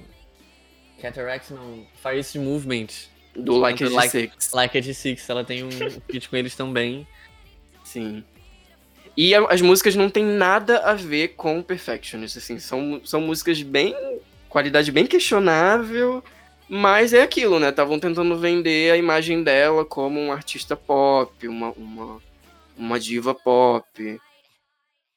Cataracts, 1.02 1.50
não, 1.50 1.88
Far 2.04 2.16
East 2.16 2.36
Movement. 2.36 2.88
Do 3.36 3.58
Like 3.58 3.84
a 3.84 3.90
like, 3.90 4.12
Six. 4.12 4.52
Like 4.54 4.78
a 4.78 4.94
Six, 4.94 5.30
ela 5.30 5.44
tem 5.44 5.64
um 5.64 5.72
feat 5.72 6.30
com 6.30 6.36
eles 6.36 6.56
também. 6.56 7.08
Sim. 7.84 8.24
E 9.16 9.34
a, 9.34 9.46
as 9.46 9.62
músicas 9.62 9.96
não 9.96 10.10
tem 10.10 10.24
nada 10.24 10.80
a 10.80 10.94
ver 10.94 11.30
com 11.30 11.64
Perfectionist, 11.64 12.38
assim, 12.38 12.60
são, 12.60 13.02
são 13.04 13.22
músicas 13.22 13.62
bem... 13.62 13.96
qualidade 14.50 14.92
bem 14.92 15.06
questionável, 15.06 16.24
mas 16.68 17.14
é 17.14 17.22
aquilo, 17.22 17.60
né? 17.60 17.70
Estavam 17.70 18.00
tentando 18.00 18.38
vender 18.38 18.92
a 18.92 18.98
imagem 18.98 19.44
dela 19.44 19.86
como 19.86 20.20
um 20.20 20.32
artista 20.32 20.76
pop, 20.76 21.48
uma, 21.48 21.72
uma 21.72 22.20
uma 22.80 23.00
diva 23.00 23.36
pop. 23.36 24.20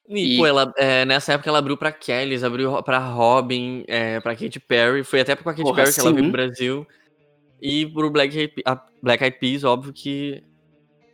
E, 0.07 0.35
e... 0.35 0.37
pô, 0.37 0.45
ela, 0.45 0.73
é, 0.77 1.05
nessa 1.05 1.33
época 1.33 1.49
ela 1.49 1.59
abriu 1.59 1.77
pra 1.77 1.91
Kellys, 1.91 2.43
abriu 2.43 2.81
pra 2.83 2.99
Robin, 2.99 3.83
é, 3.87 4.19
pra 4.19 4.35
Katy 4.35 4.59
Perry. 4.59 5.03
Foi 5.03 5.21
até 5.21 5.35
com 5.35 5.49
a 5.49 5.53
Katy 5.53 5.63
Porra, 5.63 5.75
Perry 5.75 5.91
sim. 5.91 6.01
que 6.01 6.07
ela 6.07 6.15
veio 6.15 6.25
pro 6.25 6.31
Brasil. 6.31 6.87
E 7.61 7.85
pro 7.87 8.11
Black, 8.11 8.53
a 8.65 8.85
Black 9.01 9.23
Eyed 9.23 9.39
Peas, 9.39 9.63
óbvio 9.63 9.93
que 9.93 10.43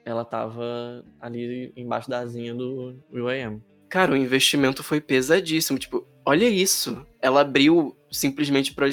ela 0.04 0.26
tava 0.26 1.06
ali 1.22 1.72
embaixo 1.76 2.10
da 2.10 2.20
asinha 2.20 2.56
do 2.56 3.00
Will.i.am. 3.14 3.62
Cara, 3.88 4.14
o 4.14 4.18
investimento 4.18 4.84
foi 4.84 5.00
pesadíssimo. 5.00 5.78
Tipo, 5.78 6.08
olha 6.26 6.50
isso. 6.50 7.06
Ela 7.22 7.42
abriu 7.42 7.96
simplesmente 8.12 8.74
para 8.74 8.88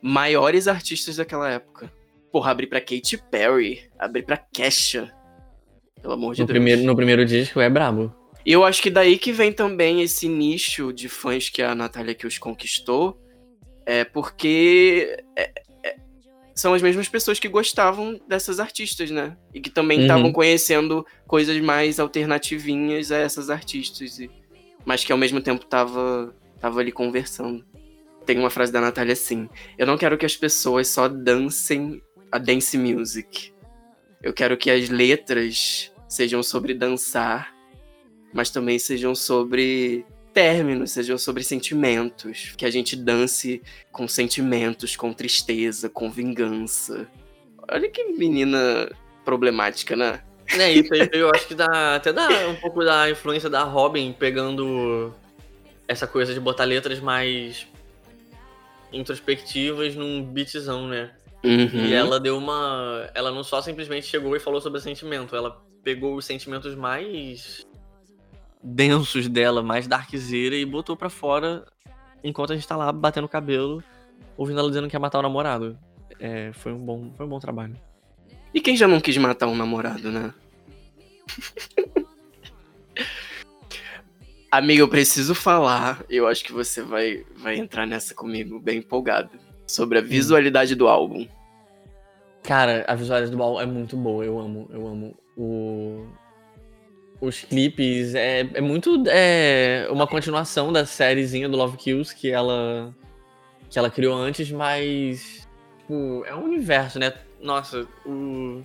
maiores 0.00 0.68
artistas 0.68 1.16
daquela 1.16 1.50
época. 1.50 1.92
Porra, 2.30 2.52
abrir 2.52 2.68
pra 2.68 2.80
Katy 2.80 3.18
Perry, 3.30 3.90
abrir 3.98 4.22
pra 4.22 4.36
Kesha. 4.36 5.12
Pelo 6.02 6.14
amor 6.14 6.34
de 6.34 6.40
no 6.40 6.46
Deus. 6.46 6.54
Primeiro, 6.54 6.82
no 6.82 6.96
primeiro 6.96 7.24
disco 7.24 7.60
é 7.60 7.68
brabo. 7.68 8.14
E 8.44 8.52
eu 8.52 8.64
acho 8.64 8.82
que 8.82 8.90
daí 8.90 9.18
que 9.18 9.32
vem 9.32 9.52
também 9.52 10.02
esse 10.02 10.28
nicho 10.28 10.92
de 10.92 11.08
fãs 11.08 11.48
que 11.48 11.62
a 11.62 11.74
Natália 11.74 12.14
que 12.14 12.26
os 12.26 12.38
conquistou. 12.38 13.18
É 13.84 14.04
porque 14.04 15.16
é, 15.36 15.50
é, 15.82 15.96
são 16.54 16.72
as 16.74 16.82
mesmas 16.82 17.08
pessoas 17.08 17.38
que 17.38 17.48
gostavam 17.48 18.20
dessas 18.28 18.60
artistas, 18.60 19.10
né? 19.10 19.36
E 19.52 19.60
que 19.60 19.70
também 19.70 20.02
estavam 20.02 20.26
uhum. 20.26 20.32
conhecendo 20.32 21.04
coisas 21.26 21.58
mais 21.60 21.98
alternativinhas 21.98 23.10
a 23.10 23.18
essas 23.18 23.50
artistas. 23.50 24.20
E, 24.20 24.30
mas 24.84 25.04
que 25.04 25.12
ao 25.12 25.18
mesmo 25.18 25.40
tempo 25.40 25.64
tava, 25.64 26.34
tava 26.60 26.80
ali 26.80 26.92
conversando. 26.92 27.64
Tem 28.24 28.38
uma 28.38 28.50
frase 28.50 28.72
da 28.72 28.80
Natália 28.80 29.12
assim: 29.12 29.48
Eu 29.76 29.86
não 29.86 29.98
quero 29.98 30.16
que 30.16 30.26
as 30.26 30.36
pessoas 30.36 30.88
só 30.88 31.08
dancem 31.08 32.00
a 32.30 32.38
dance 32.38 32.78
music. 32.78 33.52
Eu 34.22 34.32
quero 34.32 34.56
que 34.56 34.70
as 34.70 34.88
letras 34.88 35.90
sejam 36.08 36.42
sobre 36.42 36.74
dançar, 36.74 37.54
mas 38.32 38.50
também 38.50 38.78
sejam 38.78 39.14
sobre 39.14 40.04
términos, 40.32 40.92
sejam 40.92 41.16
sobre 41.16 41.42
sentimentos. 41.42 42.52
Que 42.56 42.66
a 42.66 42.70
gente 42.70 42.96
dance 42.96 43.62
com 43.90 44.06
sentimentos, 44.06 44.94
com 44.94 45.12
tristeza, 45.12 45.88
com 45.88 46.10
vingança. 46.10 47.08
Olha 47.70 47.88
que 47.88 48.04
menina 48.12 48.90
problemática, 49.24 49.96
né? 49.96 50.20
É, 50.58 50.72
isso 50.72 50.92
aí 50.92 51.08
eu 51.12 51.30
acho 51.32 51.46
que 51.46 51.54
dá 51.54 51.94
até 51.94 52.12
dá 52.12 52.28
um 52.48 52.56
pouco 52.56 52.84
da 52.84 53.08
influência 53.08 53.48
da 53.48 53.62
Robin 53.62 54.12
pegando 54.12 55.14
essa 55.86 56.08
coisa 56.08 56.34
de 56.34 56.40
botar 56.40 56.64
letras 56.64 56.98
mais 56.98 57.68
introspectivas 58.92 59.94
num 59.94 60.22
beatzão, 60.22 60.88
né? 60.88 61.10
Uhum. 61.42 61.86
E 61.86 61.92
ela 61.92 62.20
deu 62.20 62.36
uma. 62.36 63.10
Ela 63.14 63.30
não 63.30 63.42
só 63.42 63.62
simplesmente 63.62 64.06
chegou 64.06 64.36
e 64.36 64.40
falou 64.40 64.60
sobre 64.60 64.80
sentimento, 64.80 65.34
ela 65.34 65.62
pegou 65.82 66.16
os 66.16 66.24
sentimentos 66.24 66.74
mais 66.74 67.66
densos 68.62 69.26
dela, 69.26 69.62
mais 69.62 69.86
darkzeira, 69.86 70.54
e 70.54 70.66
botou 70.66 70.96
pra 70.96 71.08
fora 71.08 71.64
enquanto 72.22 72.52
a 72.52 72.54
gente 72.54 72.68
tá 72.68 72.76
lá 72.76 72.92
batendo 72.92 73.24
o 73.24 73.28
cabelo, 73.28 73.82
ouvindo 74.36 74.60
ela 74.60 74.68
dizendo 74.68 74.88
que 74.88 74.94
ia 74.94 75.00
matar 75.00 75.18
o 75.18 75.22
namorado. 75.22 75.78
É, 76.18 76.52
foi, 76.52 76.72
um 76.72 76.78
bom, 76.78 77.10
foi 77.16 77.24
um 77.24 77.28
bom 77.28 77.38
trabalho. 77.38 77.74
E 78.52 78.60
quem 78.60 78.76
já 78.76 78.86
não 78.86 79.00
quis 79.00 79.16
matar 79.16 79.46
um 79.46 79.56
namorado, 79.56 80.10
né? 80.10 80.34
Amigo, 84.50 84.82
eu 84.82 84.88
preciso 84.88 85.34
falar. 85.34 86.04
Eu 86.10 86.26
acho 86.26 86.44
que 86.44 86.52
você 86.52 86.82
vai, 86.82 87.24
vai 87.36 87.56
entrar 87.56 87.86
nessa 87.86 88.14
comigo 88.14 88.58
bem 88.58 88.78
empolgado. 88.78 89.30
Sobre 89.70 89.98
a 89.98 90.00
visualidade 90.00 90.74
do 90.74 90.88
álbum. 90.88 91.28
Cara, 92.42 92.84
a 92.88 92.94
visualidade 92.96 93.34
do 93.34 93.40
álbum 93.40 93.60
é 93.60 93.66
muito 93.66 93.96
boa. 93.96 94.24
Eu 94.24 94.40
amo, 94.40 94.68
eu 94.72 94.84
amo. 94.84 95.16
O... 95.36 96.06
Os 97.20 97.42
clipes 97.42 98.14
é, 98.16 98.40
é 98.54 98.60
muito 98.60 99.04
é, 99.06 99.86
uma 99.90 100.08
continuação 100.08 100.72
da 100.72 100.84
sériezinha 100.84 101.48
do 101.48 101.56
Love 101.56 101.76
Kills 101.76 102.16
que 102.16 102.30
ela 102.32 102.94
que 103.68 103.78
ela 103.78 103.90
criou 103.90 104.14
antes, 104.14 104.50
mas 104.50 105.46
tipo, 105.78 106.24
é 106.26 106.34
um 106.34 106.44
universo, 106.44 106.98
né? 106.98 107.12
Nossa, 107.40 107.86
o 108.04 108.64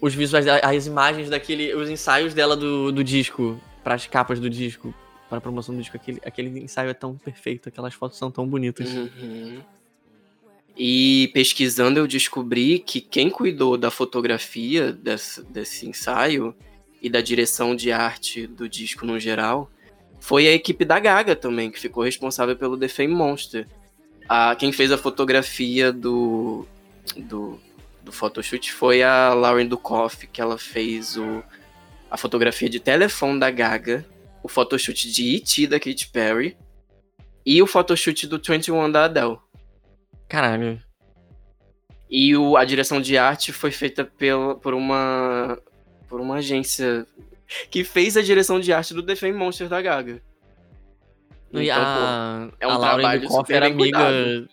os 0.00 0.14
visuais, 0.14 0.46
as 0.46 0.86
imagens 0.86 1.30
daquele, 1.30 1.74
os 1.74 1.88
ensaios 1.88 2.34
dela 2.34 2.54
do, 2.54 2.92
do 2.92 3.02
disco, 3.02 3.58
para 3.82 3.94
as 3.94 4.06
capas 4.06 4.38
do 4.38 4.50
disco, 4.50 4.94
para 5.34 5.38
a 5.38 5.42
promoção 5.42 5.74
do 5.74 5.80
disco, 5.80 5.96
aquele, 5.96 6.20
aquele 6.24 6.60
ensaio 6.60 6.90
é 6.90 6.94
tão 6.94 7.16
perfeito, 7.16 7.68
aquelas 7.68 7.94
fotos 7.94 8.16
são 8.18 8.30
tão 8.30 8.46
bonitas. 8.46 8.88
Uhum. 8.88 9.60
E 10.76 11.30
pesquisando 11.32 11.98
eu 11.98 12.06
descobri 12.06 12.78
que 12.78 13.00
quem 13.00 13.30
cuidou 13.30 13.76
da 13.76 13.90
fotografia 13.90 14.92
desse, 14.92 15.42
desse 15.44 15.88
ensaio 15.88 16.54
e 17.02 17.08
da 17.10 17.20
direção 17.20 17.74
de 17.74 17.92
arte 17.92 18.46
do 18.46 18.68
disco 18.68 19.04
no 19.04 19.18
geral 19.18 19.70
foi 20.20 20.48
a 20.48 20.52
equipe 20.52 20.84
da 20.84 20.98
Gaga 20.98 21.36
também, 21.36 21.70
que 21.70 21.78
ficou 21.78 22.02
responsável 22.02 22.56
pelo 22.56 22.78
The 22.78 22.88
Fame 22.88 23.14
Monster. 23.14 23.66
A, 24.28 24.56
quem 24.56 24.72
fez 24.72 24.90
a 24.90 24.98
fotografia 24.98 25.92
do, 25.92 26.66
do, 27.16 27.60
do 28.02 28.10
photoshoot 28.12 28.72
foi 28.72 29.02
a 29.02 29.34
Lauren 29.34 29.66
Dukoff, 29.66 30.26
que 30.26 30.40
ela 30.40 30.56
fez 30.56 31.16
o, 31.16 31.42
a 32.10 32.16
fotografia 32.16 32.70
de 32.70 32.80
telefone 32.80 33.38
da 33.38 33.50
Gaga, 33.50 34.04
o 34.44 34.48
photoshoot 34.48 35.10
de 35.10 35.36
E.T. 35.36 35.66
da 35.66 35.80
Katy 35.80 36.08
Perry 36.08 36.54
e 37.46 37.62
o 37.62 37.66
photoshoot 37.66 38.26
do 38.26 38.38
21 38.38 38.92
da 38.92 39.06
Adele. 39.06 39.38
Caralho. 40.28 40.80
E 42.10 42.36
o, 42.36 42.54
a 42.54 42.64
direção 42.66 43.00
de 43.00 43.16
arte 43.16 43.52
foi 43.52 43.70
feita 43.70 44.04
pela, 44.04 44.54
por 44.54 44.74
uma 44.74 45.58
por 46.08 46.20
uma 46.20 46.36
agência 46.36 47.06
que 47.70 47.82
fez 47.82 48.18
a 48.18 48.22
direção 48.22 48.60
de 48.60 48.70
arte 48.70 48.92
do 48.92 49.02
The 49.02 49.16
Fame 49.16 49.32
Monster 49.32 49.66
da 49.66 49.80
Gaga. 49.80 50.22
Então, 51.48 51.62
e 51.62 51.70
a, 51.70 52.50
pô, 52.50 52.56
é 52.60 52.68
um 52.68 52.70
a 52.70 52.78
trabalho 52.78 53.30
super 53.30 53.56
era 53.56 53.66
amiga, 53.66 53.78
cuidado 53.78 54.48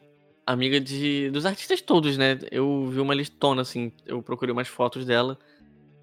amiga 0.45 0.79
de 0.79 1.29
dos 1.31 1.45
artistas 1.45 1.81
todos, 1.81 2.17
né? 2.17 2.39
Eu 2.49 2.87
vi 2.87 3.01
uma 3.01 3.13
listona, 3.13 3.61
assim, 3.61 3.91
eu 4.05 4.21
procurei 4.23 4.53
umas 4.53 4.69
fotos 4.69 5.05
dela. 5.05 5.37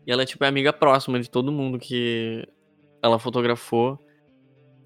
E 0.07 0.13
ela 0.13 0.23
é, 0.23 0.27
tipo, 0.27 0.45
é 0.45 0.49
amiga 0.49 0.73
próxima 0.73 1.19
de 1.19 1.29
todo 1.29 1.53
mundo 1.53 1.79
que 1.79 2.47
ela 3.03 3.19
fotografou. 3.19 3.99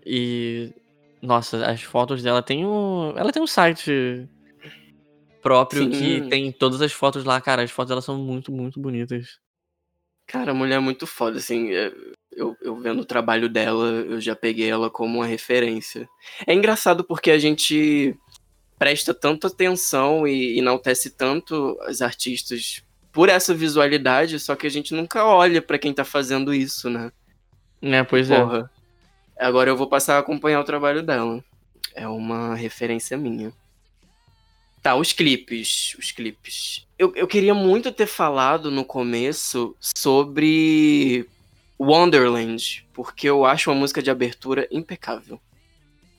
E. 0.05 0.73
Nossa, 1.21 1.65
as 1.67 1.83
fotos 1.83 2.23
dela 2.23 2.43
tem 2.43 2.67
um. 2.67 3.15
Ela 3.17 3.33
tem 3.33 3.43
um 3.43 3.47
site 3.47 4.29
próprio 5.41 5.85
Sim. 5.85 5.91
que 5.91 6.29
tem 6.29 6.53
todas 6.53 6.81
as 6.81 6.93
fotos 6.93 7.25
lá, 7.25 7.41
cara. 7.41 7.63
As 7.63 7.71
fotos 7.71 7.91
dela 7.91 8.03
são 8.03 8.17
muito, 8.17 8.51
muito 8.53 8.81
bonitas. 8.81 9.39
Cara, 10.27 10.53
a 10.53 10.55
mulher 10.55 10.77
é 10.77 10.81
muito 10.81 11.07
foda, 11.07 11.39
assim. 11.39 11.73
É, 11.73 11.93
eu, 12.31 12.57
eu 12.63 12.77
vendo 12.77 13.01
o 13.03 13.05
trabalho 13.05 13.49
dela, 13.49 13.87
eu 13.87 14.21
já 14.21 14.35
peguei 14.35 14.71
ela 14.71 14.89
como 14.89 15.19
uma 15.19 15.27
referência. 15.27 16.09
É 16.47 16.55
engraçado 16.55 17.05
porque 17.05 17.31
a 17.31 17.39
gente 17.39 18.17
presta 18.79 19.13
tanta 19.13 19.47
atenção 19.47 20.27
e 20.27 20.59
enaltece 20.59 21.11
tanto 21.11 21.79
os 21.89 22.03
artistas 22.03 22.83
por 23.13 23.29
essa 23.29 23.55
visualidade, 23.55 24.41
só 24.41 24.57
que 24.57 24.67
a 24.67 24.71
gente 24.71 24.95
nunca 24.95 25.25
olha 25.25 25.61
para 25.61 25.79
quem 25.79 25.93
tá 25.93 26.05
fazendo 26.05 26.55
isso, 26.55 26.89
né? 26.89 27.13
É, 27.83 28.03
pois 28.05 28.31
é. 28.31 28.41
Porra. 28.41 28.71
é. 29.37 29.45
Agora 29.45 29.71
eu 29.71 29.77
vou 29.77 29.89
passar 29.89 30.17
a 30.17 30.19
acompanhar 30.21 30.61
o 30.61 30.65
trabalho 30.65 31.03
dela. 31.03 31.45
É 31.95 32.07
uma 32.07 32.55
referência 32.55 33.17
minha. 33.19 33.53
Tá, 34.83 34.95
os 34.95 35.13
clipes. 35.13 35.95
Os 35.99 36.13
clipes. 36.13 36.87
Eu, 36.99 37.13
eu 37.17 37.27
queria 37.27 37.55
muito 37.55 37.91
ter 37.93 38.07
falado 38.07 38.71
no 38.71 38.85
começo 38.85 39.77
sobre 39.81 41.29
Wonderland, 41.79 42.87
porque 42.93 43.29
eu 43.29 43.45
acho 43.45 43.71
uma 43.71 43.81
música 43.81 44.03
de 44.03 44.11
abertura 44.11 44.69
impecável 44.71 45.41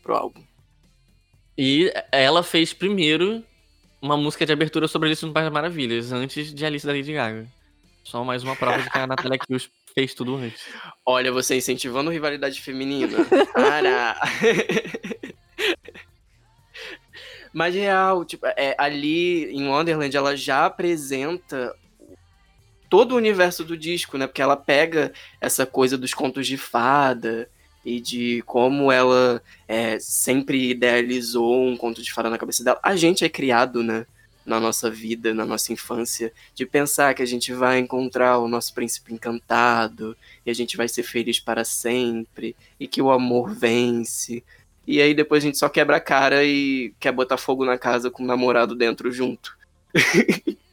pro 0.01 0.15
álbum. 0.15 0.43
E 1.57 1.93
ela 2.11 2.43
fez 2.43 2.73
primeiro 2.73 3.43
uma 4.01 4.17
música 4.17 4.45
de 4.45 4.51
abertura 4.51 4.87
sobre 4.87 5.07
Alice 5.07 5.25
no 5.25 5.31
País 5.31 5.45
das 5.45 5.53
Maravilhas, 5.53 6.11
antes 6.11 6.53
de 6.53 6.65
Alice 6.65 6.85
da 6.85 6.91
Lady 6.91 7.13
Gaga. 7.13 7.47
Só 8.03 8.23
mais 8.23 8.43
uma 8.43 8.55
prova 8.55 8.81
de 8.81 8.89
que 8.89 8.97
a 8.97 9.07
Natalia 9.07 9.37
Cruz 9.37 9.69
fez 9.93 10.13
tudo 10.13 10.35
antes. 10.35 10.63
Olha, 11.05 11.31
você 11.31 11.55
incentivando 11.55 12.11
rivalidade 12.11 12.61
feminina. 12.61 13.17
Para! 13.53 14.19
Mas 17.53 17.75
real, 17.75 18.25
tipo, 18.25 18.47
é, 18.47 18.75
ali 18.79 19.45
em 19.53 19.67
Wonderland 19.67 20.15
ela 20.17 20.35
já 20.35 20.65
apresenta 20.65 21.75
todo 22.89 23.11
o 23.11 23.17
universo 23.17 23.63
do 23.63 23.77
disco, 23.77 24.17
né? 24.17 24.25
Porque 24.25 24.41
ela 24.41 24.57
pega 24.57 25.13
essa 25.39 25.65
coisa 25.65 25.95
dos 25.97 26.13
contos 26.13 26.47
de 26.47 26.57
fada, 26.57 27.47
e 27.85 27.99
de 27.99 28.41
como 28.45 28.91
ela 28.91 29.41
é, 29.67 29.99
sempre 29.99 30.69
idealizou 30.69 31.65
um 31.65 31.75
conto 31.75 32.01
de 32.01 32.13
fada 32.13 32.29
na 32.29 32.37
cabeça 32.37 32.63
dela. 32.63 32.79
A 32.81 32.95
gente 32.95 33.25
é 33.25 33.29
criado, 33.29 33.83
né? 33.83 34.05
Na 34.45 34.59
nossa 34.59 34.89
vida, 34.89 35.33
na 35.33 35.45
nossa 35.45 35.71
infância, 35.71 36.33
de 36.53 36.65
pensar 36.65 37.13
que 37.13 37.21
a 37.21 37.25
gente 37.25 37.53
vai 37.53 37.79
encontrar 37.79 38.39
o 38.39 38.47
nosso 38.47 38.73
príncipe 38.73 39.13
encantado 39.13 40.17
e 40.45 40.51
a 40.51 40.53
gente 40.53 40.75
vai 40.75 40.87
ser 40.87 41.03
feliz 41.03 41.39
para 41.39 41.63
sempre 41.63 42.55
e 42.79 42.87
que 42.87 43.01
o 43.01 43.09
amor 43.09 43.53
vence. 43.53 44.43
E 44.85 45.01
aí 45.01 45.13
depois 45.13 45.43
a 45.43 45.47
gente 45.47 45.57
só 45.57 45.69
quebra 45.69 45.95
a 45.97 46.01
cara 46.01 46.43
e 46.43 46.93
quer 46.99 47.13
botar 47.13 47.37
fogo 47.37 47.63
na 47.63 47.77
casa 47.77 48.11
com 48.11 48.23
o 48.23 48.27
namorado 48.27 48.75
dentro 48.75 49.11
junto. 49.11 49.57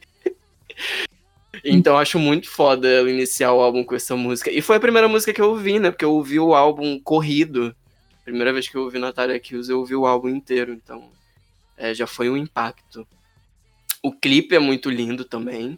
Então 1.63 1.97
acho 1.97 2.17
muito 2.17 2.49
foda 2.49 2.87
eu 2.87 3.07
iniciar 3.07 3.53
o 3.53 3.61
álbum 3.61 3.83
com 3.83 3.95
essa 3.95 4.15
música. 4.15 4.49
E 4.51 4.61
foi 4.61 4.77
a 4.77 4.79
primeira 4.79 5.07
música 5.07 5.33
que 5.33 5.41
eu 5.41 5.49
ouvi, 5.49 5.79
né? 5.79 5.91
Porque 5.91 6.05
eu 6.05 6.13
ouvi 6.13 6.39
o 6.39 6.55
álbum 6.55 6.99
corrido. 6.99 7.75
Primeira 8.23 8.51
vez 8.51 8.67
que 8.67 8.75
eu 8.75 8.83
ouvi 8.83 8.97
Natalia 8.97 9.39
Kills, 9.39 9.69
eu 9.69 9.79
ouvi 9.79 9.95
o 9.95 10.05
álbum 10.05 10.29
inteiro. 10.29 10.73
Então 10.73 11.09
é, 11.77 11.93
já 11.93 12.07
foi 12.07 12.29
um 12.29 12.37
impacto. 12.37 13.07
O 14.01 14.11
clipe 14.11 14.55
é 14.55 14.59
muito 14.59 14.89
lindo 14.89 15.23
também. 15.23 15.77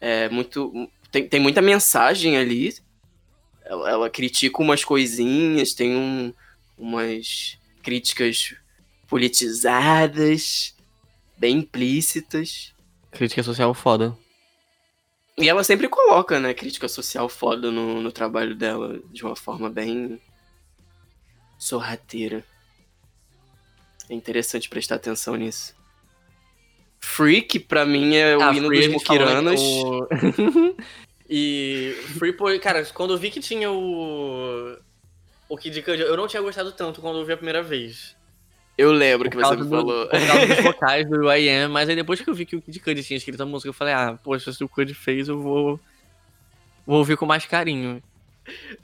É 0.00 0.28
muito. 0.28 0.90
Tem, 1.10 1.28
tem 1.28 1.40
muita 1.40 1.60
mensagem 1.60 2.36
ali. 2.36 2.74
Ela, 3.64 3.90
ela 3.90 4.10
critica 4.10 4.62
umas 4.62 4.84
coisinhas, 4.84 5.74
tem 5.74 5.94
um, 5.94 6.32
umas 6.76 7.58
críticas 7.82 8.54
politizadas, 9.06 10.74
bem 11.36 11.58
implícitas. 11.58 12.72
Crítica 13.10 13.42
social 13.42 13.74
foda. 13.74 14.16
E 15.36 15.48
ela 15.48 15.62
sempre 15.62 15.88
coloca, 15.88 16.40
né, 16.40 16.52
crítica 16.52 16.88
social 16.88 17.28
foda 17.28 17.70
no, 17.70 18.02
no 18.02 18.10
trabalho 18.10 18.56
dela, 18.56 19.00
de 19.12 19.24
uma 19.24 19.36
forma 19.36 19.70
bem 19.70 20.20
sorrateira. 21.56 22.44
É 24.10 24.14
interessante 24.14 24.68
prestar 24.68 24.96
atenção 24.96 25.36
nisso. 25.36 25.77
Freak, 27.00 27.60
pra 27.60 27.86
mim, 27.86 28.14
é 28.16 28.36
o 28.36 28.42
ah, 28.42 28.52
hino 28.54 28.68
dos 28.68 28.86
Mukiranas. 28.88 29.60
O... 29.60 30.08
e 31.28 31.96
Free, 32.18 32.34
cara, 32.60 32.84
quando 32.86 33.14
eu 33.14 33.18
vi 33.18 33.30
que 33.30 33.40
tinha 33.40 33.70
o. 33.70 34.76
O 35.48 35.56
Kid 35.56 35.80
Cudi, 35.82 36.02
eu 36.02 36.16
não 36.16 36.28
tinha 36.28 36.42
gostado 36.42 36.70
tanto 36.72 37.00
quando 37.00 37.18
eu 37.18 37.24
vi 37.24 37.32
a 37.32 37.36
primeira 37.36 37.62
vez. 37.62 38.14
Eu 38.76 38.92
lembro 38.92 39.30
que 39.30 39.36
você 39.36 39.56
me 39.56 39.62
do- 39.64 39.70
falou. 39.70 40.06
Por 40.06 40.26
causa 40.26 40.46
dos 40.46 40.60
vocais 40.62 41.08
do 41.08 41.32
I.M., 41.32 41.72
mas 41.72 41.88
aí 41.88 41.96
depois 41.96 42.20
que 42.20 42.28
eu 42.28 42.34
vi 42.34 42.44
que 42.44 42.56
o 42.56 42.62
Kid 42.62 42.78
Cudi 42.80 43.02
tinha 43.02 43.16
escrito 43.16 43.42
a 43.42 43.46
música, 43.46 43.68
eu 43.68 43.74
falei, 43.74 43.94
ah, 43.94 44.18
poxa, 44.22 44.52
se 44.52 44.62
o 44.62 44.68
Cudi 44.68 44.94
fez, 44.94 45.28
eu 45.28 45.40
vou. 45.40 45.80
Vou 46.86 46.98
ouvir 46.98 47.16
com 47.16 47.26
mais 47.26 47.44
carinho. 47.44 48.02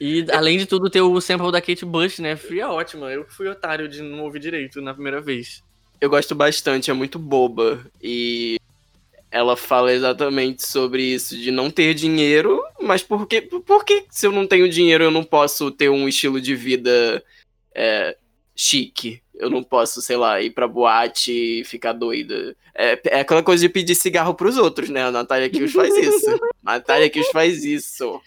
E 0.01 0.27
além 0.31 0.59
de 0.59 0.67
tudo, 0.67 0.91
ter 0.91 1.01
o 1.01 1.21
sample 1.21 1.53
da 1.53 1.61
Kate 1.61 1.85
Bush, 1.85 2.19
né? 2.19 2.37
Free 2.37 2.61
é 2.61 2.67
ótima. 2.67 3.11
Eu 3.11 3.25
que 3.25 3.33
fui 3.33 3.49
otário 3.49 3.89
de 3.89 4.03
não 4.03 4.25
ouvir 4.25 4.41
direito 4.41 4.81
na 4.83 4.93
primeira 4.93 5.21
vez. 5.21 5.63
Eu 6.01 6.11
gosto 6.11 6.35
bastante, 6.35 6.91
é 6.91 6.95
muito 6.95 7.19
boba. 7.19 7.85
E 8.03 8.57
ela 9.31 9.57
fala 9.57 9.93
exatamente 9.93 10.65
sobre 10.65 11.03
isso, 11.03 11.37
de 11.37 11.51
não 11.51 11.69
ter 11.69 11.93
dinheiro, 11.93 12.63
mas 12.81 13.03
por 13.03 13.27
que, 13.27 13.41
por 13.43 13.85
que 13.85 14.05
se 14.09 14.27
eu 14.27 14.33
não 14.33 14.47
tenho 14.47 14.69
dinheiro 14.69 15.03
eu 15.03 15.11
não 15.11 15.25
posso 15.25 15.73
ter 15.73 15.89
um 15.89 16.09
estilo 16.09 16.41
de 16.41 16.55
vida 16.55 17.21
é, 17.75 18.17
chique? 18.55 19.21
Eu 19.35 19.51
não 19.51 19.65
posso, 19.65 20.01
sei 20.01 20.17
lá, 20.17 20.41
ir 20.41 20.51
pra 20.51 20.69
boate 20.69 21.33
e 21.33 21.65
ficar 21.65 21.93
doida. 21.93 22.55
É, 22.73 23.01
é 23.07 23.21
aquela 23.21 23.43
coisa 23.43 23.63
de 23.63 23.69
pedir 23.69 23.97
cigarro 23.97 24.35
pros 24.35 24.57
outros, 24.57 24.89
né? 24.89 25.03
A 25.03 25.11
Natália 25.11 25.51
Kills 25.51 25.75
faz 25.75 25.93
isso. 25.97 26.39
Natália 26.63 27.11
Kills 27.11 27.33
faz 27.33 27.65
isso. 27.65 28.21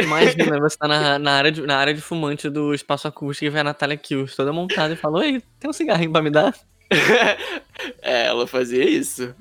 Imagina, 0.00 0.58
você 0.58 0.76
tá 0.76 0.88
na, 0.88 1.18
na, 1.18 1.32
área 1.32 1.52
de, 1.52 1.62
na 1.62 1.76
área 1.76 1.94
de 1.94 2.00
fumante 2.00 2.50
do 2.50 2.74
espaço 2.74 3.06
acústico 3.06 3.46
e 3.46 3.50
vê 3.50 3.60
a 3.60 3.64
Natália 3.64 3.96
Kills 3.96 4.34
toda 4.34 4.52
montada 4.52 4.94
e 4.94 4.96
fala, 4.96 5.20
oi, 5.20 5.40
tem 5.60 5.70
um 5.70 5.72
cigarrinho 5.72 6.10
pra 6.10 6.22
me 6.22 6.30
dar? 6.30 6.52
é, 8.02 8.26
ela 8.26 8.46
fazia 8.46 8.88
isso. 8.88 9.34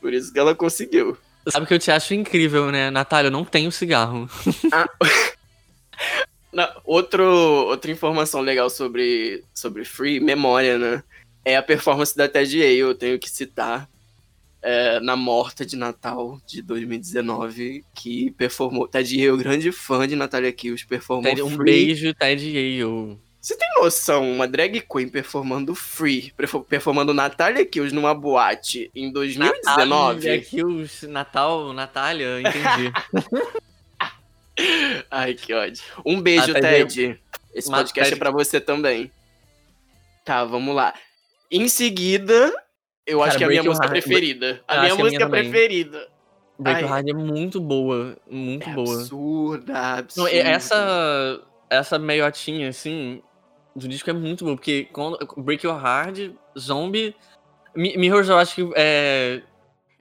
Por 0.00 0.12
isso 0.12 0.32
que 0.32 0.38
ela 0.38 0.54
conseguiu. 0.54 1.16
Sabe 1.48 1.66
que 1.66 1.74
eu 1.74 1.78
te 1.78 1.90
acho 1.90 2.14
incrível, 2.14 2.70
né? 2.70 2.90
Natália, 2.90 3.28
eu 3.28 3.32
não 3.32 3.44
tenho 3.44 3.72
cigarro. 3.72 4.28
Na- 6.52 6.74
outro, 6.84 7.24
outra 7.24 7.90
informação 7.90 8.40
legal 8.40 8.70
sobre, 8.70 9.44
sobre 9.54 9.84
Free, 9.84 10.20
memória, 10.20 10.78
né? 10.78 11.02
É 11.44 11.56
a 11.56 11.62
performance 11.62 12.16
da 12.16 12.28
Ted 12.28 12.62
A, 12.62 12.66
eu 12.72 12.94
tenho 12.94 13.18
que 13.18 13.30
citar. 13.30 13.88
é, 14.62 14.98
na 15.00 15.16
Morta 15.16 15.64
de 15.64 15.76
Natal 15.76 16.40
de 16.46 16.60
2019, 16.62 17.84
que 17.94 18.30
performou. 18.32 18.88
Ted 18.88 19.26
A, 19.28 19.32
o 19.32 19.36
grande 19.36 19.70
fã 19.72 20.06
de 20.06 20.16
Natalia 20.16 20.52
Kills, 20.52 20.86
performou 20.86 21.30
Ted, 21.30 21.42
um 21.42 21.50
Free. 21.50 21.64
beijo, 21.64 22.12
Ted 22.14 22.44
Yale. 22.44 23.18
Você 23.48 23.56
tem 23.56 23.68
noção, 23.80 24.30
uma 24.30 24.46
drag 24.46 24.78
queen 24.82 25.08
performando 25.08 25.74
Free, 25.74 26.32
perfor- 26.36 26.64
performando 26.64 27.14
Natalia 27.14 27.64
Kills 27.64 27.94
numa 27.94 28.12
boate 28.14 28.90
em 28.94 29.10
2019? 29.10 29.62
Natália 29.64 30.40
Kills, 30.42 31.06
Natal, 31.06 31.72
Natália, 31.72 32.40
entendi. 32.40 32.92
Ai, 35.10 35.32
que 35.32 35.54
ódio. 35.54 35.82
Um 36.04 36.20
beijo, 36.20 36.52
Ah, 36.54 36.60
Ted. 36.60 37.18
Esse 37.54 37.70
Mas, 37.70 37.80
podcast 37.80 38.10
Ted- 38.10 38.14
é 38.14 38.18
pra 38.18 38.30
você 38.30 38.60
também. 38.60 39.10
Tá, 40.26 40.44
vamos 40.44 40.74
lá. 40.74 40.92
Em 41.50 41.68
seguida, 41.68 42.52
eu 43.06 43.18
Cara, 43.20 43.28
acho 43.30 43.38
que 43.38 43.44
é 43.44 43.46
a 43.46 43.50
minha 43.50 43.62
música 43.62 43.86
Heart- 43.86 43.92
preferida. 44.04 44.62
A 44.68 44.74
minha 44.80 44.88
é 44.88 44.92
a 44.92 44.94
música 44.94 45.26
minha 45.26 45.42
preferida. 45.42 46.06
Break. 46.58 46.80
Your 46.82 46.90
Heart 46.90 47.08
é 47.08 47.12
muito 47.14 47.60
boa, 47.62 48.14
muito 48.30 48.68
É 48.68 48.74
boa. 48.74 48.94
absurda, 48.94 49.72
Não, 49.72 49.80
absurda. 50.00 50.32
e 50.34 50.38
essa, 50.38 51.40
essa 51.70 51.98
meiotinha, 51.98 52.68
assim, 52.68 53.22
do 53.78 53.88
disco 53.88 54.10
é 54.10 54.12
muito 54.12 54.44
boa, 54.44 54.56
porque 54.56 54.88
quando, 54.92 55.18
Break 55.36 55.66
Your 55.66 55.80
Heart, 55.82 56.32
Zombie... 56.58 57.14
Mi- 57.74 57.96
Mirrors 57.96 58.28
eu 58.28 58.36
acho 58.36 58.54
que 58.54 58.70
é, 58.74 59.42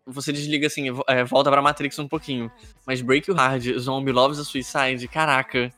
você 0.06 0.34
desliga 0.34 0.68
assim, 0.68 0.88
é, 1.08 1.24
volta 1.24 1.52
pra 1.52 1.62
Matrix 1.62 2.00
um 2.00 2.08
pouquinho. 2.08 2.52
Mas 2.86 3.02
Break 3.02 3.30
Your 3.30 3.40
Heart, 3.40 3.78
Zombie, 3.78 4.12
Loves 4.12 4.40
a 4.40 4.44
Suicide, 4.44 5.08
caraca. 5.08 5.72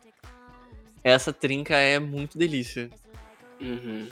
Essa 1.04 1.34
trinca 1.34 1.76
é 1.76 2.00
muito 2.00 2.38
delícia. 2.38 2.90
Uhum. 3.60 4.08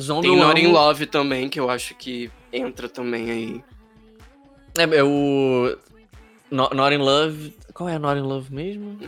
Zombie 0.00 0.28
Tem 0.28 0.36
Not 0.36 0.60
in 0.60 0.66
Love 0.66 1.06
também, 1.06 1.48
que 1.48 1.58
eu 1.58 1.70
acho 1.70 1.94
que 1.94 2.30
entra 2.52 2.88
também 2.88 3.30
aí. 3.30 3.64
É, 4.76 4.98
é 4.98 5.04
o... 5.04 5.76
Not, 6.50 6.74
Not 6.74 6.94
in 6.94 6.98
Love... 6.98 7.56
Qual 7.72 7.88
é 7.88 7.98
Not 7.98 8.18
in 8.18 8.22
Love 8.22 8.52
mesmo? 8.52 8.98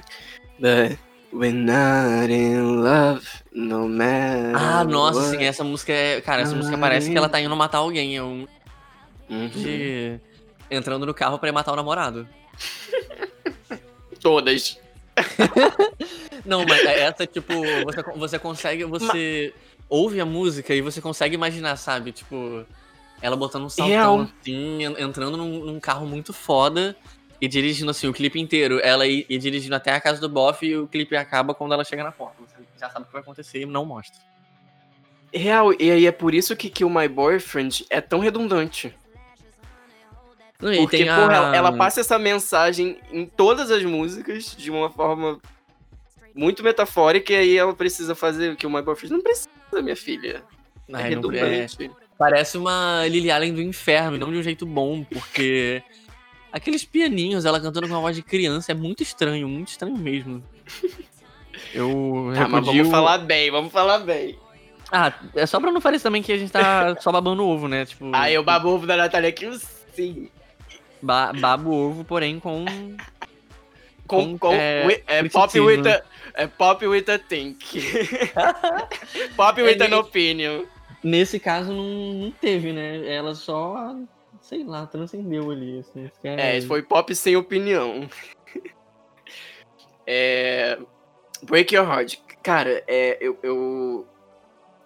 The 0.60 0.98
We're 1.38 1.52
not 1.52 2.30
in 2.32 2.82
love, 2.82 3.26
no 3.52 3.86
matter 3.86 4.54
Ah, 4.56 4.84
nossa, 4.84 5.18
what. 5.20 5.30
sim, 5.36 5.44
essa 5.44 5.62
música 5.62 5.92
é... 5.92 6.20
Cara, 6.22 6.40
essa 6.40 6.54
música 6.54 6.78
parece 6.78 7.10
que 7.10 7.16
ela 7.18 7.28
tá 7.28 7.38
indo 7.38 7.54
matar 7.54 7.78
alguém. 7.78 8.16
É 8.16 8.22
um... 8.22 8.46
Uhum. 9.28 9.48
de 9.48 10.18
entrando 10.70 11.04
no 11.04 11.12
carro 11.12 11.38
pra 11.38 11.48
ir 11.48 11.52
matar 11.52 11.72
o 11.72 11.76
namorado. 11.76 12.26
Todas. 14.20 14.78
Não, 16.44 16.64
mas 16.66 16.84
é 16.84 17.00
essa, 17.00 17.26
tipo, 17.26 17.52
você, 17.84 18.02
você 18.16 18.38
consegue, 18.38 18.84
você 18.84 19.52
ouve 19.88 20.20
a 20.20 20.26
música 20.26 20.74
e 20.74 20.80
você 20.80 21.00
consegue 21.00 21.34
imaginar, 21.34 21.76
sabe? 21.76 22.12
Tipo, 22.12 22.64
ela 23.20 23.36
botando 23.36 23.64
um 23.64 23.68
saltão 23.68 23.88
Real. 23.88 24.20
assim, 24.40 24.84
en- 24.84 25.02
entrando 25.02 25.36
num, 25.36 25.64
num 25.64 25.80
carro 25.80 26.06
muito 26.06 26.32
foda 26.32 26.96
e 27.40 27.46
dirigindo 27.48 27.90
assim 27.90 28.06
o 28.08 28.12
clipe 28.12 28.38
inteiro. 28.40 28.80
Ela 28.82 29.06
ir, 29.06 29.26
ir 29.28 29.38
dirigindo 29.38 29.74
até 29.74 29.92
a 29.92 30.00
casa 30.00 30.20
do 30.20 30.28
Boff 30.28 30.64
e 30.66 30.76
o 30.76 30.86
clipe 30.86 31.16
acaba 31.16 31.54
quando 31.54 31.72
ela 31.74 31.84
chega 31.84 32.02
na 32.04 32.12
porta. 32.12 32.36
Você 32.46 32.56
já 32.80 32.88
sabe 32.90 33.04
o 33.04 33.06
que 33.06 33.12
vai 33.12 33.22
acontecer 33.22 33.60
e 33.62 33.66
não 33.66 33.84
mostra. 33.84 34.20
Real, 35.32 35.72
e 35.78 35.90
aí 35.90 36.06
é 36.06 36.12
por 36.12 36.34
isso 36.34 36.56
que 36.56 36.70
Kill 36.70 36.88
My 36.88 37.08
Boyfriend 37.08 37.84
é 37.90 38.00
tão 38.00 38.20
redundante. 38.20 38.94
Não, 40.60 40.74
Porque, 40.74 41.02
a- 41.06 41.16
porra, 41.16 41.34
ela, 41.36 41.56
ela 41.56 41.72
passa 41.76 42.00
essa 42.00 42.18
mensagem 42.18 42.98
em 43.12 43.26
todas 43.26 43.70
as 43.70 43.82
músicas 43.84 44.56
de 44.56 44.70
uma 44.70 44.88
forma 44.88 45.38
muito 46.34 46.62
metafórica 46.62 47.32
e 47.32 47.36
aí 47.36 47.56
ela 47.56 47.74
precisa 47.74 48.14
fazer 48.14 48.52
o 48.52 48.56
que 48.56 48.66
o 48.66 48.70
My 48.70 48.80
Boyfriend 48.80 49.12
não 49.14 49.22
precisa, 49.22 49.48
minha 49.82 49.96
filha. 49.96 50.42
É 50.88 50.92
Ai, 50.92 50.92
não- 50.92 50.98
é, 51.00 51.08
redundante. 51.08 51.90
Parece 52.18 52.56
uma 52.56 53.06
Lily 53.06 53.30
Allen 53.30 53.52
do 53.52 53.60
inferno, 53.60 54.16
e 54.16 54.18
não 54.18 54.30
de 54.32 54.38
um 54.38 54.42
jeito 54.42 54.64
bom, 54.64 55.04
porque 55.04 55.82
aqueles 56.56 56.84
pianinhos, 56.84 57.44
ela 57.44 57.60
cantando 57.60 57.86
com 57.88 57.94
uma 57.94 58.00
voz 58.00 58.16
de 58.16 58.22
criança, 58.22 58.72
é 58.72 58.74
muito 58.74 59.02
estranho, 59.02 59.48
muito 59.48 59.68
estranho 59.68 59.96
mesmo. 59.96 60.42
Eu 61.74 62.32
Tá, 62.34 62.48
mas 62.48 62.60
repudio- 62.64 62.82
vamos 62.84 62.90
falar 62.90 63.18
bem, 63.18 63.50
vamos 63.50 63.72
falar 63.72 63.98
bem. 64.00 64.38
Ah, 64.90 65.12
é 65.34 65.44
só 65.46 65.58
pra 65.60 65.72
não 65.72 65.80
parecer 65.80 66.04
também 66.04 66.22
que 66.22 66.32
a 66.32 66.38
gente 66.38 66.52
tá 66.52 66.94
só 67.00 67.10
babando 67.10 67.44
ovo, 67.46 67.66
né? 67.68 67.84
Tipo, 67.84 68.10
Aí 68.14 68.34
eu 68.34 68.42
babo 68.44 68.68
ovo 68.70 68.86
da 68.86 68.96
Natália 68.96 69.32
Kill, 69.32 69.58
sim. 69.94 70.28
ba 71.02 71.32
babo 71.32 71.72
ovo, 71.72 72.04
porém 72.04 72.38
com... 72.38 72.64
Com, 74.06 74.38
Com, 74.38 74.38
com, 74.38 74.52
é, 74.54 75.02
é, 75.08 75.28
pop 75.28 75.58
with 75.58 75.82
a, 75.88 76.00
é 76.34 76.46
pop 76.46 76.86
with 76.86 77.06
a 77.10 77.18
think. 77.18 77.58
pop 79.36 79.60
with 79.60 79.80
É, 79.80 79.86
an 79.92 79.98
opinion. 79.98 80.62
Nesse 81.02 81.40
caso 81.40 81.72
não, 81.72 82.12
não 82.14 82.30
teve, 82.30 82.72
né? 82.72 83.04
Ela 83.12 83.34
só, 83.34 83.96
sei 84.46 84.62
lá, 84.62 84.86
transcendeu 84.86 85.50
ali, 85.50 85.80
assim. 85.80 86.08
que 86.20 86.28
É, 86.28 86.60
foi 86.62 86.82
pop 86.82 87.14
sem 87.14 87.36
opinião. 87.36 88.08
É, 90.08 90.78
Break 91.42 91.74
Your 91.74 91.84
Heart. 91.84 92.18
Cara, 92.40 92.80
é, 92.86 93.18
eu, 93.20 93.36
eu, 93.42 94.06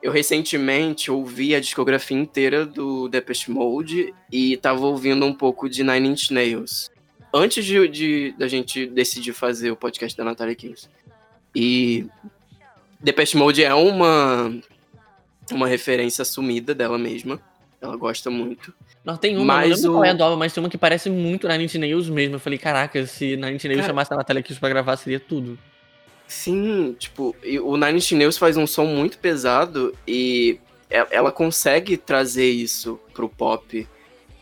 eu 0.03 0.11
recentemente 0.11 1.11
ouvi 1.11 1.55
a 1.55 1.61
discografia 1.61 2.17
inteira 2.17 2.65
do 2.65 3.07
Depeche 3.07 3.51
Mode 3.51 4.15
e 4.33 4.57
tava 4.57 4.87
ouvindo 4.87 5.27
um 5.27 5.35
pouco 5.35 5.69
de 5.69 5.85
Nine 5.85 6.09
Inch 6.09 6.31
Nails. 6.31 6.91
Antes 7.35 7.67
de, 7.67 7.87
de 7.87 8.33
da 8.39 8.49
gente 8.49 8.87
decidir 8.87 9.35
fazer 9.35 9.71
o 9.71 9.77
podcast 9.77 10.17
da 10.17 10.25
Natalia 10.25 10.55
Kills. 10.55 10.89
E 11.55 12.07
Depeche 12.99 13.37
Mode 13.37 13.63
é 13.63 13.75
uma, 13.75 14.59
uma 15.53 15.69
referência 15.69 16.23
assumida 16.23 16.75
dela 16.75 16.97
mesma. 16.97 17.39
Ela 17.79 17.95
gosta 17.95 18.31
muito. 18.31 18.73
Não, 19.05 19.17
tem 19.17 19.37
uma, 19.37 19.45
Mas 19.57 19.69
não 19.71 19.77
lembro 19.77 19.91
o- 19.91 19.95
qual 19.95 20.05
é 20.05 20.11
a 20.11 20.15
nova, 20.15 20.37
mas 20.37 20.53
tem 20.53 20.63
uma 20.63 20.69
que 20.69 20.77
parece 20.79 21.09
muito 21.09 21.49
Nine 21.49 21.65
Inch 21.65 21.75
Nails 21.77 22.09
mesmo. 22.11 22.35
Eu 22.37 22.41
falei, 22.41 22.59
caraca, 22.59 23.07
se 23.07 23.37
Nine 23.37 23.55
Inch 23.55 23.65
Nails 23.65 23.81
Cara- 23.81 23.89
chamasse 23.89 24.13
a 24.13 24.17
Natália 24.17 24.43
Kiss 24.43 24.61
pra 24.61 24.69
gravar, 24.69 24.97
seria 24.97 25.19
tudo. 25.19 25.59
Sim, 26.27 26.95
tipo, 26.99 27.35
o 27.65 27.77
Nine 27.77 27.99
Inch 27.99 28.13
Nails 28.13 28.37
faz 28.39 28.57
um 28.57 28.67
som 28.67 28.85
muito 28.85 29.19
pesado 29.19 29.95
e 30.07 30.61
ela 31.11 31.33
consegue 31.33 31.97
trazer 31.97 32.49
isso 32.51 33.01
pro 33.15 33.29
pop 33.29 33.87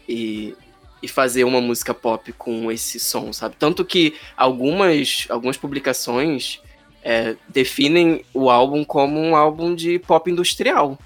e, 0.09 0.55
e 1.03 1.09
fazer 1.09 1.45
uma 1.45 1.61
música 1.61 1.95
pop 1.95 2.33
com 2.33 2.71
esse 2.73 2.99
som, 2.99 3.33
sabe? 3.33 3.55
Tanto 3.59 3.85
que 3.85 4.15
algumas, 4.37 5.27
algumas 5.31 5.57
publicações 5.57 6.61
é, 7.03 7.37
definem 7.49 8.23
o 8.35 8.51
álbum 8.51 8.85
como 8.85 9.21
um 9.21 9.37
álbum 9.37 9.75
de 9.75 9.99
pop 10.01 10.31
industrial, 10.31 10.99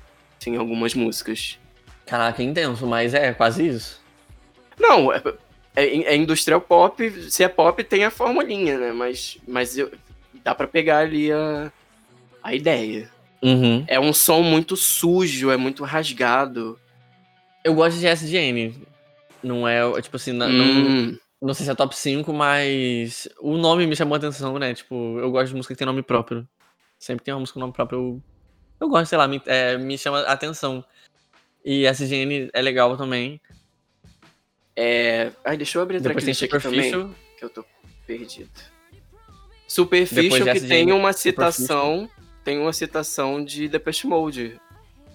em 0.46 0.56
algumas 0.56 0.94
músicas. 0.94 1.58
Caraca, 2.06 2.42
intenso, 2.42 2.86
mas 2.86 3.14
é 3.14 3.32
quase 3.32 3.66
isso. 3.66 4.00
Não, 4.78 5.12
é, 5.12 5.22
é- 5.76 5.86
é 6.02 6.16
industrial 6.16 6.60
pop, 6.60 7.10
se 7.30 7.42
é 7.44 7.48
pop 7.48 7.82
tem 7.84 8.04
a 8.04 8.10
formulinha, 8.10 8.78
né? 8.78 8.92
Mas, 8.92 9.38
mas 9.46 9.78
eu- 9.78 9.90
dá 10.42 10.54
pra 10.54 10.66
pegar 10.66 10.98
ali 10.98 11.30
a, 11.32 11.72
a 12.42 12.54
ideia. 12.54 13.10
Uhum. 13.42 13.84
É 13.88 13.98
um 13.98 14.12
som 14.12 14.42
muito 14.42 14.76
sujo, 14.76 15.50
é 15.50 15.56
muito 15.56 15.84
rasgado. 15.84 16.78
Eu 17.64 17.74
gosto 17.74 17.98
de 17.98 18.06
SGN. 18.06 18.74
Não 19.42 19.66
é, 19.66 20.00
tipo 20.00 20.16
assim, 20.16 20.32
não, 20.32 20.48
não, 20.48 20.64
Hum, 20.64 21.18
não 21.40 21.54
sei 21.54 21.64
se 21.66 21.72
é 21.72 21.74
top 21.74 21.96
5, 21.96 22.32
mas 22.32 23.28
o 23.40 23.56
nome 23.56 23.86
me 23.86 23.96
chamou 23.96 24.14
a 24.14 24.18
atenção, 24.18 24.58
né? 24.58 24.72
Tipo, 24.74 25.18
eu 25.18 25.30
gosto 25.32 25.48
de 25.48 25.56
música 25.56 25.74
que 25.74 25.78
tem 25.78 25.86
nome 25.86 26.02
próprio. 26.02 26.46
Sempre 26.98 27.24
tem 27.24 27.34
uma 27.34 27.40
música 27.40 27.54
com 27.54 27.60
nome 27.60 27.72
próprio, 27.72 27.98
eu 27.98 28.22
eu 28.80 28.88
gosto, 28.88 29.08
sei 29.08 29.18
lá, 29.18 29.28
me, 29.28 29.40
é, 29.46 29.78
me 29.78 29.96
chama 29.96 30.20
a 30.22 30.32
atenção. 30.32 30.84
E 31.64 31.86
SGN 31.86 32.50
é 32.52 32.60
legal 32.62 32.96
também. 32.96 33.40
É. 34.74 35.30
Ai, 35.44 35.56
deixa 35.56 35.78
eu 35.78 35.82
abrir 35.82 35.98
a 35.98 36.00
tracklist 36.00 36.42
aqui 36.42 36.58
também, 36.58 36.90
Superficial. 36.90 37.10
que 37.38 37.44
eu 37.44 37.50
tô 37.50 37.64
perdido. 38.06 38.50
Superficial 39.68 40.54
que 40.54 40.60
tem 40.60 40.92
uma 40.92 41.12
citação. 41.12 42.08
Tem 42.44 42.58
uma 42.58 42.72
citação 42.72 43.44
de 43.44 43.68
Depeche 43.68 44.06
Mode. 44.06 44.60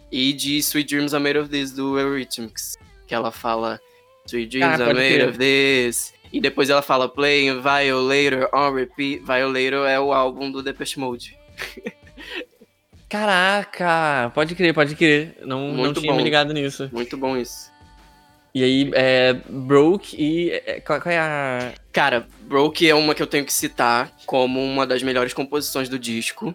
E 0.09 0.31
de 0.31 0.57
Sweet 0.59 0.95
Dreams 0.95 1.13
Are 1.13 1.21
Made 1.21 1.37
of 1.37 1.49
This, 1.49 1.73
do 1.73 1.99
Eurythmics. 1.99 2.77
Que 3.05 3.13
ela 3.13 3.31
fala. 3.31 3.79
Sweet 4.25 4.47
Dreams 4.57 4.79
Ah, 4.79 4.85
are 4.85 4.93
made 4.93 5.21
of 5.23 5.37
this. 5.37 6.13
E 6.31 6.39
depois 6.39 6.69
ela 6.69 6.81
fala 6.81 7.09
Playing 7.09 7.61
Violator 7.61 8.49
on 8.53 8.71
repeat. 8.73 9.19
Violator 9.19 9.85
é 9.87 9.99
o 9.99 10.13
álbum 10.13 10.49
do 10.51 10.63
Depeche 10.63 10.99
Mode. 10.99 11.37
Caraca, 13.09 14.31
pode 14.35 14.53
crer, 14.55 14.73
pode 14.73 14.95
crer. 14.95 15.37
Não, 15.41 15.69
não 15.69 15.75
Muito 15.85 16.01
tinha 16.01 16.11
bom. 16.11 16.17
me 16.17 16.23
ligado 16.23 16.53
nisso. 16.53 16.89
Muito 16.91 17.15
bom 17.17 17.37
isso. 17.37 17.71
E 18.53 18.63
aí, 18.63 18.91
é, 18.95 19.33
Broke 19.33 20.15
e. 20.19 20.49
é, 20.49 20.81
qual, 20.81 20.99
qual 20.99 21.13
é 21.13 21.19
a. 21.19 21.73
Cara, 21.93 22.27
Broke 22.41 22.89
é 22.89 22.95
uma 22.95 23.13
que 23.13 23.21
eu 23.21 23.27
tenho 23.27 23.45
que 23.45 23.53
citar 23.53 24.11
como 24.25 24.61
uma 24.61 24.85
das 24.85 25.03
melhores 25.03 25.33
composições 25.33 25.87
do 25.87 25.97
disco. 25.97 26.53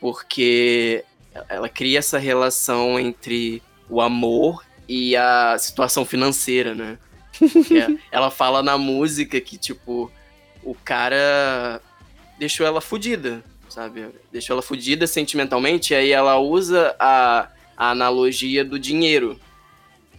Porque 0.00 1.04
ela 1.48 1.68
cria 1.68 1.98
essa 1.98 2.18
relação 2.18 3.00
entre 3.00 3.62
o 3.88 4.00
amor 4.00 4.64
e 4.88 5.16
a 5.16 5.56
situação 5.58 6.04
financeira, 6.04 6.74
né? 6.74 6.98
Porque 7.38 7.98
ela 8.12 8.30
fala 8.30 8.62
na 8.62 8.78
música 8.78 9.40
que, 9.40 9.56
tipo, 9.56 10.10
o 10.62 10.74
cara 10.74 11.80
deixou 12.38 12.66
ela 12.66 12.80
fudida, 12.80 13.42
sabe? 13.68 14.08
Deixou 14.32 14.54
ela 14.54 14.62
fudida 14.62 15.06
sentimentalmente, 15.06 15.92
e 15.92 15.96
aí 15.96 16.12
ela 16.12 16.38
usa 16.38 16.94
a, 16.98 17.48
a 17.76 17.90
analogia 17.90 18.64
do 18.64 18.78
dinheiro. 18.78 19.38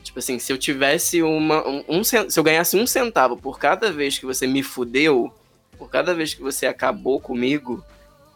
Tipo 0.03 0.19
assim, 0.19 0.39
se 0.39 0.51
eu 0.51 0.57
tivesse 0.57 1.21
uma. 1.21 1.67
Um, 1.67 1.83
um 1.87 2.03
se 2.03 2.17
eu 2.17 2.43
ganhasse 2.43 2.77
um 2.77 2.87
centavo 2.87 3.37
por 3.37 3.59
cada 3.59 3.91
vez 3.91 4.17
que 4.17 4.25
você 4.25 4.47
me 4.47 4.63
fudeu, 4.63 5.33
por 5.77 5.89
cada 5.89 6.13
vez 6.13 6.33
que 6.33 6.41
você 6.41 6.65
acabou 6.65 7.19
comigo, 7.19 7.83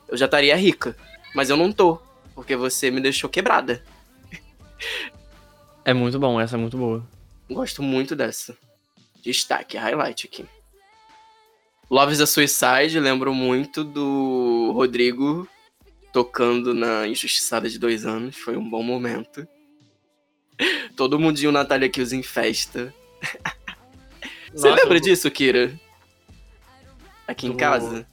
eu 0.07 0.17
já 0.17 0.25
estaria 0.25 0.55
rica. 0.55 0.95
Mas 1.33 1.49
eu 1.49 1.57
não 1.57 1.71
tô, 1.71 1.99
porque 2.35 2.55
você 2.55 2.91
me 2.91 3.01
deixou 3.01 3.29
quebrada. 3.29 3.83
É 5.85 5.93
muito 5.93 6.19
bom, 6.19 6.39
essa 6.39 6.55
é 6.55 6.59
muito 6.59 6.77
boa. 6.77 7.05
Gosto 7.49 7.81
muito 7.81 8.15
dessa. 8.15 8.55
Destaque, 9.21 9.77
highlight 9.77 10.27
aqui. 10.27 10.45
Love 11.93 12.11
is 12.13 12.21
a 12.21 12.25
Suicide, 12.25 12.99
lembro 12.99 13.35
muito 13.35 13.83
do 13.83 14.71
Rodrigo 14.73 15.47
tocando 16.11 16.73
na 16.73 17.07
Injustiçada 17.07 17.69
de 17.69 17.77
dois 17.77 18.03
anos. 18.03 18.35
Foi 18.35 18.57
um 18.57 18.67
bom 18.67 18.81
momento. 18.81 19.47
Todo 20.97 21.19
mundinho 21.19 21.51
Natália 21.51 21.87
Kills 21.87 22.15
em 22.15 22.23
festa. 22.23 22.91
Você 24.51 24.69
Nossa, 24.69 24.81
lembra 24.81 24.97
eu- 24.97 25.01
disso, 25.01 25.29
Kira? 25.29 25.71
Aqui 27.27 27.45
em 27.45 27.51
Do- 27.51 27.57
casa? 27.57 28.07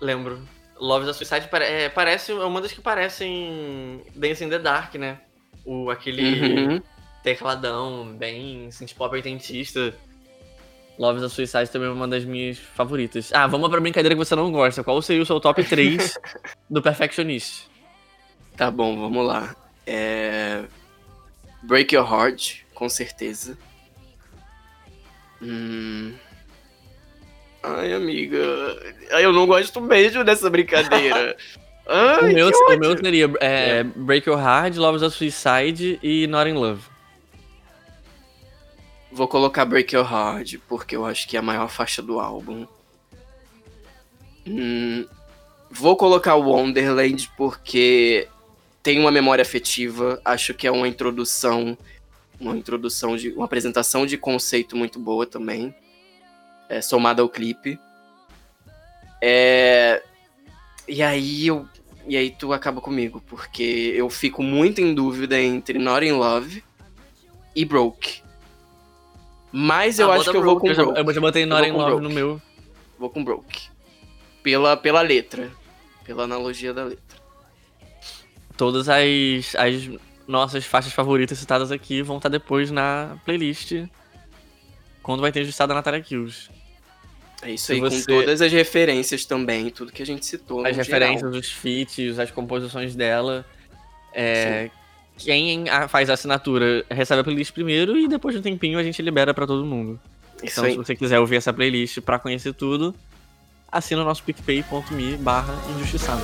Lembro. 0.00 0.42
Love 0.76 1.06
the 1.06 1.12
Suicide 1.12 1.48
é, 1.52 1.88
parece 1.88 2.32
é 2.32 2.34
uma 2.34 2.60
das 2.60 2.72
que 2.72 2.80
parecem 2.80 4.02
Dance 4.16 4.42
in 4.42 4.48
the 4.48 4.58
Dark, 4.58 4.94
né? 4.96 5.20
O, 5.64 5.88
aquele 5.88 6.40
Uhum. 6.72 6.82
tecladão 7.22 8.12
bem 8.16 8.70
synth 8.72 8.94
pop 8.94 9.14
oitentista. 9.14 9.94
Love 11.00 11.22
the 11.22 11.30
Suicide 11.30 11.70
também 11.70 11.88
é 11.88 11.90
uma 11.90 12.06
das 12.06 12.26
minhas 12.26 12.58
favoritas. 12.58 13.32
Ah, 13.32 13.46
vamos 13.46 13.70
pra 13.70 13.80
brincadeira 13.80 14.14
que 14.14 14.18
você 14.18 14.36
não 14.36 14.52
gosta. 14.52 14.84
Qual 14.84 15.00
seria 15.00 15.22
o 15.22 15.26
seu 15.26 15.40
top 15.40 15.64
3 15.64 16.18
do 16.68 16.82
Perfectionist? 16.82 17.70
Tá 18.54 18.70
bom, 18.70 19.00
vamos 19.00 19.26
lá. 19.26 19.56
É... 19.86 20.62
Break 21.62 21.94
Your 21.94 22.06
Heart, 22.06 22.64
com 22.74 22.86
certeza. 22.86 23.56
Hum... 25.40 26.12
Ai, 27.62 27.94
amiga. 27.94 28.38
Ai, 29.12 29.24
eu 29.24 29.32
não 29.32 29.46
gosto 29.46 29.80
mesmo 29.80 30.22
dessa 30.22 30.50
brincadeira. 30.50 31.34
Ai, 31.88 32.30
o, 32.30 32.34
meu, 32.34 32.50
o 32.50 32.78
meu 32.78 32.98
seria 32.98 33.30
é, 33.40 33.84
Break 33.84 34.28
Your 34.28 34.38
Heart, 34.38 34.76
Love 34.76 35.00
the 35.00 35.08
Suicide 35.08 35.98
e 36.02 36.26
Not 36.26 36.50
in 36.50 36.54
Love. 36.54 36.82
Vou 39.12 39.26
colocar 39.26 39.64
Break 39.64 39.94
Your 39.94 40.10
Heart, 40.10 40.58
porque 40.68 40.94
eu 40.94 41.04
acho 41.04 41.28
que 41.28 41.36
é 41.36 41.40
a 41.40 41.42
maior 41.42 41.68
faixa 41.68 42.00
do 42.00 42.20
álbum. 42.20 42.66
Hum, 44.46 45.04
vou 45.70 45.96
colocar 45.96 46.34
Wonderland, 46.36 47.30
porque 47.36 48.28
tem 48.82 48.98
uma 48.98 49.10
memória 49.10 49.42
afetiva. 49.42 50.20
Acho 50.24 50.54
que 50.54 50.66
é 50.66 50.70
uma 50.70 50.88
introdução. 50.88 51.76
Uma 52.40 52.56
introdução 52.56 53.16
de. 53.16 53.30
Uma 53.30 53.44
apresentação 53.44 54.06
de 54.06 54.16
conceito 54.16 54.76
muito 54.76 54.98
boa 54.98 55.26
também. 55.26 55.74
É, 56.68 56.80
somada 56.80 57.20
ao 57.20 57.28
clipe. 57.28 57.78
É, 59.20 60.02
e 60.88 61.02
aí 61.02 61.46
eu. 61.46 61.68
E 62.06 62.16
aí 62.16 62.30
tu 62.30 62.52
acaba 62.52 62.80
comigo, 62.80 63.22
porque 63.26 63.92
eu 63.94 64.08
fico 64.08 64.42
muito 64.42 64.80
em 64.80 64.94
dúvida 64.94 65.40
entre 65.40 65.78
Not 65.78 66.04
in 66.04 66.12
Love 66.12 66.64
e 67.54 67.64
Broke. 67.64 68.22
Mas 69.52 69.98
eu 69.98 70.10
Ah, 70.10 70.16
acho 70.16 70.30
que 70.30 70.36
eu 70.36 70.42
vou 70.42 70.60
com 70.60 70.68
eu 70.68 70.74
já- 70.74 70.84
Broke. 70.84 71.00
Eu 71.00 71.12
já 71.14 71.20
botei 71.20 71.44
Not 71.46 71.68
in 71.68 71.72
Love 71.72 72.02
no 72.02 72.10
meu. 72.10 72.40
Vou 72.98 73.10
com 73.10 73.24
Broke. 73.24 73.68
Pela, 74.42 74.76
pela 74.76 75.00
letra. 75.02 75.50
Pela 76.04 76.24
analogia 76.24 76.72
da 76.72 76.84
letra. 76.84 77.18
Todas 78.56 78.88
as, 78.88 79.54
as 79.56 79.90
nossas 80.28 80.64
faixas 80.64 80.92
favoritas 80.92 81.38
citadas 81.38 81.72
aqui 81.72 82.02
vão 82.02 82.18
estar 82.18 82.28
depois 82.28 82.70
na 82.70 83.16
playlist. 83.24 83.72
Quando 85.02 85.20
vai 85.20 85.32
ter 85.32 85.40
justiçada 85.44 85.74
Natália 85.74 86.00
Kills. 86.00 86.48
É 87.42 87.52
isso 87.52 87.66
Se 87.66 87.72
aí, 87.72 87.80
você- 87.80 88.04
com 88.04 88.20
todas 88.20 88.42
as 88.42 88.52
referências 88.52 89.24
também, 89.24 89.70
tudo 89.70 89.90
que 89.90 90.02
a 90.02 90.06
gente 90.06 90.26
citou. 90.26 90.64
As 90.66 90.76
referências, 90.76 91.20
geral. 91.22 91.40
os 91.40 91.50
feats, 91.50 92.18
as 92.18 92.30
composições 92.30 92.94
dela. 92.94 93.46
É, 94.12 94.70
quem 95.24 95.64
faz 95.88 96.08
a 96.10 96.14
assinatura 96.14 96.84
recebe 96.90 97.20
a 97.20 97.24
playlist 97.24 97.52
primeiro 97.52 97.96
e 97.96 98.08
depois 98.08 98.34
de 98.34 98.40
um 98.40 98.42
tempinho 98.42 98.78
a 98.78 98.82
gente 98.82 99.00
libera 99.02 99.32
pra 99.34 99.46
todo 99.46 99.64
mundo. 99.64 99.98
Isso 100.42 100.52
Então, 100.60 100.64
aí. 100.64 100.72
se 100.72 100.76
você 100.78 100.94
quiser 100.96 101.18
ouvir 101.20 101.36
essa 101.36 101.52
playlist 101.52 102.00
pra 102.00 102.18
conhecer 102.18 102.52
tudo, 102.54 102.94
assina 103.70 104.02
o 104.02 104.04
nosso 104.04 104.22
picpay.me 104.22 105.16
barra 105.18 105.54
injustiçado. 105.76 106.22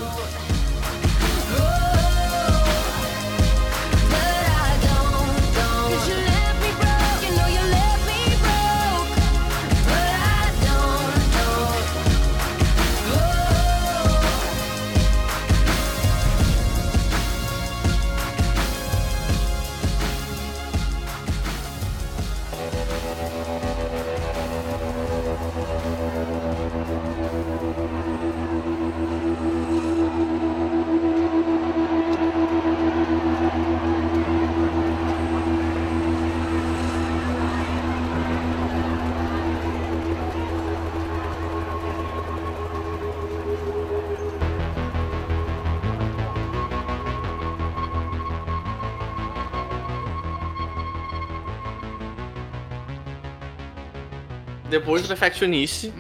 Depois 55.07 55.09
do 55.09 55.17
Perfectionist, 55.17 55.93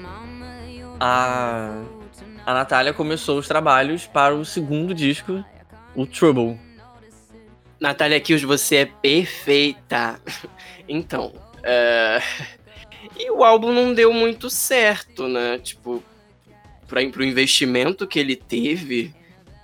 a, 0.98 1.84
a 2.44 2.54
Natália 2.54 2.92
começou 2.92 3.38
os 3.38 3.46
trabalhos 3.46 4.06
para 4.06 4.34
o 4.34 4.44
segundo 4.44 4.92
disco, 4.92 5.44
o 5.94 6.06
Trouble. 6.06 6.58
Natália 7.78 8.20
Kills, 8.20 8.44
você 8.44 8.76
é 8.76 8.86
perfeita. 8.86 10.20
Então, 10.88 11.32
é... 11.64 12.20
e 13.18 13.28
o 13.28 13.42
álbum 13.42 13.72
não 13.72 13.92
deu 13.92 14.12
muito 14.12 14.48
certo, 14.48 15.26
né? 15.26 15.58
Tipo, 15.58 16.00
pra, 16.86 17.04
pro 17.08 17.24
investimento 17.24 18.06
que 18.06 18.20
ele 18.20 18.36
teve, 18.36 19.12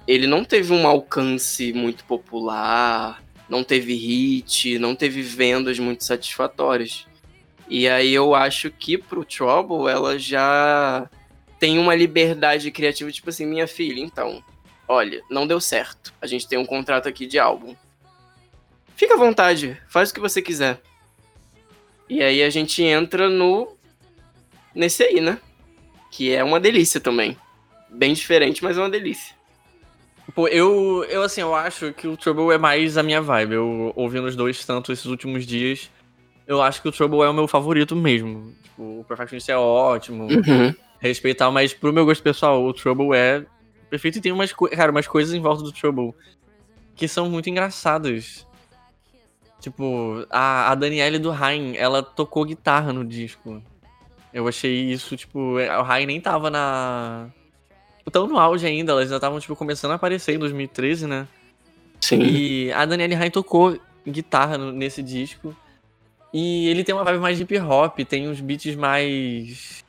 ele 0.04 0.26
não 0.26 0.44
teve 0.44 0.72
um 0.72 0.84
alcance 0.84 1.72
muito 1.72 2.04
popular, 2.04 3.22
não 3.48 3.62
teve 3.62 3.94
hit, 3.94 4.80
não 4.80 4.96
teve 4.96 5.22
vendas 5.22 5.78
muito 5.78 6.02
satisfatórias. 6.02 7.06
E 7.74 7.88
aí 7.88 8.12
eu 8.12 8.34
acho 8.34 8.70
que 8.70 8.98
pro 8.98 9.24
Trouble 9.24 9.90
ela 9.90 10.18
já 10.18 11.08
tem 11.58 11.78
uma 11.78 11.94
liberdade 11.94 12.70
criativa, 12.70 13.10
tipo 13.10 13.30
assim, 13.30 13.46
minha 13.46 13.66
filha, 13.66 13.98
então, 13.98 14.44
olha, 14.86 15.22
não 15.30 15.46
deu 15.46 15.58
certo. 15.58 16.12
A 16.20 16.26
gente 16.26 16.46
tem 16.46 16.58
um 16.58 16.66
contrato 16.66 17.08
aqui 17.08 17.24
de 17.24 17.38
álbum. 17.38 17.74
Fica 18.94 19.14
à 19.14 19.16
vontade, 19.16 19.80
faz 19.88 20.10
o 20.10 20.14
que 20.14 20.20
você 20.20 20.42
quiser. 20.42 20.82
E 22.10 22.22
aí 22.22 22.42
a 22.42 22.50
gente 22.50 22.82
entra 22.82 23.30
no 23.30 23.74
nesse 24.74 25.02
aí, 25.04 25.22
né? 25.22 25.38
Que 26.10 26.30
é 26.34 26.44
uma 26.44 26.60
delícia 26.60 27.00
também. 27.00 27.38
Bem 27.88 28.12
diferente, 28.12 28.62
mas 28.62 28.76
é 28.76 28.80
uma 28.82 28.90
delícia. 28.90 29.34
Pô, 30.34 30.46
eu, 30.46 31.06
eu 31.08 31.22
assim, 31.22 31.40
eu 31.40 31.54
acho 31.54 31.90
que 31.94 32.06
o 32.06 32.18
Trouble 32.18 32.52
é 32.52 32.58
mais 32.58 32.98
a 32.98 33.02
minha 33.02 33.22
vibe. 33.22 33.54
Eu 33.54 33.94
ouvindo 33.96 34.26
os 34.26 34.36
dois 34.36 34.62
tanto 34.62 34.92
esses 34.92 35.06
últimos 35.06 35.46
dias, 35.46 35.90
eu 36.52 36.62
acho 36.62 36.80
que 36.82 36.88
o 36.88 36.92
Trouble 36.92 37.22
é 37.22 37.28
o 37.28 37.34
meu 37.34 37.46
favorito 37.48 37.94
mesmo. 37.96 38.54
Tipo, 38.62 39.00
o 39.00 39.04
Perfectionist 39.08 39.50
é 39.50 39.56
ótimo, 39.56 40.24
Uhum. 40.24 40.74
respeitar, 41.00 41.50
mas 41.50 41.72
pro 41.74 41.92
meu 41.92 42.04
gosto 42.04 42.22
pessoal, 42.22 42.64
o 42.64 42.72
Trouble 42.72 43.14
é 43.16 43.44
perfeito 43.90 44.18
e 44.18 44.20
tem 44.20 44.32
umas, 44.32 44.52
cara, 44.52 44.90
umas 44.90 45.06
coisas 45.06 45.34
em 45.34 45.40
volta 45.40 45.62
do 45.62 45.72
Trouble 45.72 46.14
que 46.94 47.06
são 47.08 47.28
muito 47.28 47.48
engraçadas. 47.50 48.46
Tipo, 49.60 50.26
a, 50.30 50.72
a 50.72 50.74
Daniele 50.74 51.18
do 51.18 51.30
Rain, 51.30 51.76
ela 51.76 52.02
tocou 52.02 52.44
guitarra 52.44 52.92
no 52.92 53.04
disco. 53.04 53.62
Eu 54.34 54.48
achei 54.48 54.90
isso, 54.90 55.16
tipo, 55.16 55.58
é, 55.58 55.78
o 55.78 55.82
Rain 55.82 56.06
nem 56.06 56.20
tava 56.20 56.50
na. 56.50 57.28
Tão 58.10 58.26
no 58.26 58.38
auge 58.38 58.66
ainda, 58.66 58.90
elas 58.92 59.08
já 59.08 59.16
estavam, 59.16 59.38
tipo, 59.38 59.54
começando 59.54 59.92
a 59.92 59.94
aparecer 59.94 60.34
em 60.34 60.38
2013, 60.38 61.06
né? 61.06 61.28
Sim. 62.00 62.20
E 62.20 62.72
a 62.72 62.84
Danielle 62.84 63.14
Rain 63.14 63.30
tocou 63.30 63.78
guitarra 64.06 64.58
no- 64.58 64.72
nesse 64.72 65.00
disco. 65.02 65.54
E 66.32 66.68
ele 66.68 66.82
tem 66.82 66.94
uma 66.94 67.04
vibe 67.04 67.20
mais 67.20 67.40
hip 67.40 67.58
hop, 67.58 67.98
tem 68.00 68.28
uns 68.28 68.40
beats 68.40 68.74
mais. 68.74 69.84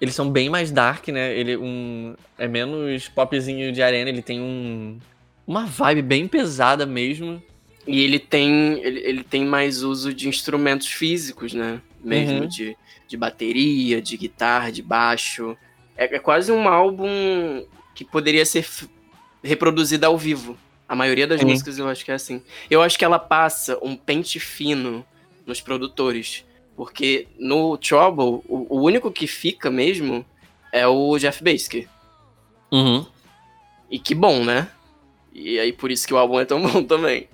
Eles 0.00 0.14
são 0.14 0.30
bem 0.30 0.48
mais 0.48 0.70
dark, 0.70 1.08
né? 1.08 1.36
Ele 1.36 1.56
um 1.56 2.14
é 2.38 2.46
menos 2.46 3.08
popzinho 3.08 3.72
de 3.72 3.82
arena, 3.82 4.08
ele 4.08 4.22
tem 4.22 4.40
um 4.40 4.98
uma 5.46 5.64
vibe 5.64 6.02
bem 6.02 6.28
pesada 6.28 6.84
mesmo. 6.84 7.42
E 7.86 8.02
ele 8.02 8.18
tem, 8.18 8.78
ele, 8.84 9.00
ele 9.00 9.24
tem 9.24 9.46
mais 9.46 9.82
uso 9.82 10.12
de 10.12 10.28
instrumentos 10.28 10.88
físicos, 10.88 11.54
né? 11.54 11.80
Mesmo 12.04 12.40
Uhum. 12.42 12.46
de, 12.46 12.76
de 13.08 13.16
bateria, 13.16 14.00
de 14.02 14.16
guitarra, 14.18 14.70
de 14.70 14.82
baixo. 14.82 15.56
É, 15.96 16.16
é 16.16 16.18
quase 16.18 16.52
um 16.52 16.68
álbum 16.68 17.64
que 17.94 18.04
poderia 18.04 18.44
ser 18.44 18.68
reproduzido 19.42 20.04
ao 20.04 20.18
vivo. 20.18 20.56
A 20.86 20.94
maioria 20.94 21.26
das 21.26 21.40
Sim. 21.40 21.46
músicas 21.46 21.78
eu 21.78 21.88
acho 21.88 22.04
que 22.04 22.10
é 22.10 22.14
assim. 22.14 22.42
Eu 22.70 22.82
acho 22.82 22.98
que 22.98 23.04
ela 23.04 23.18
passa 23.18 23.78
um 23.82 23.96
pente 23.96 24.38
fino 24.38 25.04
nos 25.48 25.60
produtores. 25.60 26.44
Porque 26.76 27.26
no 27.38 27.76
Trouble, 27.76 28.42
o, 28.48 28.66
o 28.76 28.80
único 28.82 29.10
que 29.10 29.26
fica 29.26 29.68
mesmo 29.68 30.24
é 30.72 30.86
o 30.86 31.18
Jeff 31.18 31.42
Basker. 31.42 31.88
Uhum. 32.70 33.04
E 33.90 33.98
que 33.98 34.14
bom, 34.14 34.44
né? 34.44 34.68
E 35.32 35.58
aí 35.58 35.72
por 35.72 35.90
isso 35.90 36.06
que 36.06 36.14
o 36.14 36.18
álbum 36.18 36.38
é 36.38 36.44
tão 36.44 36.60
bom 36.62 36.84
também. 36.84 37.28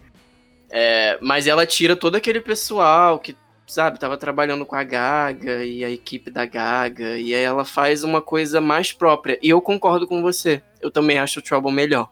É, 0.70 1.18
mas 1.20 1.46
ela 1.46 1.66
tira 1.66 1.94
todo 1.94 2.16
aquele 2.16 2.40
pessoal 2.40 3.18
que, 3.18 3.36
sabe, 3.66 3.98
tava 3.98 4.16
trabalhando 4.16 4.64
com 4.64 4.74
a 4.74 4.82
Gaga 4.82 5.64
e 5.64 5.84
a 5.84 5.90
equipe 5.90 6.30
da 6.30 6.46
Gaga. 6.46 7.18
E 7.18 7.34
aí 7.34 7.42
ela 7.42 7.64
faz 7.64 8.02
uma 8.02 8.22
coisa 8.22 8.60
mais 8.60 8.92
própria. 8.92 9.38
E 9.42 9.50
eu 9.50 9.60
concordo 9.60 10.06
com 10.06 10.22
você. 10.22 10.62
Eu 10.80 10.90
também 10.90 11.18
acho 11.18 11.40
o 11.40 11.42
Trouble 11.42 11.72
melhor. 11.72 12.08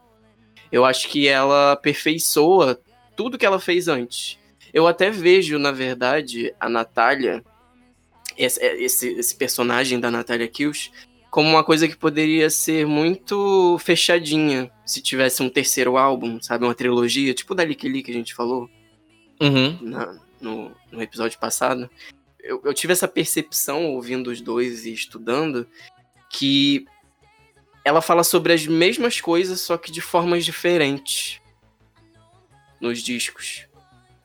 Eu 0.71 0.85
acho 0.85 1.09
que 1.09 1.29
ela 1.29 1.73
aperfeiçoa 1.73 2.81
tudo 3.17 3.39
que 3.39 3.47
ela 3.47 3.61
fez 3.61 3.89
antes. 3.89 4.39
Eu 4.73 4.87
até 4.87 5.11
vejo, 5.11 5.59
na 5.59 5.71
verdade, 5.71 6.55
a 6.59 6.69
Natália, 6.69 7.45
esse, 8.37 8.61
esse, 8.65 9.09
esse 9.11 9.37
personagem 9.37 10.01
da 10.01 10.11
Natália 10.11 10.49
Kills, 10.49 10.91
como 11.31 11.49
uma 11.49 11.65
coisa 11.65 11.87
que 11.89 11.97
poderia 11.97 12.49
ser 12.51 12.87
muito 12.87 13.79
fechadinha 13.79 14.71
se 14.85 15.01
tivesse 15.03 15.43
um 15.43 15.49
terceiro 15.49 15.97
álbum, 15.97 16.41
sabe? 16.43 16.65
Uma 16.65 16.75
trilogia, 16.75 17.35
tipo 17.35 17.55
da 17.55 17.65
Lick 17.65 18.03
que 18.03 18.11
a 18.11 18.15
gente 18.15 18.35
falou 18.35 18.69
Uhum. 19.41 19.79
na- 19.83 20.19
no, 20.41 20.73
no 20.91 21.03
episódio 21.03 21.39
passado. 21.39 21.89
Eu, 22.41 22.61
eu 22.65 22.75
tive 22.75 22.93
essa 22.93 23.07
percepção 23.09 23.87
ouvindo 23.93 24.29
os 24.31 24.41
dois 24.41 24.85
e 24.85 24.93
estudando 24.93 25.67
que 26.31 26.85
ela 27.85 28.01
fala 28.03 28.25
sobre 28.25 28.53
as 28.53 28.67
mesmas 28.67 29.21
coisas, 29.21 29.61
só 29.61 29.77
que 29.79 29.91
de 29.93 30.01
formas 30.01 30.45
diferentes 30.45 31.41
nos 32.81 33.01
discos. 33.03 33.67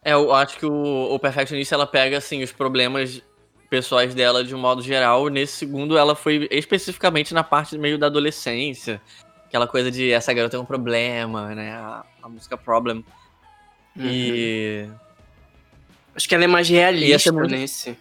É, 0.08 0.14
eu 0.14 0.34
acho 0.34 0.58
que 0.58 0.66
o, 0.66 1.14
o 1.14 1.20
Perfectionista 1.20 1.76
ela 1.76 1.86
pega 1.86 2.18
assim 2.18 2.42
os 2.42 2.52
problemas 2.54 3.22
pessoais 3.70 4.16
dela 4.16 4.42
de 4.42 4.56
um 4.56 4.58
modo 4.58 4.82
geral. 4.82 5.28
Nesse 5.28 5.54
segundo, 5.58 5.98
ela 5.98 6.16
foi 6.16 6.48
especificamente 6.50 7.34
na 7.34 7.44
parte 7.44 7.78
meio 7.78 7.98
da 7.98 8.08
adolescência. 8.08 9.02
Aquela 9.48 9.68
coisa 9.68 9.92
de 9.92 10.10
essa 10.12 10.32
garota 10.34 10.52
tem 10.52 10.60
um 10.62 10.66
problema, 10.66 11.54
né? 11.54 11.72
A, 11.74 12.06
a 12.24 12.30
música 12.30 12.56
Problem. 12.58 13.04
Uhum. 13.98 14.06
E 14.06 14.88
Acho 16.16 16.28
que 16.30 16.36
ela 16.36 16.46
é 16.46 16.48
mais 16.48 16.70
realista 16.70 17.32
muito- 17.34 17.52
nesse. 17.52 17.98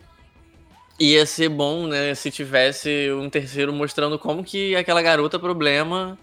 ia 1.01 1.27
ser 1.27 1.49
bom, 1.49 1.87
né, 1.89 2.15
se 2.15 2.31
tivesse 2.31 3.11
um 3.13 3.29
terceiro 3.29 3.73
mostrando 3.73 4.19
como 4.19 4.45
que 4.45 4.75
aquela 4.77 5.03
garota 5.03 5.39
problema 5.39 6.17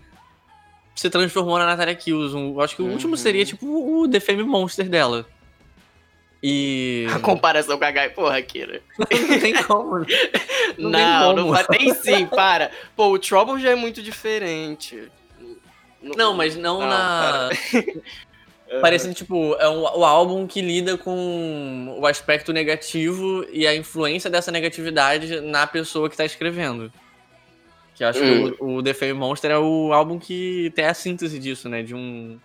se 0.96 1.10
transformou 1.10 1.60
na 1.60 1.66
Natalia 1.66 1.94
Kills. 1.94 2.34
Um- 2.36 2.54
eu 2.54 2.62
acho 2.62 2.76
que 2.76 2.82
o 2.82 2.86
último 2.88 3.12
Uhum. 3.12 3.18
seria 3.18 3.46
tipo 3.46 3.68
o 3.68 4.08
The 4.10 4.20
Fame 4.22 4.44
Monster 4.44 4.88
dela. 4.90 5.26
E. 6.46 7.08
A 7.16 7.20
comparação 7.20 7.78
com 7.78 7.86
a 7.86 7.92
Gai, 7.92 8.10
porra, 8.10 8.42
Kira. 8.42 8.82
não 9.00 9.40
tem 9.40 9.54
como. 9.64 10.00
Não 10.00 10.06
tem 10.06 11.02
Não, 11.02 11.34
não, 11.34 11.44
como. 11.46 11.56
fa- 11.56 11.64
tem 11.64 11.94
sim, 11.94 12.26
para. 12.26 12.70
Pô, 12.98 13.08
o 13.14 13.18
Trouble 13.20 13.62
já 13.62 13.70
é 13.72 13.76
muito 13.76 14.02
diferente. 14.02 15.10
Não, 16.02 16.34
mas 16.34 16.58
não, 16.58 16.82
Não, 16.82 16.88
na. 16.90 17.50
Parecendo, 18.82 19.14
tipo, 19.14 19.54
é 19.60 19.70
um, 19.70 19.82
o 19.84 20.04
álbum 20.04 20.48
que 20.48 20.60
lida 20.60 20.98
com 20.98 21.96
o 22.00 22.08
aspecto 22.08 22.52
negativo 22.52 23.46
e 23.52 23.68
a 23.68 23.76
influência 23.76 24.30
dessa 24.32 24.52
negatividade 24.52 25.40
na 25.42 25.68
pessoa 25.68 26.10
que 26.10 26.18
tá 26.18 26.26
escrevendo. 26.26 26.92
Que 27.94 28.04
eu 28.04 28.08
acho 28.08 28.20
Hum. 28.24 28.52
que 28.52 28.64
o, 28.64 28.76
o 28.78 28.84
The 28.84 28.94
Fame 28.96 29.14
Monster 29.14 29.52
é 29.52 29.58
o 29.60 29.94
álbum 29.94 30.18
que 30.18 30.72
tem 30.76 30.86
a 30.86 30.94
síntese 30.96 31.38
disso, 31.38 31.70
né? 31.70 31.84
De 31.84 31.94
um, 31.94 32.40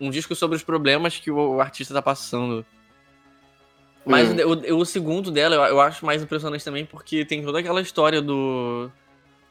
um 0.00 0.08
disco 0.08 0.36
sobre 0.36 0.56
os 0.56 0.62
problemas 0.62 1.18
que 1.18 1.32
o, 1.32 1.56
o 1.56 1.60
artista 1.60 1.92
tá 1.92 2.00
passando. 2.00 2.64
Mas 4.04 4.30
Hum. 4.30 4.36
o, 4.70 4.78
o 4.78 4.84
segundo 4.84 5.30
dela 5.30 5.56
eu, 5.56 5.62
eu 5.62 5.80
acho 5.80 6.04
mais 6.06 6.22
impressionante 6.22 6.64
também 6.64 6.86
porque 6.86 7.24
tem 7.24 7.42
toda 7.42 7.58
aquela 7.58 7.80
história 7.80 8.22
do, 8.22 8.90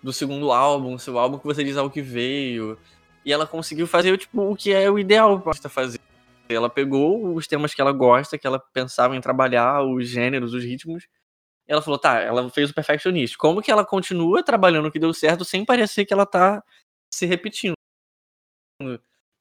do 0.02 0.12
segundo 0.12 0.52
álbum, 0.52 0.98
seu 0.98 1.18
álbum 1.20 1.38
que 1.38 1.46
você 1.46 1.64
diz 1.64 1.78
ao 1.78 1.90
que 1.90 2.02
veio. 2.02 2.78
E 3.24 3.32
ela 3.32 3.46
conseguiu 3.46 3.86
fazer 3.86 4.18
tipo, 4.18 4.42
o 4.42 4.56
que 4.56 4.72
é 4.72 4.90
o 4.90 4.98
ideal 4.98 5.40
pra 5.40 5.50
artista 5.50 5.70
fazer. 5.70 6.00
Ela 6.50 6.70
pegou 6.70 7.36
os 7.36 7.48
temas 7.48 7.76
que 7.76 7.82
ela 7.82 7.92
gosta, 7.92 8.38
que 8.38 8.48
ela 8.48 8.60
pensava 8.60 9.16
em 9.16 9.22
trabalhar, 9.22 9.84
os 9.84 10.08
gêneros, 10.08 10.54
os 10.54 10.64
ritmos. 10.64 11.04
E 11.68 11.72
ela 11.72 11.82
falou, 11.82 12.00
tá, 12.00 12.20
ela 12.20 12.50
fez 12.50 12.72
o 12.72 12.74
Perfectionist. 12.74 13.38
Como 13.38 13.62
que 13.62 13.70
ela 13.70 13.86
continua 13.86 14.44
trabalhando 14.44 14.88
o 14.88 14.92
que 14.92 14.98
deu 14.98 15.14
certo 15.14 15.46
sem 15.46 15.64
parecer 15.64 16.06
que 16.06 16.14
ela 16.14 16.26
tá 16.26 16.64
se 17.14 17.28
repetindo? 17.28 17.76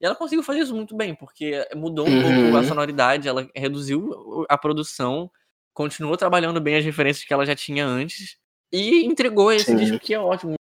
E 0.00 0.06
ela 0.06 0.14
conseguiu 0.14 0.42
fazer 0.44 0.60
isso 0.60 0.74
muito 0.74 0.96
bem, 0.96 1.14
porque 1.14 1.66
mudou 1.74 2.06
um 2.06 2.12
Uhum. 2.12 2.20
pouco 2.22 2.56
a 2.56 2.62
sonoridade, 2.62 3.28
ela 3.28 3.48
reduziu 3.54 4.46
a 4.48 4.56
produção, 4.56 5.30
continuou 5.74 6.16
trabalhando 6.16 6.60
bem 6.60 6.76
as 6.76 6.84
referências 6.84 7.24
que 7.26 7.32
ela 7.34 7.44
já 7.46 7.54
tinha 7.56 7.84
antes 7.86 8.36
e 8.72 9.04
entregou 9.04 9.50
esse 9.52 9.70
Sim. 9.72 9.76
disco 9.76 9.98
que 9.98 10.14
é 10.14 10.18
ótimo. 10.20 10.54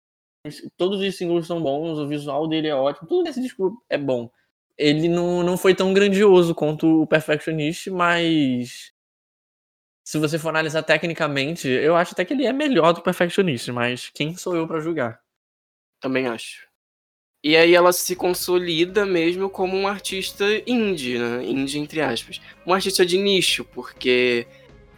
Todos 0.78 1.02
os 1.02 1.18
singles 1.18 1.48
são 1.48 1.62
bons, 1.62 1.98
o 2.00 2.08
visual 2.08 2.48
dele 2.48 2.68
é 2.68 2.76
ótimo, 2.76 3.08
tudo 3.08 3.24
nesse 3.24 3.42
disco 3.42 3.84
é 3.90 3.98
bom. 3.98 4.30
Ele 4.78 5.08
não, 5.10 5.44
não 5.44 5.58
foi 5.58 5.74
tão 5.76 5.94
grandioso 5.94 6.54
quanto 6.56 7.02
o 7.04 7.08
Perfectionist, 7.08 7.90
mas 7.90 8.92
se 10.08 10.20
você 10.20 10.38
for 10.38 10.50
analisar 10.50 10.84
tecnicamente, 10.84 11.68
eu 11.68 11.96
acho 11.96 12.14
até 12.14 12.24
que 12.24 12.34
ele 12.34 12.46
é 12.46 12.54
melhor 12.54 12.94
do 12.94 13.02
Perfectionist, 13.02 13.72
mas 13.72 14.10
quem 14.10 14.36
sou 14.38 14.56
eu 14.56 14.68
pra 14.68 14.80
julgar? 14.80 15.20
Também 16.00 16.28
acho. 16.28 16.68
E 17.46 17.56
aí 17.56 17.76
ela 17.76 17.94
se 17.94 18.16
consolida 18.16 19.06
mesmo 19.06 19.52
como 19.52 19.78
um 19.78 19.88
artista 19.88 20.44
indie, 20.66 21.20
né? 21.20 21.46
Indie 21.46 21.78
entre 21.78 22.02
aspas. 22.02 22.42
Um 22.66 22.74
artista 22.74 23.06
de 23.06 23.20
nicho, 23.20 23.64
porque 23.66 24.48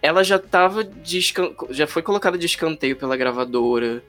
ela 0.01 0.23
já 0.23 0.39
tava 0.39 0.81
de 0.81 1.17
escan- 1.17 1.53
já 1.71 1.85
foi 1.85 2.01
colocada 2.01 2.37
de 2.37 2.45
escanteio 2.45 2.95
pela 2.95 3.17
gravadora. 3.17 4.01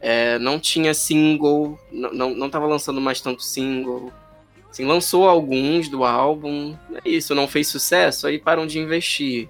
é, 0.00 0.38
não 0.38 0.60
tinha 0.60 0.92
single, 0.92 1.76
não, 1.90 2.30
não, 2.34 2.50
tava 2.50 2.66
lançando 2.66 3.00
mais 3.00 3.22
tanto 3.22 3.42
single. 3.42 4.12
Assim, 4.70 4.84
lançou 4.84 5.26
alguns 5.26 5.88
do 5.88 6.04
álbum, 6.04 6.76
é 7.04 7.08
isso, 7.08 7.34
não 7.34 7.48
fez 7.48 7.68
sucesso, 7.68 8.26
aí 8.26 8.38
param 8.38 8.66
de 8.66 8.78
investir. 8.78 9.48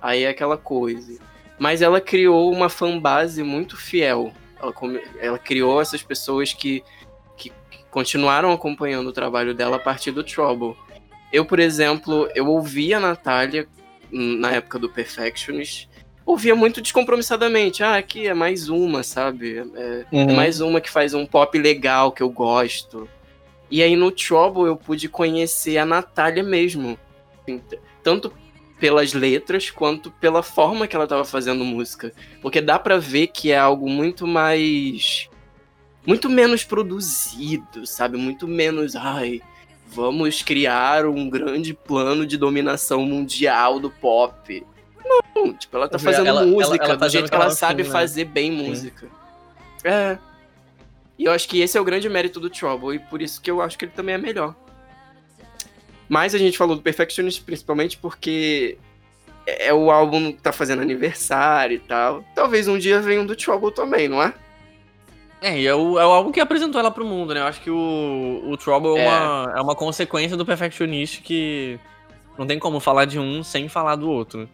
Aí 0.00 0.22
é 0.24 0.30
aquela 0.30 0.56
coisa. 0.56 1.20
Mas 1.58 1.82
ela 1.82 2.00
criou 2.00 2.50
uma 2.50 2.68
fanbase 2.70 3.42
muito 3.42 3.76
fiel. 3.76 4.32
Ela, 4.58 4.74
ela 5.20 5.38
criou 5.38 5.80
essas 5.80 6.02
pessoas 6.02 6.52
que 6.54 6.82
continuaram 7.96 8.52
acompanhando 8.52 9.06
o 9.06 9.12
trabalho 9.12 9.54
dela 9.54 9.76
a 9.76 9.78
partir 9.78 10.10
do 10.10 10.22
Trouble. 10.22 10.76
Eu, 11.32 11.46
por 11.46 11.58
exemplo, 11.58 12.28
eu 12.34 12.46
ouvia 12.46 12.98
a 12.98 13.00
Natália 13.00 13.66
na 14.12 14.50
época 14.52 14.78
do 14.78 14.90
Perfectionist. 14.90 15.88
Ouvia 16.26 16.54
muito 16.54 16.82
descompromissadamente. 16.82 17.82
Ah, 17.82 17.96
aqui 17.96 18.26
é 18.26 18.34
mais 18.34 18.68
uma, 18.68 19.02
sabe? 19.02 19.64
É, 19.74 20.04
é 20.12 20.14
Uhum. 20.14 20.34
mais 20.36 20.60
uma 20.60 20.78
que 20.78 20.90
faz 20.90 21.14
um 21.14 21.24
pop 21.24 21.58
legal 21.58 22.12
que 22.12 22.22
eu 22.22 22.28
gosto. 22.28 23.08
E 23.70 23.82
aí 23.82 23.96
no 23.96 24.10
Trouble 24.10 24.64
eu 24.66 24.76
pude 24.76 25.08
conhecer 25.08 25.78
a 25.78 25.86
Natália 25.86 26.42
mesmo. 26.42 26.98
Tanto 28.02 28.30
pelas 28.78 29.14
letras 29.14 29.70
quanto 29.70 30.10
pela 30.10 30.42
forma 30.42 30.86
que 30.86 30.94
ela 30.94 31.06
tava 31.06 31.24
fazendo 31.24 31.64
música. 31.64 32.12
Porque 32.42 32.60
dá 32.60 32.78
pra 32.78 32.98
ver 32.98 33.28
que 33.28 33.52
é 33.52 33.56
algo 33.56 33.88
muito 33.88 34.26
mais. 34.26 35.30
Muito 36.06 36.28
menos 36.30 36.62
produzido, 36.64 37.84
sabe? 37.86 38.16
Muito 38.16 38.46
menos. 38.46 38.94
Ai, 38.94 39.42
vamos 39.88 40.42
criar 40.42 41.04
um 41.06 41.28
grande 41.28 41.74
plano 41.74 42.24
de 42.26 42.36
dominação 42.36 43.04
mundial 43.04 43.80
do 43.80 43.90
pop. 43.90 44.64
Não, 45.34 45.52
tipo, 45.52 45.76
ela 45.76 45.88
tá 45.88 45.96
Ela- 45.96 46.04
fazendo 46.04 46.26
ela- 46.28 46.46
música 46.46 46.84
ela 46.84 46.94
do 46.94 46.98
fazendo 47.00 47.12
jeito 47.12 47.28
que 47.30 47.34
ela 47.34 47.44
ela 47.46 47.54
sabe 47.54 47.82
né? 47.82 47.90
fazer 47.90 48.24
bem 48.24 48.50
música. 48.50 49.08
É. 49.84 50.18
E 51.18 51.24
eu 51.24 51.32
acho 51.32 51.48
que 51.48 51.60
esse 51.60 51.78
é 51.78 51.80
o 51.80 51.84
grande 51.84 52.08
mérito 52.08 52.38
do 52.40 52.50
Trouble, 52.50 52.96
e 52.96 52.98
por 52.98 53.22
isso 53.22 53.40
que 53.40 53.50
eu 53.50 53.60
acho 53.62 53.78
que 53.78 53.84
ele 53.86 53.92
também 53.92 54.14
é 54.14 54.18
melhor. 54.18 54.54
Mas 56.08 56.34
a 56.34 56.38
gente 56.38 56.58
falou 56.58 56.76
do 56.76 56.82
Perfectionist 56.82 57.42
principalmente 57.42 57.96
porque 57.96 58.76
é 59.46 59.72
o 59.72 59.90
álbum 59.90 60.32
que 60.32 60.40
tá 60.42 60.52
fazendo 60.52 60.82
aniversário 60.82 61.76
e 61.76 61.78
tal. 61.78 62.24
Talvez 62.34 62.68
um 62.68 62.78
dia 62.78 63.00
venha 63.00 63.20
um 63.20 63.26
do 63.26 63.34
Trouble 63.36 63.72
também, 63.72 64.08
não 64.08 64.22
é? 64.22 64.32
É, 65.40 65.60
e 65.60 65.66
é 65.66 65.74
o, 65.74 65.98
é 65.98 66.06
o 66.06 66.10
álbum 66.10 66.32
que 66.32 66.40
apresentou 66.40 66.80
ela 66.80 66.90
pro 66.90 67.04
mundo, 67.04 67.34
né? 67.34 67.40
Eu 67.40 67.46
acho 67.46 67.60
que 67.60 67.70
o, 67.70 68.42
o 68.46 68.56
Trouble 68.56 68.96
é, 68.96 69.04
É. 69.04 69.08
uma, 69.08 69.52
é 69.56 69.60
uma 69.60 69.74
consequência 69.74 70.36
do 70.36 70.46
Perfectionist 70.46 71.20
que 71.22 71.78
não 72.38 72.46
tem 72.46 72.58
como 72.58 72.80
falar 72.80 73.04
de 73.04 73.18
um 73.18 73.42
sem 73.42 73.68
falar 73.68 73.96
do 73.96 74.10
outro. 74.10 74.48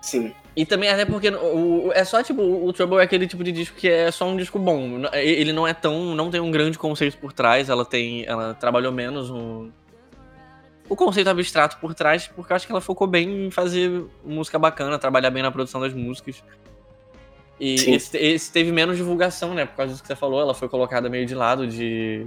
Sim. 0.00 0.32
E 0.56 0.64
também 0.64 0.88
até 0.88 1.04
porque 1.04 1.28
o, 1.30 1.88
o- 1.88 1.92
é 1.92 2.04
só, 2.04 2.22
tipo, 2.22 2.40
o 2.42 2.72
Trouble 2.72 2.98
é 2.98 3.02
aquele 3.02 3.26
tipo 3.26 3.42
de 3.44 3.52
disco 3.52 3.76
que 3.76 3.88
é 3.88 4.10
só 4.10 4.26
um 4.26 4.36
disco 4.36 4.58
bom. 4.58 5.02
Ele 5.12 5.52
não 5.52 5.66
é 5.66 5.74
tão. 5.74 6.14
não 6.14 6.30
tem 6.30 6.40
um 6.40 6.50
grande 6.50 6.78
conceito 6.78 7.18
por 7.18 7.32
trás, 7.32 7.68
ela 7.68 7.84
tem. 7.84 8.24
Ela 8.26 8.54
trabalhou 8.54 8.92
menos 8.92 9.30
o. 9.30 9.68
O 10.88 10.94
conceito 10.94 11.28
abstrato 11.30 11.78
por 11.78 11.94
trás, 11.94 12.26
porque 12.28 12.52
eu 12.52 12.56
acho 12.56 12.66
que 12.66 12.72
ela 12.72 12.80
focou 12.80 13.06
bem 13.06 13.46
em 13.46 13.50
fazer 13.50 14.04
música 14.24 14.58
bacana, 14.58 14.98
trabalhar 14.98 15.30
bem 15.30 15.42
na 15.42 15.50
produção 15.50 15.80
das 15.80 15.94
músicas. 15.94 16.42
E 17.58 17.74
esse, 17.74 18.16
esse 18.16 18.52
teve 18.52 18.72
menos 18.72 18.96
divulgação, 18.96 19.54
né? 19.54 19.64
Por 19.64 19.76
causa 19.76 19.92
disso 19.92 20.02
que 20.02 20.08
você 20.08 20.16
falou, 20.16 20.40
ela 20.40 20.54
foi 20.54 20.68
colocada 20.68 21.08
meio 21.08 21.26
de 21.26 21.34
lado 21.34 21.66
de. 21.66 22.26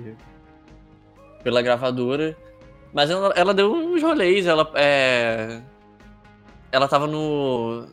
pela 1.43 1.61
gravadora. 1.61 2.35
Mas 2.93 3.09
ela, 3.09 3.33
ela 3.35 3.53
deu 3.53 3.71
uns 3.73 4.01
rolês, 4.01 4.45
ela 4.45 4.69
é. 4.75 5.61
Ela 6.71 6.87
tava 6.87 7.07
no. 7.07 7.87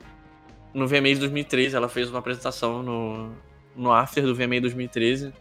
No 0.73 0.89
VMA 0.89 1.15
de 1.15 1.21
2013, 1.21 1.77
ela 1.77 1.89
fez 1.89 2.11
uma 2.11 2.19
apresentação 2.19 2.83
no, 2.83 3.31
no 3.77 3.93
After 3.93 4.25
do 4.25 4.35
VMA 4.35 4.61
2013. 4.61 5.33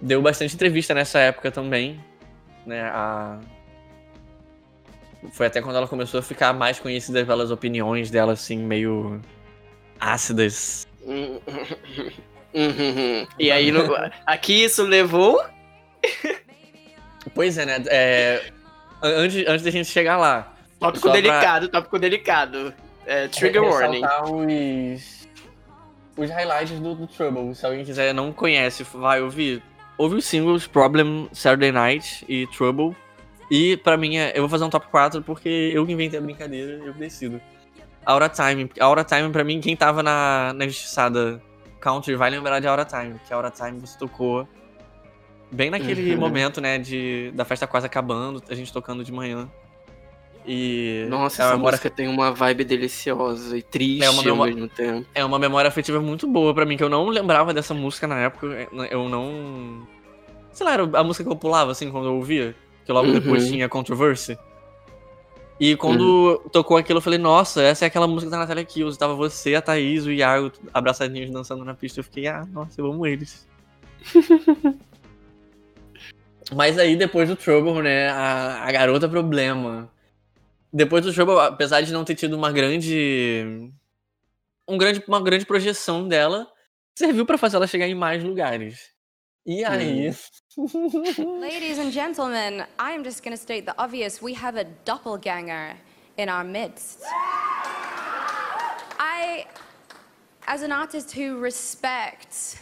Deu 0.00 0.22
bastante 0.22 0.54
entrevista 0.54 0.94
nessa 0.94 1.18
época 1.18 1.50
também. 1.50 2.02
Né, 2.64 2.80
a... 2.82 3.38
Foi 5.32 5.46
até 5.46 5.60
quando 5.60 5.76
ela 5.76 5.86
começou 5.86 6.18
a 6.18 6.22
ficar 6.22 6.54
mais 6.54 6.78
conhecida 6.78 7.26
pelas 7.26 7.50
opiniões 7.50 8.10
dela, 8.10 8.32
assim, 8.32 8.56
meio 8.56 9.20
ácidas. 10.00 10.86
E 13.38 13.50
aí, 13.50 13.70
no- 13.70 13.94
aqui 14.26 14.64
isso 14.64 14.82
levou. 14.84 15.42
Pois 17.34 17.56
é, 17.58 17.66
né? 17.66 17.82
É, 17.88 18.42
Antes, 19.02 19.46
antes 19.46 19.62
da 19.64 19.70
gente 19.70 19.88
chegar 19.88 20.16
lá. 20.18 20.52
Tópico 20.78 21.04
pra- 21.08 21.12
delicado, 21.12 21.68
tópico 21.68 21.98
delicado. 21.98 22.74
É, 23.06 23.28
trigger 23.28 23.62
warning. 23.64 24.02
Os, 24.24 25.28
os 26.16 26.30
highlights 26.30 26.78
do, 26.80 26.94
do 26.94 27.06
Trouble. 27.06 27.54
Se 27.54 27.64
alguém 27.64 27.84
quiser 27.84 28.12
não 28.12 28.30
conhece, 28.32 28.82
vai 28.94 29.22
ouvir. 29.22 29.62
Ouve 29.96 30.16
os 30.16 30.24
singles 30.24 30.66
Problem, 30.66 31.28
Saturday 31.32 31.72
Night 31.72 32.24
e 32.28 32.46
Trouble. 32.48 32.94
E 33.50 33.76
pra 33.78 33.96
mim, 33.96 34.16
é- 34.16 34.32
eu 34.34 34.42
vou 34.42 34.48
fazer 34.48 34.64
um 34.64 34.70
top 34.70 34.86
4 34.88 35.22
porque 35.22 35.70
eu 35.74 35.88
inventei 35.88 36.18
a 36.18 36.22
brincadeira, 36.22 36.72
eu 36.84 36.92
decido. 36.92 37.40
Aura 38.04 38.28
Time. 38.28 38.70
Aura 38.80 39.04
Time, 39.04 39.30
pra 39.30 39.44
mim, 39.44 39.60
quem 39.60 39.76
tava 39.76 40.02
na, 40.02 40.52
na 40.54 40.64
injustiçada 40.64 41.40
country 41.80 42.14
vai 42.16 42.30
lembrar 42.30 42.60
de 42.60 42.66
Aura 42.66 42.84
Time. 42.84 43.20
Que 43.26 43.32
Aura 43.32 43.50
Time 43.50 43.78
você 43.80 43.98
tocou 43.98 44.46
bem 45.50 45.70
naquele 45.70 46.14
Uhum. 46.14 46.20
momento, 46.20 46.60
né, 46.60 46.78
de, 46.78 47.30
da 47.34 47.44
festa 47.44 47.66
quase 47.66 47.84
acabando, 47.86 48.42
a 48.48 48.54
gente 48.54 48.72
tocando 48.72 49.02
de 49.04 49.12
manhã. 49.12 49.48
E 50.46 51.06
Nossa, 51.10 51.42
é 51.42 51.44
essa 51.46 51.54
memória 51.54 51.76
música 51.76 51.90
tem 51.90 52.08
uma 52.08 52.32
vibe 52.32 52.64
deliciosa 52.64 53.58
e 53.58 53.62
triste 53.62 54.02
É 54.04 54.08
uma 54.10 54.20
ao 54.20 54.24
memó- 54.24 54.44
mesmo 54.46 54.68
tempo. 54.68 55.06
É 55.14 55.24
uma 55.24 55.38
memória 55.38 55.68
afetiva 55.68 56.00
muito 56.00 56.26
boa 56.26 56.54
pra 56.54 56.64
mim, 56.64 56.76
que 56.78 56.82
eu 56.82 56.88
não 56.88 57.06
lembrava 57.08 57.52
dessa 57.52 57.74
música 57.74 58.06
na 58.06 58.18
época. 58.20 58.46
Eu 58.90 59.08
não. 59.08 59.86
Sei 60.52 60.64
lá, 60.64 60.72
era 60.72 60.82
a 60.98 61.04
música 61.04 61.24
que 61.24 61.30
eu 61.30 61.36
pulava 61.36 61.70
assim 61.72 61.90
quando 61.90 62.06
eu 62.06 62.14
ouvia. 62.14 62.54
Que 62.86 62.90
logo 62.92 63.12
depois 63.12 63.44
Uhum. 63.44 63.50
tinha 63.50 63.68
Controversy. 63.68 64.38
E 65.60 65.76
quando 65.76 66.38
tocou 66.50 66.78
aquilo, 66.78 66.96
eu 66.98 67.02
falei, 67.02 67.18
nossa, 67.18 67.60
essa 67.62 67.84
é 67.84 67.88
aquela 67.88 68.08
música 68.08 68.30
da 68.30 68.38
Natália 68.38 68.64
Kills. 68.64 68.98
Tava 68.98 69.14
você, 69.14 69.54
a 69.54 69.60
Thaís, 69.60 70.06
o 70.06 70.10
Iago 70.10 70.50
abraçadinhos 70.72 71.30
dançando 71.30 71.62
na 71.66 71.74
pista. 71.74 72.00
Eu 72.00 72.04
fiquei, 72.04 72.26
ah, 72.26 72.46
nossa, 72.50 72.80
eu 72.80 72.90
amo 72.90 73.06
eles. 73.06 73.46
Mas 76.56 76.78
aí, 76.78 76.96
depois 76.96 77.28
do 77.28 77.36
Trouble, 77.36 77.82
né, 77.82 78.08
a, 78.08 78.64
a 78.64 78.72
garota 78.72 79.06
problema. 79.06 79.92
Depois 80.72 81.04
do 81.04 81.12
Trouble, 81.12 81.38
apesar 81.38 81.82
de 81.82 81.92
não 81.92 82.04
ter 82.04 82.14
tido 82.14 82.34
uma 82.34 82.50
grande 82.50 83.70
um 84.66 84.78
grande, 84.78 85.02
uma 85.06 85.20
grande 85.20 85.44
projeção 85.44 86.08
dela 86.08 86.46
serviu 86.94 87.26
pra 87.26 87.36
fazer 87.36 87.56
ela 87.56 87.66
chegar 87.66 87.86
em 87.86 87.94
mais 87.94 88.24
lugares. 88.24 88.90
E 89.52 89.64
aí. 89.64 90.14
Ladies 91.18 91.78
and 91.80 91.90
gentlemen, 91.92 92.64
I 92.78 92.92
am 92.92 93.02
just 93.02 93.24
going 93.24 93.36
to 93.36 93.42
state 93.42 93.66
the 93.66 93.74
obvious. 93.78 94.22
We 94.22 94.32
have 94.34 94.54
a 94.54 94.62
doppelganger 94.84 95.74
in 96.18 96.28
our 96.28 96.44
midst. 96.44 97.02
I, 98.96 99.46
as 100.46 100.62
an 100.62 100.70
artist 100.70 101.10
who 101.10 101.38
respects 101.38 102.58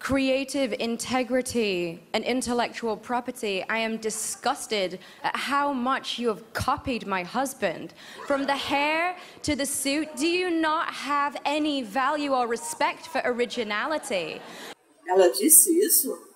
creative 0.00 0.74
integrity 0.80 2.02
and 2.14 2.24
intellectual 2.24 2.96
property, 2.96 3.64
I 3.68 3.78
am 3.78 3.98
disgusted 3.98 4.98
at 5.22 5.36
how 5.36 5.72
much 5.72 6.18
you 6.18 6.26
have 6.26 6.52
copied 6.52 7.06
my 7.06 7.22
husband. 7.22 7.94
From 8.26 8.44
the 8.44 8.56
hair 8.56 9.14
to 9.42 9.54
the 9.54 9.66
suit, 9.66 10.16
do 10.16 10.26
you 10.26 10.50
not 10.50 10.92
have 10.92 11.36
any 11.44 11.82
value 11.82 12.32
or 12.32 12.48
respect 12.48 13.06
for 13.06 13.22
originality? 13.24 14.40
Ela 15.06 15.28
disse 15.28 15.70
isso? 15.78 16.30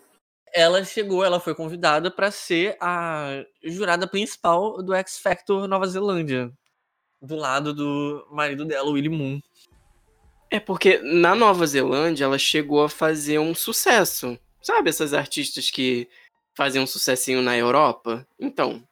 ela 0.54 0.82
chegou, 0.84 1.22
ela 1.22 1.38
foi 1.38 1.54
convidada 1.54 2.10
pra 2.10 2.30
ser 2.30 2.78
a 2.80 3.44
jurada 3.62 4.06
principal 4.08 4.82
do 4.82 4.94
X 4.94 5.18
Factor 5.18 5.68
Nova 5.68 5.86
Zelândia. 5.86 6.50
Do 7.20 7.36
lado 7.36 7.74
do 7.74 8.26
marido 8.30 8.64
dela, 8.64 8.88
Willie 8.90 9.10
Moon. 9.10 9.38
É 10.50 10.58
porque 10.58 10.98
na 10.98 11.34
Nova 11.34 11.66
Zelândia 11.66 12.24
ela 12.24 12.38
chegou 12.38 12.82
a 12.82 12.88
fazer 12.88 13.38
um 13.38 13.54
sucesso. 13.54 14.38
Sabe 14.62 14.88
essas 14.88 15.12
artistas 15.12 15.70
que 15.70 16.08
fazem 16.56 16.80
um 16.80 16.86
sucessinho 16.86 17.42
na 17.42 17.54
Europa? 17.56 18.26
Então, 18.40 18.82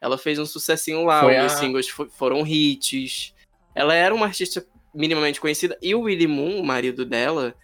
ela 0.00 0.16
fez 0.16 0.38
um 0.38 0.46
sucessinho 0.46 1.04
lá, 1.04 1.20
Foi 1.20 1.38
os 1.40 1.52
a- 1.52 1.56
singles 1.56 1.88
fo- 1.90 2.08
foram 2.08 2.46
hits. 2.46 3.34
Ela 3.74 3.94
era 3.94 4.14
uma 4.14 4.26
artista 4.26 4.64
minimamente 4.94 5.40
conhecida 5.40 5.76
e 5.82 5.94
o 5.94 6.02
Willie 6.02 6.26
Moon, 6.26 6.58
o 6.60 6.64
marido 6.64 7.04
dela, 7.04 7.54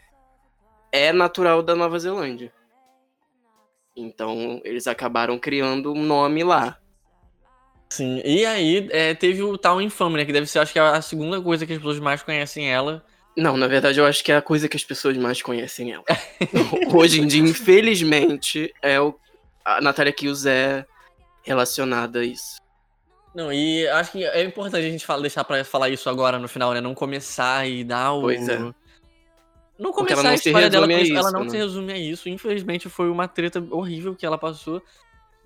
é 0.92 1.12
natural 1.12 1.62
da 1.62 1.74
Nova 1.74 1.98
Zelândia. 1.98 2.52
Então, 3.96 4.60
eles 4.64 4.86
acabaram 4.86 5.38
criando 5.38 5.92
um 5.92 6.02
nome 6.02 6.44
lá. 6.44 6.78
Sim, 7.90 8.20
e 8.24 8.44
aí 8.44 8.88
é, 8.92 9.14
teve 9.14 9.42
o 9.42 9.56
tal 9.56 9.80
infame, 9.80 10.18
né? 10.18 10.24
Que 10.24 10.32
deve 10.32 10.46
ser, 10.46 10.58
acho 10.60 10.72
que 10.72 10.78
a 10.78 11.00
segunda 11.00 11.40
coisa 11.40 11.66
que 11.66 11.72
as 11.72 11.78
pessoas 11.78 11.98
mais 11.98 12.22
conhecem 12.22 12.70
ela. 12.70 13.04
Não, 13.36 13.56
na 13.56 13.66
verdade, 13.66 13.98
eu 13.98 14.06
acho 14.06 14.22
que 14.22 14.30
é 14.30 14.36
a 14.36 14.42
coisa 14.42 14.68
que 14.68 14.76
as 14.76 14.84
pessoas 14.84 15.16
mais 15.16 15.40
conhecem 15.40 15.92
ela. 15.92 16.04
Hoje 16.94 17.20
em 17.20 17.26
dia, 17.26 17.42
infelizmente, 17.42 18.72
é 18.82 19.00
o 19.00 19.14
a 19.68 19.82
Natália 19.82 20.12
Kills 20.12 20.48
é 20.48 20.86
relacionada 21.42 22.20
a 22.20 22.24
isso. 22.24 22.56
Não, 23.34 23.52
e 23.52 23.86
acho 23.88 24.12
que 24.12 24.24
é 24.24 24.42
importante 24.42 24.86
a 24.86 24.90
gente 24.90 25.06
deixar 25.20 25.44
pra 25.44 25.62
falar 25.62 25.90
isso 25.90 26.08
agora 26.08 26.38
no 26.38 26.48
final, 26.48 26.72
né? 26.72 26.80
Não 26.80 26.94
começar 26.94 27.68
e 27.68 27.84
dar 27.84 28.12
o. 28.14 28.22
Pois 28.22 28.48
é. 28.48 28.58
Não 29.78 29.92
começar 29.92 30.28
a 30.28 30.34
história 30.34 30.68
dela 30.68 30.86
a 30.86 30.92
isso. 30.92 31.16
Ela 31.16 31.30
não 31.30 31.44
né? 31.44 31.50
se 31.50 31.56
resume 31.56 31.92
a 31.92 31.98
isso. 31.98 32.28
Infelizmente 32.28 32.88
foi 32.88 33.08
uma 33.08 33.28
treta 33.28 33.64
horrível 33.70 34.14
que 34.14 34.26
ela 34.26 34.36
passou. 34.36 34.82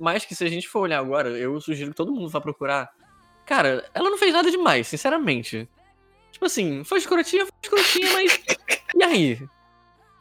Mas 0.01 0.25
que 0.25 0.35
se 0.35 0.43
a 0.43 0.49
gente 0.49 0.69
for 0.69 0.81
olhar 0.81 0.99
agora, 0.99 1.29
eu 1.31 1.61
sugiro 1.61 1.91
que 1.91 1.97
todo 1.97 2.13
mundo 2.13 2.29
vá 2.29 2.41
procurar. 2.41 2.91
Cara, 3.45 3.85
ela 3.93 4.11
não 4.11 4.19
fez 4.19 4.33
nada 4.33 4.51
demais, 4.51 4.89
sinceramente. 4.89 5.69
Tipo 6.31 6.47
assim, 6.47 6.83
foi 6.83 6.99
escrotinha, 6.99 7.47
foi 7.47 7.55
escrotinha, 7.63 8.13
mas. 8.13 8.41
e 8.97 9.03
aí? 9.03 9.49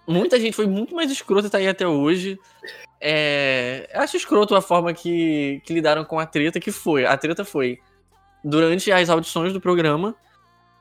Muita 0.05 0.39
gente 0.39 0.55
foi 0.55 0.67
muito 0.67 0.93
mais 0.93 1.09
escrota 1.09 1.47
e 1.47 1.49
tá 1.49 1.57
aí 1.57 1.67
até 1.67 1.87
hoje. 1.87 2.37
É... 2.99 3.89
Acho 3.93 4.17
escroto 4.17 4.55
a 4.55 4.61
forma 4.61 4.93
que, 4.93 5.61
que 5.65 5.73
lidaram 5.73 6.03
com 6.03 6.19
a 6.19 6.25
treta, 6.25 6.59
que 6.59 6.71
foi. 6.71 7.05
A 7.05 7.15
treta 7.17 7.45
foi 7.45 7.79
durante 8.43 8.91
as 8.91 9.09
audições 9.09 9.53
do 9.53 9.61
programa, 9.61 10.15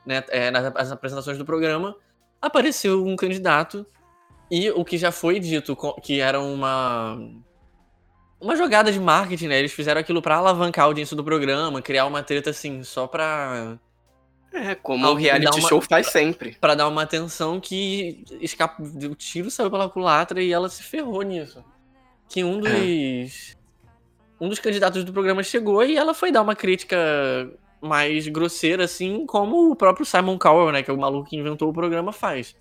né? 0.05 0.23
é, 0.29 0.51
nas, 0.51 0.75
as 0.75 0.91
apresentações 0.91 1.37
do 1.37 1.45
programa, 1.45 1.95
apareceu 2.41 3.05
um 3.05 3.15
candidato 3.15 3.85
E 4.49 4.69
o 4.71 4.83
que 4.83 4.97
já 4.97 5.11
foi 5.11 5.39
dito, 5.39 5.77
que 6.01 6.19
era 6.19 6.39
uma. 6.41 7.17
Uma 8.39 8.55
jogada 8.55 8.91
de 8.91 8.99
marketing, 8.99 9.47
né? 9.47 9.59
Eles 9.59 9.71
fizeram 9.71 10.01
aquilo 10.01 10.21
pra 10.21 10.35
alavancar 10.35 10.83
a 10.83 10.87
audiência 10.87 11.15
do 11.15 11.23
programa, 11.23 11.81
criar 11.81 12.05
uma 12.05 12.21
treta 12.23 12.49
assim, 12.49 12.83
só 12.83 13.07
pra. 13.07 13.77
É, 14.51 14.75
como 14.75 15.07
o 15.07 15.13
reality 15.13 15.59
uma- 15.59 15.69
show 15.69 15.79
faz 15.79 16.07
sempre. 16.07 16.57
Pra 16.59 16.75
dar 16.75 16.89
uma 16.89 17.03
atenção 17.03 17.61
que 17.61 18.25
escapa... 18.41 18.83
o 18.83 19.15
tiro 19.15 19.49
saiu 19.49 19.71
pela 19.71 19.87
culatra 19.89 20.41
e 20.41 20.51
ela 20.51 20.67
se 20.67 20.83
ferrou 20.83 21.21
nisso. 21.21 21.63
Que 22.27 22.43
um 22.43 22.59
dos. 22.59 23.55
Um 24.41 24.49
dos 24.49 24.59
candidatos 24.59 25.03
do 25.05 25.13
programa 25.13 25.43
chegou 25.43 25.83
e 25.85 25.95
ela 25.95 26.13
foi 26.13 26.31
dar 26.31 26.41
uma 26.41 26.55
crítica 26.55 26.97
mais 27.81 28.27
grosseira, 28.27 28.83
assim, 28.85 29.25
como 29.25 29.71
o 29.71 29.75
próprio 29.75 30.05
Simon 30.05 30.37
Cowell, 30.37 30.71
né? 30.71 30.83
Que 30.83 30.91
é 30.91 30.93
o 30.93 30.97
maluco 30.99 31.29
que 31.29 31.35
inventou 31.37 31.69
o 31.69 31.73
programa, 31.73 32.11
faz. 32.11 32.55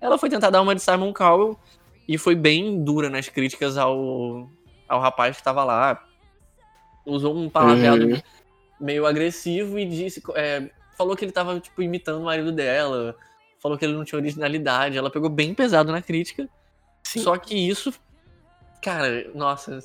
Ela 0.00 0.18
foi 0.18 0.28
tentar 0.28 0.50
dar 0.50 0.60
uma 0.62 0.74
de 0.74 0.82
Simon 0.82 1.12
Cowell 1.12 1.58
e 2.06 2.16
foi 2.18 2.34
bem 2.34 2.82
dura 2.84 3.08
nas 3.10 3.28
críticas 3.28 3.76
ao, 3.78 4.48
ao 4.88 5.00
rapaz 5.00 5.36
que 5.38 5.42
tava 5.42 5.64
lá. 5.64 6.04
Usou 7.06 7.34
um 7.36 7.48
palavreado 7.48 8.06
Uhum. 8.06 8.20
meio 8.80 9.06
agressivo 9.06 9.78
e 9.78 9.86
disse. 9.86 10.22
é, 10.34 10.70
falou 10.96 11.16
que 11.16 11.24
ele 11.24 11.32
tava, 11.32 11.58
tipo, 11.58 11.80
imitando 11.82 12.20
o 12.20 12.24
marido 12.24 12.52
dela. 12.52 13.16
Falou 13.60 13.76
que 13.78 13.84
ele 13.84 13.94
não 13.94 14.04
tinha 14.04 14.18
originalidade. 14.20 14.98
Ela 14.98 15.10
pegou 15.10 15.30
bem 15.30 15.54
pesado 15.54 15.90
na 15.90 16.02
crítica. 16.02 16.48
Sim. 17.02 17.20
Só 17.20 17.36
que 17.38 17.56
isso. 17.56 17.92
Cara, 18.82 19.28
nossa. 19.34 19.78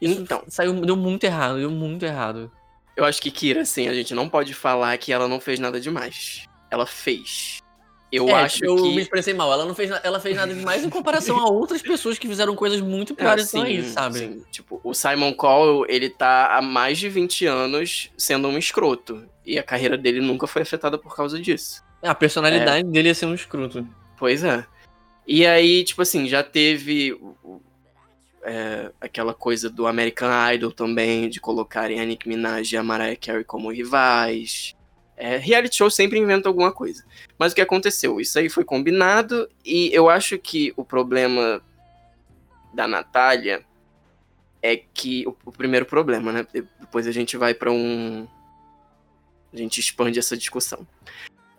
Isso 0.00 0.20
Então. 0.22 0.42
saiu, 0.48 0.72
deu 0.82 0.96
muito 0.96 1.24
errado, 1.24 1.58
deu 1.58 1.70
muito 1.70 2.04
errado. 2.04 2.50
Eu 2.96 3.04
acho 3.04 3.20
que 3.20 3.30
Kira, 3.30 3.60
assim, 3.62 3.88
a 3.88 3.94
gente 3.94 4.14
não 4.14 4.28
pode 4.28 4.54
falar 4.54 4.96
que 4.98 5.12
ela 5.12 5.28
não 5.28 5.38
fez 5.38 5.58
nada 5.60 5.78
demais. 5.78 6.46
Ela 6.70 6.86
fez. 6.86 7.58
Eu 8.10 8.28
É, 8.28 8.32
acho 8.34 8.64
eu 8.64 8.74
me 8.76 8.94
que. 8.94 9.00
expressei 9.00 9.34
mal. 9.34 9.52
Ela 9.52 9.64
não 9.66 9.74
fez, 9.74 9.90
na- 9.90 10.00
ela 10.02 10.18
fez 10.20 10.34
nada 10.36 10.54
demais 10.54 10.84
em 10.84 10.88
comparação 10.88 11.38
a 11.38 11.50
outras 11.50 11.82
pessoas 11.82 12.18
que 12.18 12.26
fizeram 12.28 12.54
coisas 12.54 12.80
muito 12.80 13.12
É, 13.12 13.16
piores 13.16 13.48
sim, 13.48 13.60
assim, 13.62 13.72
isso, 13.78 13.92
sabe? 13.92 14.18
sim. 14.20 14.42
Tipo, 14.50 14.80
o 14.82 14.94
Simon 14.94 15.32
Cowell, 15.34 15.84
ele 15.88 16.08
tá 16.08 16.56
há 16.56 16.62
mais 16.62 16.98
de 16.98 17.08
20 17.08 17.44
anos 17.46 18.10
sendo 18.16 18.48
um 18.48 18.56
escroto. 18.56 19.28
E 19.44 19.58
a 19.58 19.62
carreira 19.62 19.98
dele 19.98 20.20
nunca 20.20 20.46
foi 20.46 20.62
afetada 20.62 20.96
por 20.96 21.14
causa 21.14 21.38
disso. 21.40 21.82
A 22.02 22.14
personalidade 22.14 22.88
dele 22.88 23.08
ia 23.08 23.14
ser 23.14 23.26
um 23.26 23.34
escroto. 23.34 23.86
Pois 24.16 24.42
é. 24.44 24.64
E 25.26 25.44
aí, 25.44 25.82
tipo 25.84 26.00
assim, 26.00 26.28
já 26.28 26.42
teve 26.42 27.18
é, 28.46 28.92
aquela 29.00 29.34
coisa 29.34 29.68
do 29.68 29.88
American 29.88 30.30
Idol 30.52 30.70
também, 30.70 31.28
de 31.28 31.40
colocarem 31.40 32.00
a 32.00 32.04
Nicki 32.04 32.28
Minaj 32.28 32.72
e 32.72 32.76
a 32.76 32.82
Mariah 32.82 33.16
Carey 33.16 33.42
como 33.42 33.72
rivais. 33.72 34.72
É, 35.16 35.36
reality 35.36 35.76
show 35.76 35.90
sempre 35.90 36.20
inventa 36.20 36.48
alguma 36.48 36.70
coisa. 36.70 37.04
Mas 37.36 37.50
o 37.50 37.56
que 37.56 37.60
aconteceu? 37.60 38.20
Isso 38.20 38.38
aí 38.38 38.48
foi 38.48 38.64
combinado 38.64 39.50
e 39.64 39.90
eu 39.92 40.08
acho 40.08 40.38
que 40.38 40.72
o 40.76 40.84
problema 40.84 41.60
da 42.72 42.86
Natália 42.86 43.64
é 44.62 44.76
que. 44.76 45.26
O, 45.26 45.34
o 45.46 45.50
primeiro 45.50 45.84
problema, 45.84 46.30
né? 46.30 46.46
Depois 46.52 47.08
a 47.08 47.12
gente 47.12 47.36
vai 47.36 47.52
pra 47.52 47.72
um. 47.72 48.28
A 49.52 49.56
gente 49.56 49.80
expande 49.80 50.20
essa 50.20 50.36
discussão. 50.36 50.86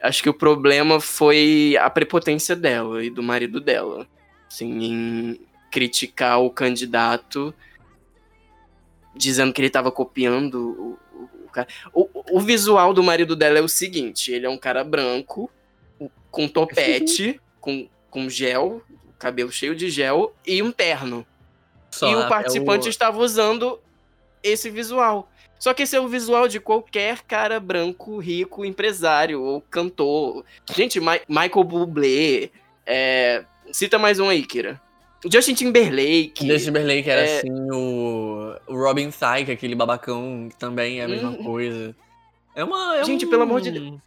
Acho 0.01 0.23
que 0.23 0.29
o 0.29 0.33
problema 0.33 1.01
foi 1.01 1.75
a 1.81 1.89
prepotência 1.89 2.55
dela 2.55 3.03
e 3.03 3.09
do 3.09 3.21
marido 3.21 3.59
dela. 3.59 4.07
Assim, 4.47 4.71
em 4.83 5.46
criticar 5.71 6.41
o 6.41 6.49
candidato, 6.49 7.53
dizendo 9.15 9.53
que 9.53 9.61
ele 9.61 9.69
tava 9.69 9.91
copiando 9.91 10.55
o, 10.55 11.17
o, 11.17 11.29
o 11.45 11.49
cara. 11.49 11.67
O, 11.93 12.09
o 12.31 12.39
visual 12.39 12.93
do 12.93 13.03
marido 13.03 13.35
dela 13.35 13.57
é 13.59 13.61
o 13.61 13.67
seguinte: 13.69 14.31
ele 14.31 14.45
é 14.45 14.49
um 14.49 14.57
cara 14.57 14.83
branco, 14.83 15.51
com 16.31 16.47
topete, 16.47 17.39
com, 17.59 17.87
com 18.09 18.29
gel, 18.29 18.81
cabelo 19.17 19.51
cheio 19.51 19.75
de 19.75 19.89
gel 19.89 20.33
e 20.45 20.61
um 20.61 20.71
terno. 20.71 21.25
Só 21.91 22.11
e 22.11 22.15
o 22.15 22.21
é 22.21 22.29
participante 22.29 22.89
estava 22.89 23.17
usando 23.17 23.79
esse 24.43 24.69
visual. 24.69 25.29
Só 25.59 25.73
que 25.73 25.83
esse 25.83 25.95
é 25.95 25.99
o 25.99 26.07
visual 26.07 26.47
de 26.47 26.59
qualquer 26.59 27.23
cara 27.23 27.59
branco, 27.59 28.19
rico, 28.19 28.63
empresário 28.63 29.41
ou 29.41 29.59
cantor. 29.61 30.45
Gente, 30.75 30.99
Ma- 30.99 31.19
Michael 31.27 31.63
Bublé. 31.63 32.51
é, 32.85 33.43
Cita 33.71 33.97
mais 33.97 34.19
um 34.19 34.29
aí, 34.29 34.45
Kira. 34.45 34.79
Justin 35.25 35.53
Timberlake. 35.55 36.45
Justin 36.47 36.65
Timberlake 36.65 37.09
era 37.09 37.21
É. 37.21 37.37
assim, 37.39 37.51
o, 37.71 38.55
o 38.67 38.75
Robin 38.75 39.09
Thicke, 39.09 39.51
aquele 39.51 39.75
babacão, 39.75 40.47
que 40.49 40.55
também 40.57 40.99
é 40.99 41.05
a 41.05 41.07
mesma 41.07 41.29
Uhum. 41.31 41.43
coisa. 41.43 41.95
É 42.55 42.63
uma. 42.63 42.97
é 42.97 43.03
Gente, 43.03 43.25
um- 43.25 43.29
pelo 43.29 43.43
amor 43.43 43.61
de 43.61 43.71
Deus. 43.71 43.99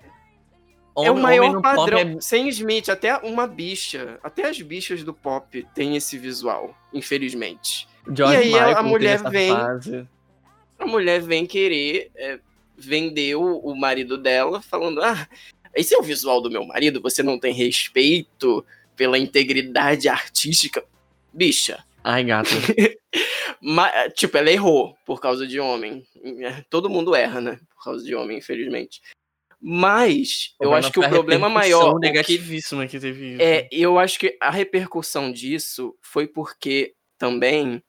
Homem, 0.95 1.09
é 1.09 1.11
o 1.11 1.17
maior 1.17 1.61
padrão. 1.63 1.99
é- 1.99 2.21
Sem 2.21 2.49
Smith, 2.49 2.89
até 2.89 3.17
uma 3.19 3.47
bicha. 3.47 4.19
Até 4.23 4.49
as 4.49 4.61
bichas 4.61 5.03
do 5.05 5.15
pop 5.15 5.67
têm 5.75 5.97
esse 5.97 6.19
visual, 6.19 6.75
infelizmente. 6.93 7.89
George 8.13 8.35
E 8.35 8.37
aí 8.37 8.55
a- 8.55 8.79
a 8.79 8.83
Michael 8.83 8.83
teve 8.83 8.89
mulher 8.89 9.31
vem- 9.31 9.53
fase. 9.53 10.09
a 10.79 10.87
mulher 10.87 11.21
vem 11.23 11.47
querer 11.47 12.11
é, 12.17 12.39
vender 12.77 13.37
o, 13.37 13.59
o 13.59 13.75
marido 13.79 14.17
dela, 14.19 14.61
falando: 14.63 15.01
Ah, 15.03 15.29
esse 15.75 15.95
é 15.95 15.99
o 15.99 16.03
visual 16.03 16.41
do 16.41 16.51
meu 16.51 16.65
marido, 16.67 17.01
você 17.01 17.23
não 17.23 17.39
tem 17.39 17.53
respeito 17.55 18.65
pela 18.97 19.17
integridade 19.19 20.09
artística. 20.09 20.85
Bicha. 21.33 21.85
Ai, 22.03 22.25
gato. 22.25 22.51
Ma- 23.61 24.09
tipo, 24.11 24.37
ela 24.39 24.51
errou 24.51 24.97
por 25.05 25.21
causa 25.21 25.47
de 25.47 25.61
homem. 25.61 26.07
Todo 26.71 26.89
mundo 26.89 27.15
erra, 27.15 27.41
né? 27.41 27.61
Por 27.75 27.85
causa 27.85 28.05
de 28.05 28.15
homem, 28.15 28.39
infelizmente. 28.39 29.01
Mas 29.61 30.55
eu 30.59 30.73
acho 30.73 30.91
que 30.91 30.99
o 30.99 31.09
problema 31.09 31.49
maior. 31.51 31.95
que 31.95 32.01
negativíssima 32.01 32.87
que 32.87 32.99
teve 32.99 33.33
isso. 33.35 33.43
é, 33.43 33.69
eu 33.71 33.99
acho 33.99 34.19
que 34.19 34.37
a 34.41 34.51
repercussão 34.51 35.31
disso 35.31 35.95
foi 36.01 36.27
porque 36.27 36.95
também 37.19 37.83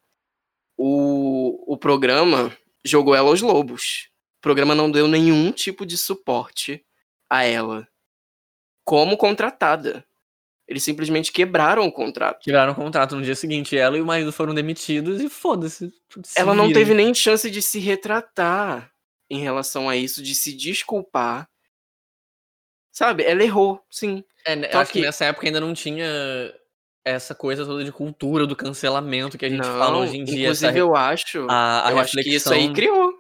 o, 0.78 1.74
o 1.74 1.78
programa 1.78 2.56
jogou 2.84 3.16
ela 3.16 3.30
aos 3.30 3.42
lobos. 3.42 4.10
O 4.40 4.42
programa 4.42 4.76
não 4.76 4.92
deu 4.92 5.08
nenhum 5.08 5.52
tipo 5.54 5.86
de 5.86 5.98
suporte 5.98 6.84
a 7.30 7.44
ela 7.46 7.88
como 8.84 9.16
contratada. 9.16 10.04
Eles 10.72 10.84
simplesmente 10.84 11.34
quebraram 11.34 11.86
o 11.86 11.92
contrato. 11.92 12.40
Tiraram 12.42 12.72
o 12.72 12.76
contrato 12.76 13.14
no 13.18 13.22
dia 13.22 13.36
seguinte. 13.36 13.78
Ela 13.78 13.98
e 13.98 14.02
o 14.02 14.06
marido 14.06 14.32
foram 14.32 14.54
demitidos 14.54 15.20
e 15.20 15.28
foda-se. 15.28 15.92
se 16.24 16.40
Ela 16.40 16.56
não 16.56 16.72
teve 16.72 16.94
nem 16.94 17.14
chance 17.14 17.52
de 17.52 17.62
se 17.62 17.78
retratar 17.78 18.90
em 19.30 19.42
relação 19.42 19.90
a 19.90 19.98
isso, 19.98 20.24
de 20.24 20.34
se 20.34 20.54
desculpar. 20.56 21.50
Sabe? 22.92 23.24
Ela 23.24 23.44
errou, 23.44 23.82
sim. 23.90 24.24
É, 24.46 24.72
Só 24.72 24.80
acho 24.80 24.92
que... 24.94 25.00
que- 25.00 25.06
nessa 25.06 25.26
época 25.26 25.46
ainda 25.48 25.60
não 25.60 25.74
tinha 25.74 26.54
essa 27.04 27.34
coisa 27.36 27.66
toda 27.66 27.84
de 27.84 27.92
cultura 27.92 28.46
do 28.48 28.56
cancelamento 28.56 29.38
que 29.38 29.46
a 29.46 29.50
gente 29.50 29.62
não, 29.66 29.78
fala 29.78 29.98
hoje 29.98 30.18
em 30.18 30.24
dia. 30.24 30.44
inclusive 30.44 30.68
essa, 30.70 30.78
eu 30.78 30.96
acho. 30.96 31.48
a, 31.50 31.88
a 31.88 31.92
eu 31.92 32.00
acho 32.00 32.14
que 32.14 32.30
isso 32.34 32.54
aí 32.54 32.62
reflexão- 32.68 32.74
criou. 32.74 33.14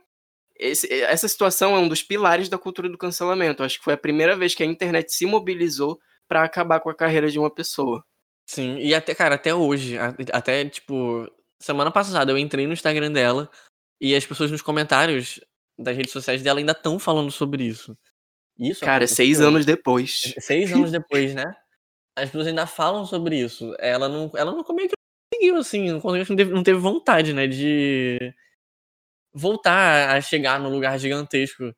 Esse- 0.57 0.93
essa 1.03 1.27
situação 1.27 1.75
é 1.75 1.79
um 1.79 1.87
dos 1.89 2.01
pilares 2.01 2.47
da 2.47 2.57
cultura 2.57 2.87
do 2.87 2.97
cancelamento. 2.97 3.61
Acho 3.63 3.77
que 3.79 3.83
foi 3.83 3.93
a 3.93 3.97
primeira 3.97 4.37
vez 4.37 4.53
que 4.55 4.63
a 4.63 4.65
internet 4.65 5.11
se 5.13 5.25
mobilizou 5.25 5.99
pra 6.31 6.45
acabar 6.45 6.79
com 6.79 6.89
a 6.89 6.95
carreira 6.95 7.29
de 7.29 7.37
uma 7.37 7.53
pessoa. 7.53 8.01
Sim, 8.47 8.77
e 8.77 8.95
até, 8.95 9.13
cara, 9.13 9.35
até 9.35 9.53
hoje, 9.53 9.97
até, 10.31 10.63
tipo, 10.63 11.29
semana 11.61 11.91
passada 11.91 12.31
eu 12.31 12.37
entrei 12.37 12.65
no 12.65 12.71
Instagram 12.71 13.11
dela 13.11 13.51
e 13.99 14.15
as 14.15 14.25
pessoas 14.25 14.49
nos 14.49 14.61
comentários 14.61 15.41
das 15.77 15.93
redes 15.93 16.13
sociais 16.13 16.41
dela 16.41 16.59
ainda 16.59 16.71
estão 16.71 16.97
falando 16.97 17.29
sobre 17.31 17.65
isso. 17.65 17.97
Isso 18.57 18.79
Cara, 18.79 19.03
aconteceu 19.03 19.15
seis 19.17 19.41
anos 19.41 19.65
depois. 19.65 20.33
Seis 20.39 20.71
anos 20.71 20.89
depois, 20.93 21.35
né? 21.35 21.53
As 22.15 22.29
pessoas 22.29 22.47
ainda 22.47 22.65
falam 22.65 23.05
sobre 23.05 23.37
isso. 23.37 23.75
Ela 23.77 24.07
não, 24.07 24.31
ela 24.33 24.53
não 24.53 24.63
meio 24.73 24.87
que 24.87 24.95
conseguiu, 25.33 25.57
assim, 25.57 25.91
não, 25.91 25.99
conseguiu, 25.99 26.49
não 26.49 26.63
teve 26.63 26.79
vontade, 26.79 27.33
né, 27.33 27.45
de 27.45 28.33
voltar 29.33 30.15
a 30.15 30.21
chegar 30.21 30.61
no 30.61 30.69
lugar 30.69 30.97
gigantesco. 30.97 31.75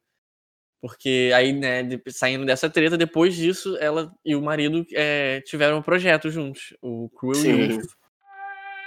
Porque 0.84 1.32
aí, 1.34 1.54
né, 1.54 1.88
saindo 2.10 2.46
dessa 2.46 2.70
treta, 2.70 2.98
depois 2.98 3.34
disso, 3.34 3.78
ela 3.80 4.14
e 4.26 4.36
o 4.36 4.42
marido 4.42 4.86
é, 4.92 5.40
tiveram 5.46 5.78
um 5.78 5.82
projeto 5.82 6.30
juntos, 6.30 6.76
o 6.82 7.08
Cruel 7.16 7.36
Sim. 7.36 7.72
Youth. 7.72 7.88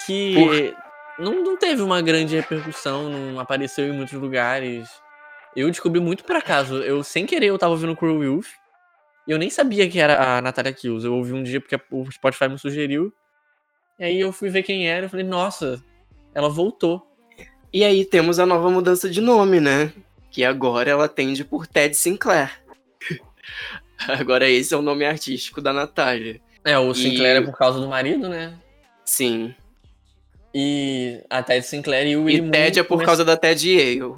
Que 0.04 0.74
não, 1.18 1.42
não 1.42 1.56
teve 1.56 1.80
uma 1.80 2.02
grande 2.02 2.36
repercussão, 2.36 3.08
não 3.08 3.40
apareceu 3.40 3.86
em 3.86 3.96
muitos 3.96 4.12
lugares. 4.12 4.86
Eu 5.56 5.70
descobri 5.70 5.98
muito 5.98 6.22
por 6.22 6.36
acaso. 6.36 6.82
Eu, 6.82 7.02
sem 7.02 7.24
querer, 7.24 7.46
eu 7.46 7.56
tava 7.56 7.72
ouvindo 7.72 7.96
Cruel 7.96 8.22
Youth. 8.22 8.48
E 9.26 9.30
eu 9.30 9.38
nem 9.38 9.48
sabia 9.48 9.88
que 9.88 9.98
era 9.98 10.36
a 10.36 10.42
Natalia 10.42 10.74
Kills. 10.74 11.06
Eu 11.06 11.14
ouvi 11.14 11.32
um 11.32 11.42
dia 11.42 11.62
porque 11.62 11.80
o 11.90 12.12
Spotify 12.12 12.46
me 12.46 12.58
sugeriu. 12.58 13.10
E 13.98 14.04
aí 14.04 14.20
eu 14.20 14.32
fui 14.32 14.50
ver 14.50 14.64
quem 14.64 14.86
era 14.86 15.06
e 15.06 15.08
falei, 15.08 15.24
nossa, 15.24 15.82
ela 16.34 16.50
voltou. 16.50 17.10
E 17.72 17.82
aí 17.84 18.04
temos 18.04 18.38
a 18.38 18.44
nova 18.44 18.68
mudança 18.68 19.08
de 19.08 19.22
nome, 19.22 19.60
né? 19.60 19.90
Que 20.36 20.44
agora 20.44 20.90
ela 20.90 21.06
atende 21.06 21.42
por 21.46 21.66
Ted 21.66 21.96
Sinclair. 21.96 22.60
agora 24.06 24.46
esse 24.46 24.74
é 24.74 24.76
o 24.76 24.82
nome 24.82 25.06
artístico 25.06 25.62
da 25.62 25.72
Natália. 25.72 26.42
É, 26.62 26.78
o 26.78 26.90
E- 26.90 26.94
Sinclair 26.94 27.36
é 27.36 27.40
por 27.40 27.56
causa 27.56 27.80
do 27.80 27.88
marido, 27.88 28.28
né? 28.28 28.52
Sim. 29.02 29.54
E 30.54 31.22
a 31.30 31.42
Ted 31.42 31.64
Sinclair 31.64 32.06
e 32.06 32.18
o 32.18 32.28
E 32.28 32.36
Willie 32.36 32.50
Ted 32.50 32.80
é 32.80 32.82
por 32.82 33.02
causa 33.02 33.24
da 33.24 33.34
Ted 33.34 33.66
Yale. 33.66 34.16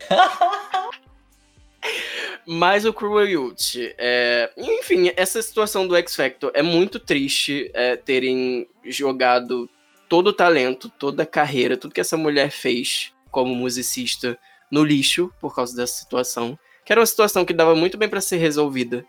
Mas 2.46 2.84
o 2.84 2.92
Cruel 2.92 3.26
Youth, 3.26 3.76
é... 3.96 4.50
enfim, 4.54 5.10
essa 5.16 5.40
situação 5.40 5.88
do 5.88 5.96
X 5.96 6.14
Factor 6.14 6.50
é 6.52 6.60
muito 6.60 7.00
triste 7.00 7.70
é, 7.72 7.96
terem 7.96 8.68
jogado 8.84 9.66
todo 10.10 10.26
o 10.26 10.32
talento, 10.34 10.90
toda 10.90 11.22
a 11.22 11.26
carreira, 11.26 11.74
tudo 11.74 11.94
que 11.94 12.02
essa 12.02 12.18
mulher 12.18 12.50
fez 12.50 13.14
como 13.30 13.54
musicista 13.54 14.38
no 14.70 14.84
lixo 14.84 15.32
por 15.40 15.54
causa 15.54 15.76
dessa 15.76 15.94
situação, 15.94 16.58
que 16.84 16.92
era 16.92 17.00
uma 17.00 17.06
situação 17.06 17.44
que 17.44 17.52
dava 17.52 17.74
muito 17.74 17.98
bem 17.98 18.08
para 18.08 18.20
ser 18.20 18.36
resolvida. 18.36 19.04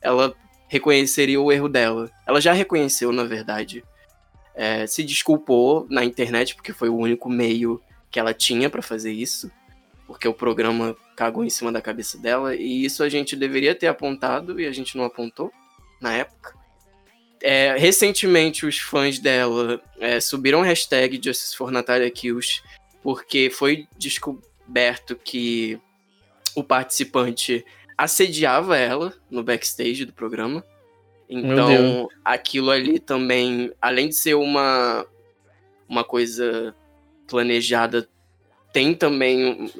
Ela 0.00 0.34
reconheceria 0.68 1.40
o 1.40 1.50
erro 1.50 1.68
dela. 1.68 2.10
Ela 2.26 2.40
já 2.40 2.52
reconheceu, 2.52 3.10
na 3.12 3.24
verdade. 3.24 3.82
É, 4.54 4.86
se 4.86 5.02
desculpou 5.02 5.86
na 5.88 6.04
internet 6.04 6.54
porque 6.54 6.72
foi 6.72 6.88
o 6.88 6.96
único 6.96 7.28
meio 7.28 7.80
que 8.10 8.18
ela 8.18 8.34
tinha 8.34 8.68
para 8.68 8.82
fazer 8.82 9.12
isso, 9.12 9.50
porque 10.06 10.26
o 10.26 10.34
programa 10.34 10.96
cagou 11.14 11.44
em 11.44 11.50
cima 11.50 11.70
da 11.70 11.80
cabeça 11.80 12.18
dela 12.18 12.54
e 12.54 12.84
isso 12.84 13.02
a 13.02 13.08
gente 13.08 13.36
deveria 13.36 13.74
ter 13.74 13.86
apontado 13.86 14.60
e 14.60 14.66
a 14.66 14.72
gente 14.72 14.96
não 14.96 15.04
apontou 15.04 15.52
na 16.00 16.12
época. 16.12 16.54
É, 17.40 17.76
recentemente, 17.76 18.66
os 18.66 18.78
fãs 18.78 19.18
dela 19.18 19.80
é, 20.00 20.18
subiram 20.18 20.62
a 20.62 20.64
hashtag 20.64 21.20
Justice 21.22 21.56
for 21.56 21.70
Natalia 21.70 22.10
Kills 22.10 22.62
porque 23.02 23.48
foi 23.50 23.86
descoberto 24.68 25.16
que 25.16 25.80
o 26.54 26.62
participante 26.62 27.64
assediava 27.96 28.76
ela 28.76 29.14
no 29.30 29.42
backstage 29.42 30.04
do 30.04 30.12
programa. 30.12 30.64
Então, 31.28 32.08
aquilo 32.24 32.70
ali 32.70 32.98
também, 32.98 33.72
além 33.80 34.08
de 34.08 34.14
ser 34.14 34.34
uma, 34.34 35.04
uma 35.88 36.04
coisa 36.04 36.74
planejada, 37.26 38.08
tem 38.72 38.94
também 38.94 39.70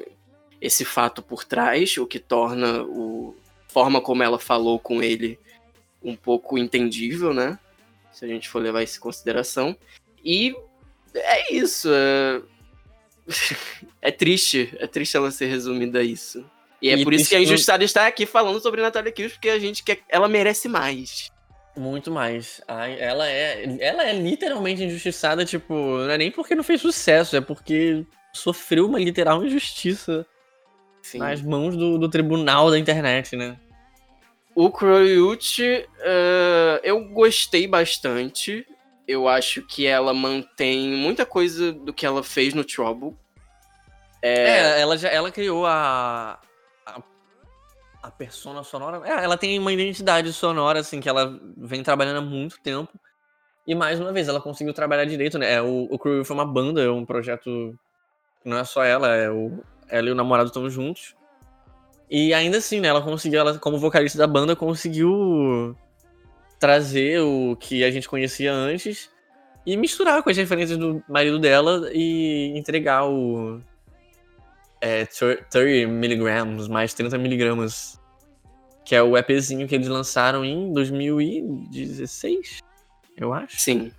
esse 0.61 0.83
fato 0.83 1.21
por 1.21 1.43
trás, 1.43 1.97
o 1.97 2.05
que 2.05 2.19
torna 2.19 2.83
o 2.83 3.35
forma 3.67 4.01
como 4.01 4.23
ela 4.23 4.39
falou 4.39 4.79
com 4.79 5.01
ele 5.01 5.39
um 6.03 6.15
pouco 6.15 6.57
entendível, 6.57 7.33
né? 7.33 7.57
Se 8.11 8.25
a 8.25 8.27
gente 8.27 8.49
for 8.49 8.59
levar 8.59 8.83
isso 8.83 8.97
em 8.97 9.01
consideração. 9.01 9.75
E 10.23 10.55
é 11.15 11.53
isso. 11.53 11.89
É, 11.91 12.41
é 14.01 14.11
triste. 14.11 14.73
É 14.79 14.87
triste 14.87 15.15
ela 15.15 15.31
ser 15.31 15.47
resumida 15.47 15.99
a 15.99 16.03
isso. 16.03 16.43
E 16.81 16.89
é 16.89 16.97
e 16.97 17.03
por 17.03 17.13
isso 17.13 17.29
que 17.29 17.35
a 17.35 17.41
Injustiçada 17.41 17.83
está 17.83 18.07
aqui 18.07 18.25
falando 18.25 18.61
sobre 18.61 18.81
Natália 18.81 19.11
Kills, 19.11 19.35
porque 19.35 19.49
a 19.49 19.59
gente 19.59 19.83
quer. 19.83 19.99
Ela 20.09 20.27
merece 20.27 20.67
mais. 20.67 21.29
Muito 21.75 22.11
mais. 22.11 22.61
Ai, 22.67 22.97
ela 22.99 23.27
é. 23.27 23.77
Ela 23.79 24.03
é 24.05 24.13
literalmente 24.13 24.83
injustiçada, 24.83 25.45
tipo, 25.45 25.73
não 25.73 26.09
é 26.11 26.17
nem 26.17 26.31
porque 26.31 26.55
não 26.55 26.63
fez 26.63 26.81
sucesso, 26.81 27.35
é 27.35 27.41
porque 27.41 28.05
sofreu 28.33 28.85
uma 28.87 28.99
literal 28.99 29.43
injustiça 29.45 30.25
Sim. 31.01 31.19
nas 31.19 31.41
mãos 31.41 31.75
do, 31.75 31.97
do 31.97 32.09
tribunal 32.09 32.69
da 32.69 32.77
internet, 32.77 33.35
né? 33.35 33.57
O 34.55 34.69
Croyut, 34.71 35.61
uh, 35.63 36.79
eu 36.83 37.05
gostei 37.09 37.67
bastante. 37.67 38.65
Eu 39.09 39.27
acho 39.27 39.63
que 39.63 39.87
ela 39.87 40.13
mantém 40.13 40.87
muita 40.87 41.25
coisa 41.25 41.71
do 41.71 41.91
que 41.91 42.05
ela 42.05 42.21
fez 42.21 42.53
no 42.53 42.63
Trouble. 42.63 43.17
É, 44.21 44.49
é 44.49 44.81
ela, 44.81 44.95
já, 44.95 45.09
ela 45.09 45.31
criou 45.31 45.65
a, 45.65 46.39
a, 46.85 47.01
a 48.03 48.11
persona 48.11 48.61
sonora. 48.63 49.01
É, 49.03 49.23
ela 49.23 49.35
tem 49.35 49.57
uma 49.57 49.73
identidade 49.73 50.31
sonora, 50.31 50.81
assim, 50.81 50.99
que 50.99 51.09
ela 51.09 51.39
vem 51.57 51.81
trabalhando 51.81 52.17
há 52.17 52.21
muito 52.21 52.59
tempo. 52.61 52.99
E 53.65 53.73
mais 53.73 53.99
uma 53.99 54.13
vez, 54.13 54.27
ela 54.27 54.39
conseguiu 54.39 54.75
trabalhar 54.75 55.05
direito, 55.05 55.39
né? 55.39 55.53
É, 55.53 55.59
o, 55.59 55.87
o 55.89 55.97
Crew 55.97 56.23
foi 56.23 56.35
uma 56.35 56.45
banda, 56.45 56.79
é 56.79 56.91
um 56.91 57.03
projeto. 57.03 57.73
Não 58.45 58.59
é 58.59 58.63
só 58.63 58.83
ela, 58.83 59.15
é 59.15 59.27
o, 59.27 59.63
ela 59.87 60.07
e 60.07 60.11
o 60.11 60.15
namorado 60.15 60.49
estão 60.49 60.69
juntos. 60.69 61.15
E 62.07 62.31
ainda 62.31 62.59
assim, 62.59 62.79
né, 62.79 62.89
ela 62.89 63.01
conseguiu, 63.01 63.39
ela, 63.39 63.57
como 63.57 63.79
vocalista 63.79 64.19
da 64.19 64.27
banda, 64.27 64.55
conseguiu 64.55 65.75
trazer 66.59 67.21
o 67.21 67.55
que 67.55 67.83
a 67.83 67.89
gente 67.89 68.07
conhecia 68.07 68.53
antes 68.53 69.09
e 69.65 69.77
misturar 69.77 70.21
com 70.21 70.29
as 70.29 70.37
referências 70.37 70.77
do 70.77 71.03
marido 71.07 71.39
dela 71.39 71.89
e 71.93 72.53
entregar 72.57 73.07
o 73.07 73.61
é, 74.81 75.05
30 75.05 75.87
miligramas, 75.87 76.67
mais 76.67 76.93
30 76.93 77.17
miligramas, 77.17 77.99
que 78.85 78.95
é 78.95 79.01
o 79.01 79.17
EPzinho 79.17 79.67
que 79.67 79.75
eles 79.75 79.87
lançaram 79.87 80.43
em 80.43 80.73
2016, 80.73 82.59
eu 83.17 83.33
acho. 83.33 83.59
Sim. 83.59 83.91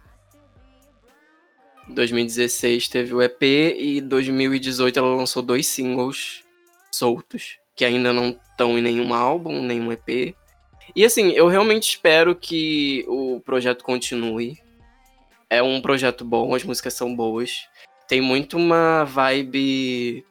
2016 1.88 2.88
teve 2.88 3.14
o 3.14 3.22
EP 3.22 3.42
e 3.42 4.00
2018 4.00 4.98
ela 4.98 5.16
lançou 5.16 5.42
dois 5.42 5.66
singles 5.66 6.44
soltos, 6.92 7.58
que 7.74 7.84
ainda 7.84 8.12
não 8.12 8.30
estão 8.30 8.78
em 8.78 8.82
nenhum 8.82 9.12
álbum, 9.12 9.62
nenhum 9.62 9.90
EP. 9.92 10.34
E 10.94 11.04
assim, 11.04 11.30
eu 11.30 11.46
realmente 11.46 11.90
espero 11.90 12.34
que 12.34 13.04
o 13.08 13.40
projeto 13.40 13.84
continue. 13.84 14.58
É 15.48 15.62
um 15.62 15.80
projeto 15.80 16.24
bom, 16.24 16.54
as 16.54 16.64
músicas 16.64 16.94
são 16.94 17.14
boas. 17.14 17.68
Tem 18.06 18.20
muito 18.20 18.56
uma 18.56 19.04
vibe 19.04 20.24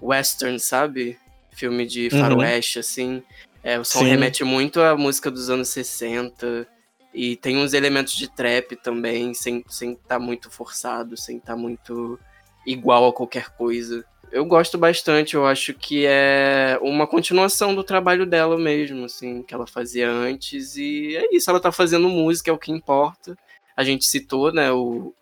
western, 0.00 0.58
sabe? 0.58 1.18
Filme 1.52 1.86
de 1.86 2.08
uhum. 2.12 2.20
faroeste, 2.20 2.78
uhum. 2.78 2.80
assim. 2.80 3.22
É, 3.62 3.78
o 3.78 3.84
som 3.84 4.00
Sim. 4.00 4.06
remete 4.06 4.42
muito 4.42 4.80
à 4.80 4.96
música 4.96 5.30
dos 5.30 5.50
anos 5.50 5.68
60. 5.68 6.66
E 7.12 7.36
tem 7.36 7.56
uns 7.56 7.72
elementos 7.72 8.14
de 8.14 8.28
trap 8.28 8.76
também, 8.76 9.34
sem 9.34 9.58
estar 9.58 9.72
sem 9.72 9.94
tá 9.94 10.18
muito 10.18 10.50
forçado, 10.50 11.16
sem 11.16 11.38
estar 11.38 11.54
tá 11.54 11.58
muito 11.58 12.18
igual 12.66 13.08
a 13.08 13.12
qualquer 13.12 13.50
coisa. 13.50 14.04
Eu 14.32 14.44
gosto 14.44 14.78
bastante, 14.78 15.34
eu 15.34 15.44
acho 15.44 15.74
que 15.74 16.06
é 16.06 16.78
uma 16.80 17.06
continuação 17.06 17.74
do 17.74 17.82
trabalho 17.82 18.24
dela 18.24 18.56
mesmo, 18.56 19.04
assim, 19.04 19.42
que 19.42 19.52
ela 19.52 19.66
fazia 19.66 20.08
antes. 20.08 20.76
E 20.76 21.16
é 21.16 21.34
isso, 21.34 21.50
ela 21.50 21.58
tá 21.58 21.72
fazendo 21.72 22.08
música, 22.08 22.50
é 22.50 22.54
o 22.54 22.58
que 22.58 22.70
importa. 22.70 23.36
A 23.76 23.82
gente 23.82 24.06
citou, 24.06 24.52
né, 24.52 24.70
o, 24.70 25.12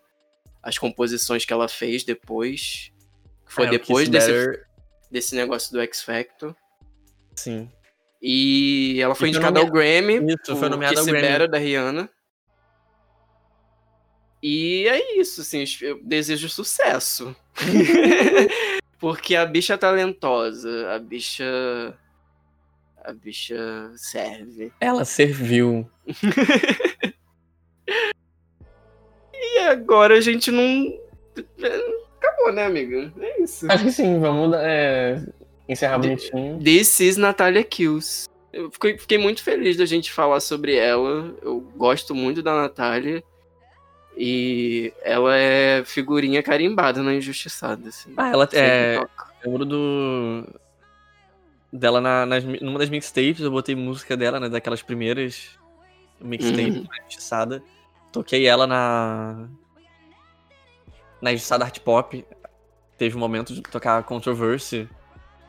as 0.63 0.77
composições 0.77 1.45
que 1.45 1.53
ela 1.53 1.69
fez 1.69 2.05
depois. 2.05 2.93
Foi 3.47 3.67
é, 3.67 3.71
depois 3.71 4.11
desse, 4.11 4.61
desse 5.11 5.35
negócio 5.35 5.73
do 5.73 5.81
X 5.81 6.03
Factor. 6.03 6.55
Sim. 7.35 7.71
E 8.21 8.99
ela 9.01 9.15
foi, 9.15 9.31
indicada 9.31 9.61
ao 9.61 9.71
Grammy. 9.71 10.21
Isso, 10.35 10.55
foi 10.57 10.69
nomeada 10.69 11.01
ao 11.01 11.07
Grammy. 11.07 11.49
da 11.49 11.57
Rihanna. 11.57 12.11
E 14.43 14.87
é 14.87 15.19
isso, 15.19 15.41
assim, 15.41 15.65
eu 15.81 16.01
desejo 16.03 16.49
sucesso. 16.49 17.35
Porque 18.99 19.37
a 19.37 19.47
bicha 19.47 19.75
é 19.75 19.77
talentosa, 19.77 20.91
a 20.93 20.99
bicha. 20.99 21.95
A 23.05 23.13
bicha 23.13 23.93
serve. 23.97 24.73
Ela 24.81 25.05
serviu. 25.05 25.89
e 29.33 29.59
agora 29.61 30.19
a 30.19 30.21
gente 30.21 30.51
não. 30.51 30.99
Acabou, 32.17 32.53
né, 32.53 32.67
amiga? 32.67 33.13
É 33.21 33.43
isso. 33.43 33.71
Acho 33.71 33.85
que 33.85 33.93
sim, 33.93 34.19
vamos 34.19 34.57
é, 34.57 35.25
encerrar 35.69 35.99
bonitinho. 35.99 36.59
This 36.59 36.99
is 37.01 37.17
Natalia 37.17 37.63
Kills. 37.63 38.29
Eu 38.53 38.71
fiquei, 38.73 38.99
fiquei 38.99 39.19
muito 39.19 39.43
feliz 39.43 39.77
da 39.77 39.87
gente 39.87 40.13
falar 40.13 40.41
sobre 40.41 40.75
ela. 40.75 41.35
Eu 41.41 41.61
gosto 41.77 42.15
muito 42.15 42.43
da 42.43 42.55
Natália. 42.55 43.23
E 44.21 44.93
ela 45.05 45.37
é 45.37 45.85
figurinha 45.85 46.43
carimbada 46.43 47.01
na 47.05 47.15
Injustiçada. 47.15 47.89
Assim. 47.89 48.13
Ah, 48.17 48.31
ela 48.31 48.49
é. 48.53 49.01
lembro 49.45 49.65
do. 49.65 50.45
Dela 51.73 52.01
na, 52.01 52.27
nas, 52.27 52.43
numa 52.45 52.81
das 52.81 52.91
mixtapes, 52.91 53.41
eu 53.41 53.51
botei 53.51 53.77
música 53.77 54.17
dela, 54.17 54.41
né? 54.41 54.49
Daquelas 54.49 54.83
primeiras 54.83 55.51
mixtapes 56.21 56.77
uhum. 56.79 56.83
da 56.83 56.97
Injustiçada. 56.99 57.63
Toquei 58.11 58.45
ela 58.49 58.67
na. 58.67 59.49
Na 61.23 61.31
Injustiçada 61.31 61.65
Art 61.65 61.79
Pop. 61.79 62.27
Teve 62.97 63.17
um 63.17 63.21
momento 63.21 63.55
de 63.55 63.63
tocar 63.63 64.03
Controversy. 64.03 64.89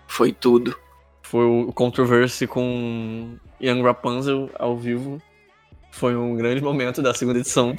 Foi 0.05 0.31
tudo. 0.31 0.77
Foi 1.23 1.43
o 1.43 1.73
Controversy 1.73 2.45
com 2.45 3.35
Young 3.59 3.81
Rapunzel 3.81 4.47
ao 4.59 4.77
vivo. 4.77 5.19
Foi 5.91 6.15
um 6.15 6.35
grande 6.35 6.61
momento 6.61 7.01
da 7.01 7.15
segunda 7.15 7.39
edição. 7.39 7.75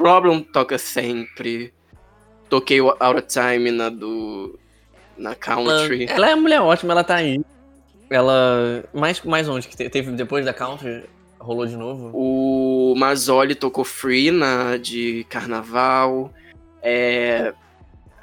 Problem 0.00 0.42
toca 0.42 0.78
sempre. 0.78 1.74
Toquei 2.48 2.80
Out 2.80 3.02
of 3.02 3.22
Time 3.26 3.70
na 3.70 3.90
do. 3.90 4.58
na 5.18 5.34
Country. 5.34 6.04
Ela, 6.04 6.14
ela 6.14 6.30
é 6.30 6.34
uma 6.34 6.40
mulher 6.40 6.60
ótima, 6.62 6.94
ela 6.94 7.04
tá 7.04 7.16
aí. 7.16 7.38
Ela. 8.08 8.82
Mais, 8.94 9.20
mais 9.22 9.46
onde 9.46 9.68
que 9.68 9.76
teve 9.76 10.10
depois 10.12 10.42
da 10.44 10.54
Country? 10.54 11.04
Rolou 11.38 11.66
de 11.66 11.76
novo? 11.76 12.10
O 12.14 12.94
Mazzoli 12.96 13.54
tocou 13.54 13.84
Free 13.84 14.30
na 14.30 14.78
de 14.78 15.26
Carnaval. 15.28 16.32
É, 16.82 17.52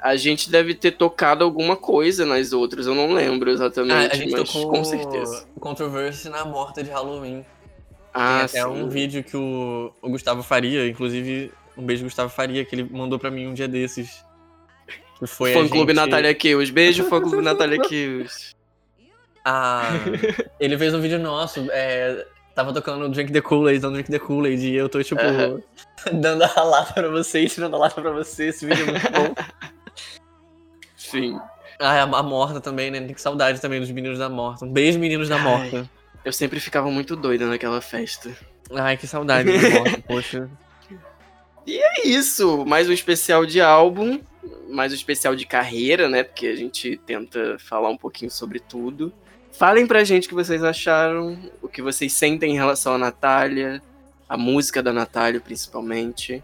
a 0.02 0.16
gente 0.16 0.50
deve 0.50 0.74
ter 0.74 0.92
tocado 0.92 1.44
alguma 1.44 1.76
coisa 1.76 2.26
nas 2.26 2.52
outras, 2.52 2.88
eu 2.88 2.94
não 2.94 3.12
lembro 3.12 3.50
exatamente, 3.50 4.10
ah, 4.10 4.12
a 4.12 4.16
gente 4.16 4.32
mas 4.32 4.52
tocou 4.52 4.70
com 4.70 4.82
certeza. 4.82 5.46
Controversy 5.60 6.28
na 6.28 6.44
morta 6.44 6.82
de 6.82 6.90
Halloween. 6.90 7.46
Ah, 8.12 8.46
Tem 8.50 8.60
até 8.60 8.74
sim. 8.74 8.82
um 8.82 8.88
vídeo 8.88 9.22
que 9.22 9.36
o, 9.36 9.92
o 10.02 10.10
Gustavo 10.10 10.42
Faria, 10.42 10.88
inclusive 10.88 11.52
um 11.78 11.86
beijo 11.86 12.04
Gustavo 12.04 12.28
Faria, 12.28 12.64
que 12.64 12.74
ele 12.74 12.88
mandou 12.90 13.18
para 13.18 13.30
mim 13.30 13.46
um 13.46 13.54
dia 13.54 13.68
desses. 13.68 14.24
Que 15.18 15.26
foi 15.26 15.52
Fã 15.52 15.68
Clube 15.68 15.94
gente... 15.94 16.04
Natália 16.04 16.34
Kills. 16.34 16.72
Beijo, 16.72 17.04
Fã 17.04 17.20
Clube 17.20 17.42
Natália 17.42 17.80
Kills. 17.88 18.54
Ah, 19.44 19.90
ele 20.60 20.76
fez 20.76 20.92
um 20.92 21.00
vídeo 21.00 21.18
nosso, 21.18 21.66
é, 21.70 22.26
tava 22.54 22.72
tocando 22.72 23.08
Drink 23.08 23.32
the 23.32 23.40
Kool-Aid, 23.40 23.80
dando 23.80 23.94
Drink 23.94 24.10
the 24.10 24.18
Kool-Aid, 24.18 24.68
e 24.68 24.74
eu 24.74 24.88
tô, 24.88 25.02
tipo, 25.02 25.22
dando 26.12 26.42
a 26.42 26.62
lata 26.62 26.92
pra 26.92 27.08
você, 27.08 27.44
ensinando 27.44 27.76
a 27.76 27.78
lata 27.78 28.00
pra 28.00 28.10
você, 28.10 28.48
esse 28.48 28.66
vídeo 28.66 28.82
é 28.82 28.90
muito 28.90 29.10
bom. 29.10 29.34
Sim. 30.96 31.40
ah, 31.80 32.02
a, 32.02 32.02
a 32.02 32.22
Morta 32.22 32.60
também, 32.60 32.90
né? 32.90 33.00
Tem 33.00 33.14
que 33.14 33.22
saudade 33.22 33.60
também 33.60 33.80
dos 33.80 33.90
meninos 33.90 34.18
da 34.18 34.28
Morta. 34.28 34.66
Um 34.66 34.72
beijo, 34.72 34.98
meninos 34.98 35.30
da 35.30 35.36
Ai. 35.36 35.42
Morta. 35.42 35.90
Eu 36.24 36.32
sempre 36.32 36.60
ficava 36.60 36.90
muito 36.90 37.16
doida 37.16 37.46
naquela 37.46 37.80
festa. 37.80 38.30
Ai, 38.74 38.98
que 38.98 39.06
saudade 39.06 39.50
da 39.50 39.70
Morta, 39.70 40.02
poxa. 40.06 40.50
É 41.76 42.06
isso, 42.06 42.64
mais 42.64 42.88
um 42.88 42.92
especial 42.92 43.44
de 43.44 43.60
álbum, 43.60 44.20
mais 44.70 44.92
um 44.92 44.94
especial 44.94 45.36
de 45.36 45.46
carreira, 45.46 46.08
né? 46.08 46.22
Porque 46.22 46.46
a 46.46 46.56
gente 46.56 46.96
tenta 47.04 47.58
falar 47.58 47.90
um 47.90 47.96
pouquinho 47.96 48.30
sobre 48.30 48.58
tudo. 48.58 49.12
Falem 49.52 49.86
pra 49.86 50.04
gente 50.04 50.26
o 50.26 50.28
que 50.28 50.34
vocês 50.34 50.62
acharam, 50.64 51.38
o 51.60 51.68
que 51.68 51.82
vocês 51.82 52.12
sentem 52.12 52.52
em 52.52 52.54
relação 52.54 52.94
à 52.94 52.98
Natália, 52.98 53.82
a 54.28 54.36
música 54.36 54.82
da 54.82 54.92
Natália, 54.92 55.40
principalmente. 55.40 56.42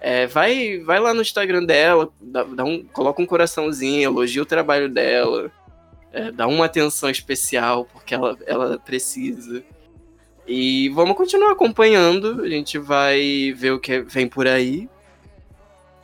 É, 0.00 0.26
vai, 0.26 0.78
vai 0.80 0.98
lá 0.98 1.14
no 1.14 1.22
Instagram 1.22 1.64
dela, 1.64 2.10
dá, 2.20 2.42
dá 2.44 2.64
um, 2.64 2.82
coloca 2.84 3.22
um 3.22 3.26
coraçãozinho, 3.26 4.02
elogia 4.02 4.42
o 4.42 4.46
trabalho 4.46 4.88
dela, 4.88 5.52
é, 6.12 6.30
dá 6.30 6.46
uma 6.46 6.66
atenção 6.66 7.08
especial, 7.08 7.86
porque 7.92 8.14
ela, 8.14 8.36
ela 8.46 8.78
precisa. 8.78 9.62
E 10.46 10.88
vamos 10.90 11.16
continuar 11.16 11.52
acompanhando. 11.52 12.42
A 12.42 12.48
gente 12.48 12.78
vai 12.78 13.52
ver 13.56 13.72
o 13.72 13.80
que 13.80 14.00
vem 14.00 14.28
por 14.28 14.46
aí 14.46 14.88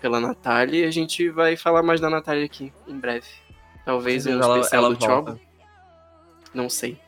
pela 0.01 0.19
Natália 0.19 0.81
e 0.81 0.89
a 0.89 0.91
gente 0.91 1.29
vai 1.29 1.57
falar 1.57 1.83
mais 1.83 2.01
da 2.01 2.09
Natália 2.09 2.45
aqui 2.45 2.73
em 2.89 2.99
breve. 2.99 3.27
Talvez 3.85 4.27
um 4.27 4.33
Ela- 4.33 4.59
especial 4.59 4.85
ela 4.85 4.95
do. 4.95 4.99
Trouble. 4.99 5.41
Não 6.55 6.69
sei. 6.69 6.99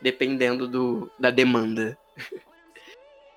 Dependendo 0.00 0.68
do, 0.68 1.10
da 1.18 1.30
demanda. 1.30 1.98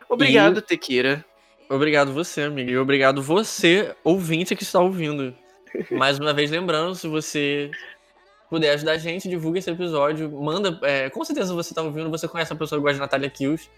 Obrigado, 0.10 0.62
Tequira. 0.62 1.26
Obrigado 1.70 2.14
você, 2.14 2.44
amiga. 2.44 2.72
E 2.72 2.78
obrigado 2.78 3.22
você, 3.22 3.94
ouvinte 4.04 4.56
que 4.56 4.64
está 4.64 4.80
ouvindo. 4.80 5.36
Mais 5.92 6.18
uma 6.18 6.34
vez, 6.34 6.50
lembrando, 6.50 6.96
se 6.96 7.08
você 7.08 7.72
puder 8.50 8.72
ajudar 8.72 8.94
a 8.94 8.98
gente, 8.98 9.30
divulga 9.30 9.60
esse 9.60 9.70
episódio. 9.70 10.30
Manda. 10.32 10.80
é, 10.84 11.10
com 11.10 11.24
certeza 11.24 11.54
você 11.54 11.72
está 11.72 11.82
ouvindo, 11.82 12.10
você 12.10 12.28
conhece 12.28 12.52
uma 12.52 12.60
pessoa 12.60 12.80
que 12.80 12.84
gosta 12.84 12.96
de 12.96 13.02
Natália 13.02 13.30
Kills. 13.30 13.70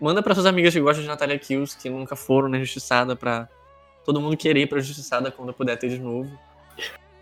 Manda 0.00 0.22
para 0.22 0.34
suas 0.34 0.46
amigas 0.46 0.72
que 0.72 0.80
gostam 0.80 1.02
de 1.02 1.08
Natália 1.08 1.38
Kills, 1.38 1.76
que 1.76 1.90
nunca 1.90 2.14
foram 2.14 2.48
na 2.48 2.58
Justiçada, 2.58 3.16
pra 3.16 3.48
todo 4.04 4.20
mundo 4.20 4.36
querer 4.36 4.60
ir 4.60 4.66
pra 4.66 4.80
Justiçada 4.80 5.30
quando 5.30 5.52
puder 5.52 5.76
ter 5.76 5.88
de 5.88 5.98
novo. 5.98 6.30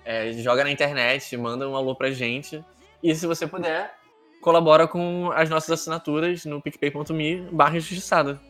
É, 0.05 0.32
joga 0.35 0.62
na 0.62 0.70
internet, 0.70 1.36
manda 1.36 1.68
um 1.68 1.74
alô 1.74 1.94
pra 1.94 2.10
gente. 2.10 2.62
E 3.02 3.14
se 3.14 3.27
você 3.27 3.47
puder, 3.47 3.94
colabora 4.40 4.86
com 4.86 5.31
as 5.35 5.48
nossas 5.48 5.70
assinaturas 5.70 6.44
no 6.44 6.60
picpay.me 6.60 7.48
barra 7.51 7.78
Justiçada. 7.81 8.40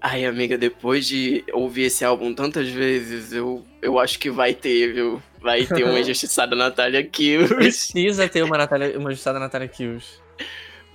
Ai, 0.00 0.24
amiga, 0.24 0.56
depois 0.56 1.06
de 1.06 1.44
ouvir 1.52 1.84
esse 1.84 2.04
álbum 2.04 2.32
tantas 2.34 2.68
vezes, 2.68 3.32
eu, 3.32 3.64
eu 3.82 3.98
acho 3.98 4.18
que 4.18 4.30
vai 4.30 4.54
ter, 4.54 4.92
viu? 4.92 5.22
Vai 5.46 5.64
ter 5.64 5.84
uma 5.84 6.00
injustiçada 6.00 6.56
Natália 6.56 7.04
Kills. 7.04 7.54
Precisa 7.54 8.28
ter 8.28 8.42
uma, 8.42 8.58
Natália, 8.58 8.98
uma 8.98 9.10
Justiçada 9.10 9.38
Natália 9.38 9.68
Kills. 9.68 10.04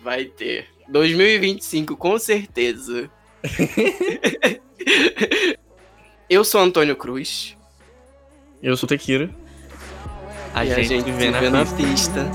Vai 0.04 0.26
ter. 0.26 0.68
2025, 0.90 1.96
com 1.96 2.20
certeza. 2.20 3.10
eu 6.30 6.44
sou 6.44 6.60
Antônio 6.60 6.98
Cruz. 6.98 7.56
Eu 8.62 8.76
sou 8.76 8.90
Tequira. 8.90 9.30
A, 10.54 10.66
e 10.66 10.68
gente, 10.68 10.80
a 10.80 10.84
gente 10.84 11.12
vê 11.12 11.32
na 11.32 11.40
vê 11.40 11.50
na 11.50 11.66
pista. 11.66 12.30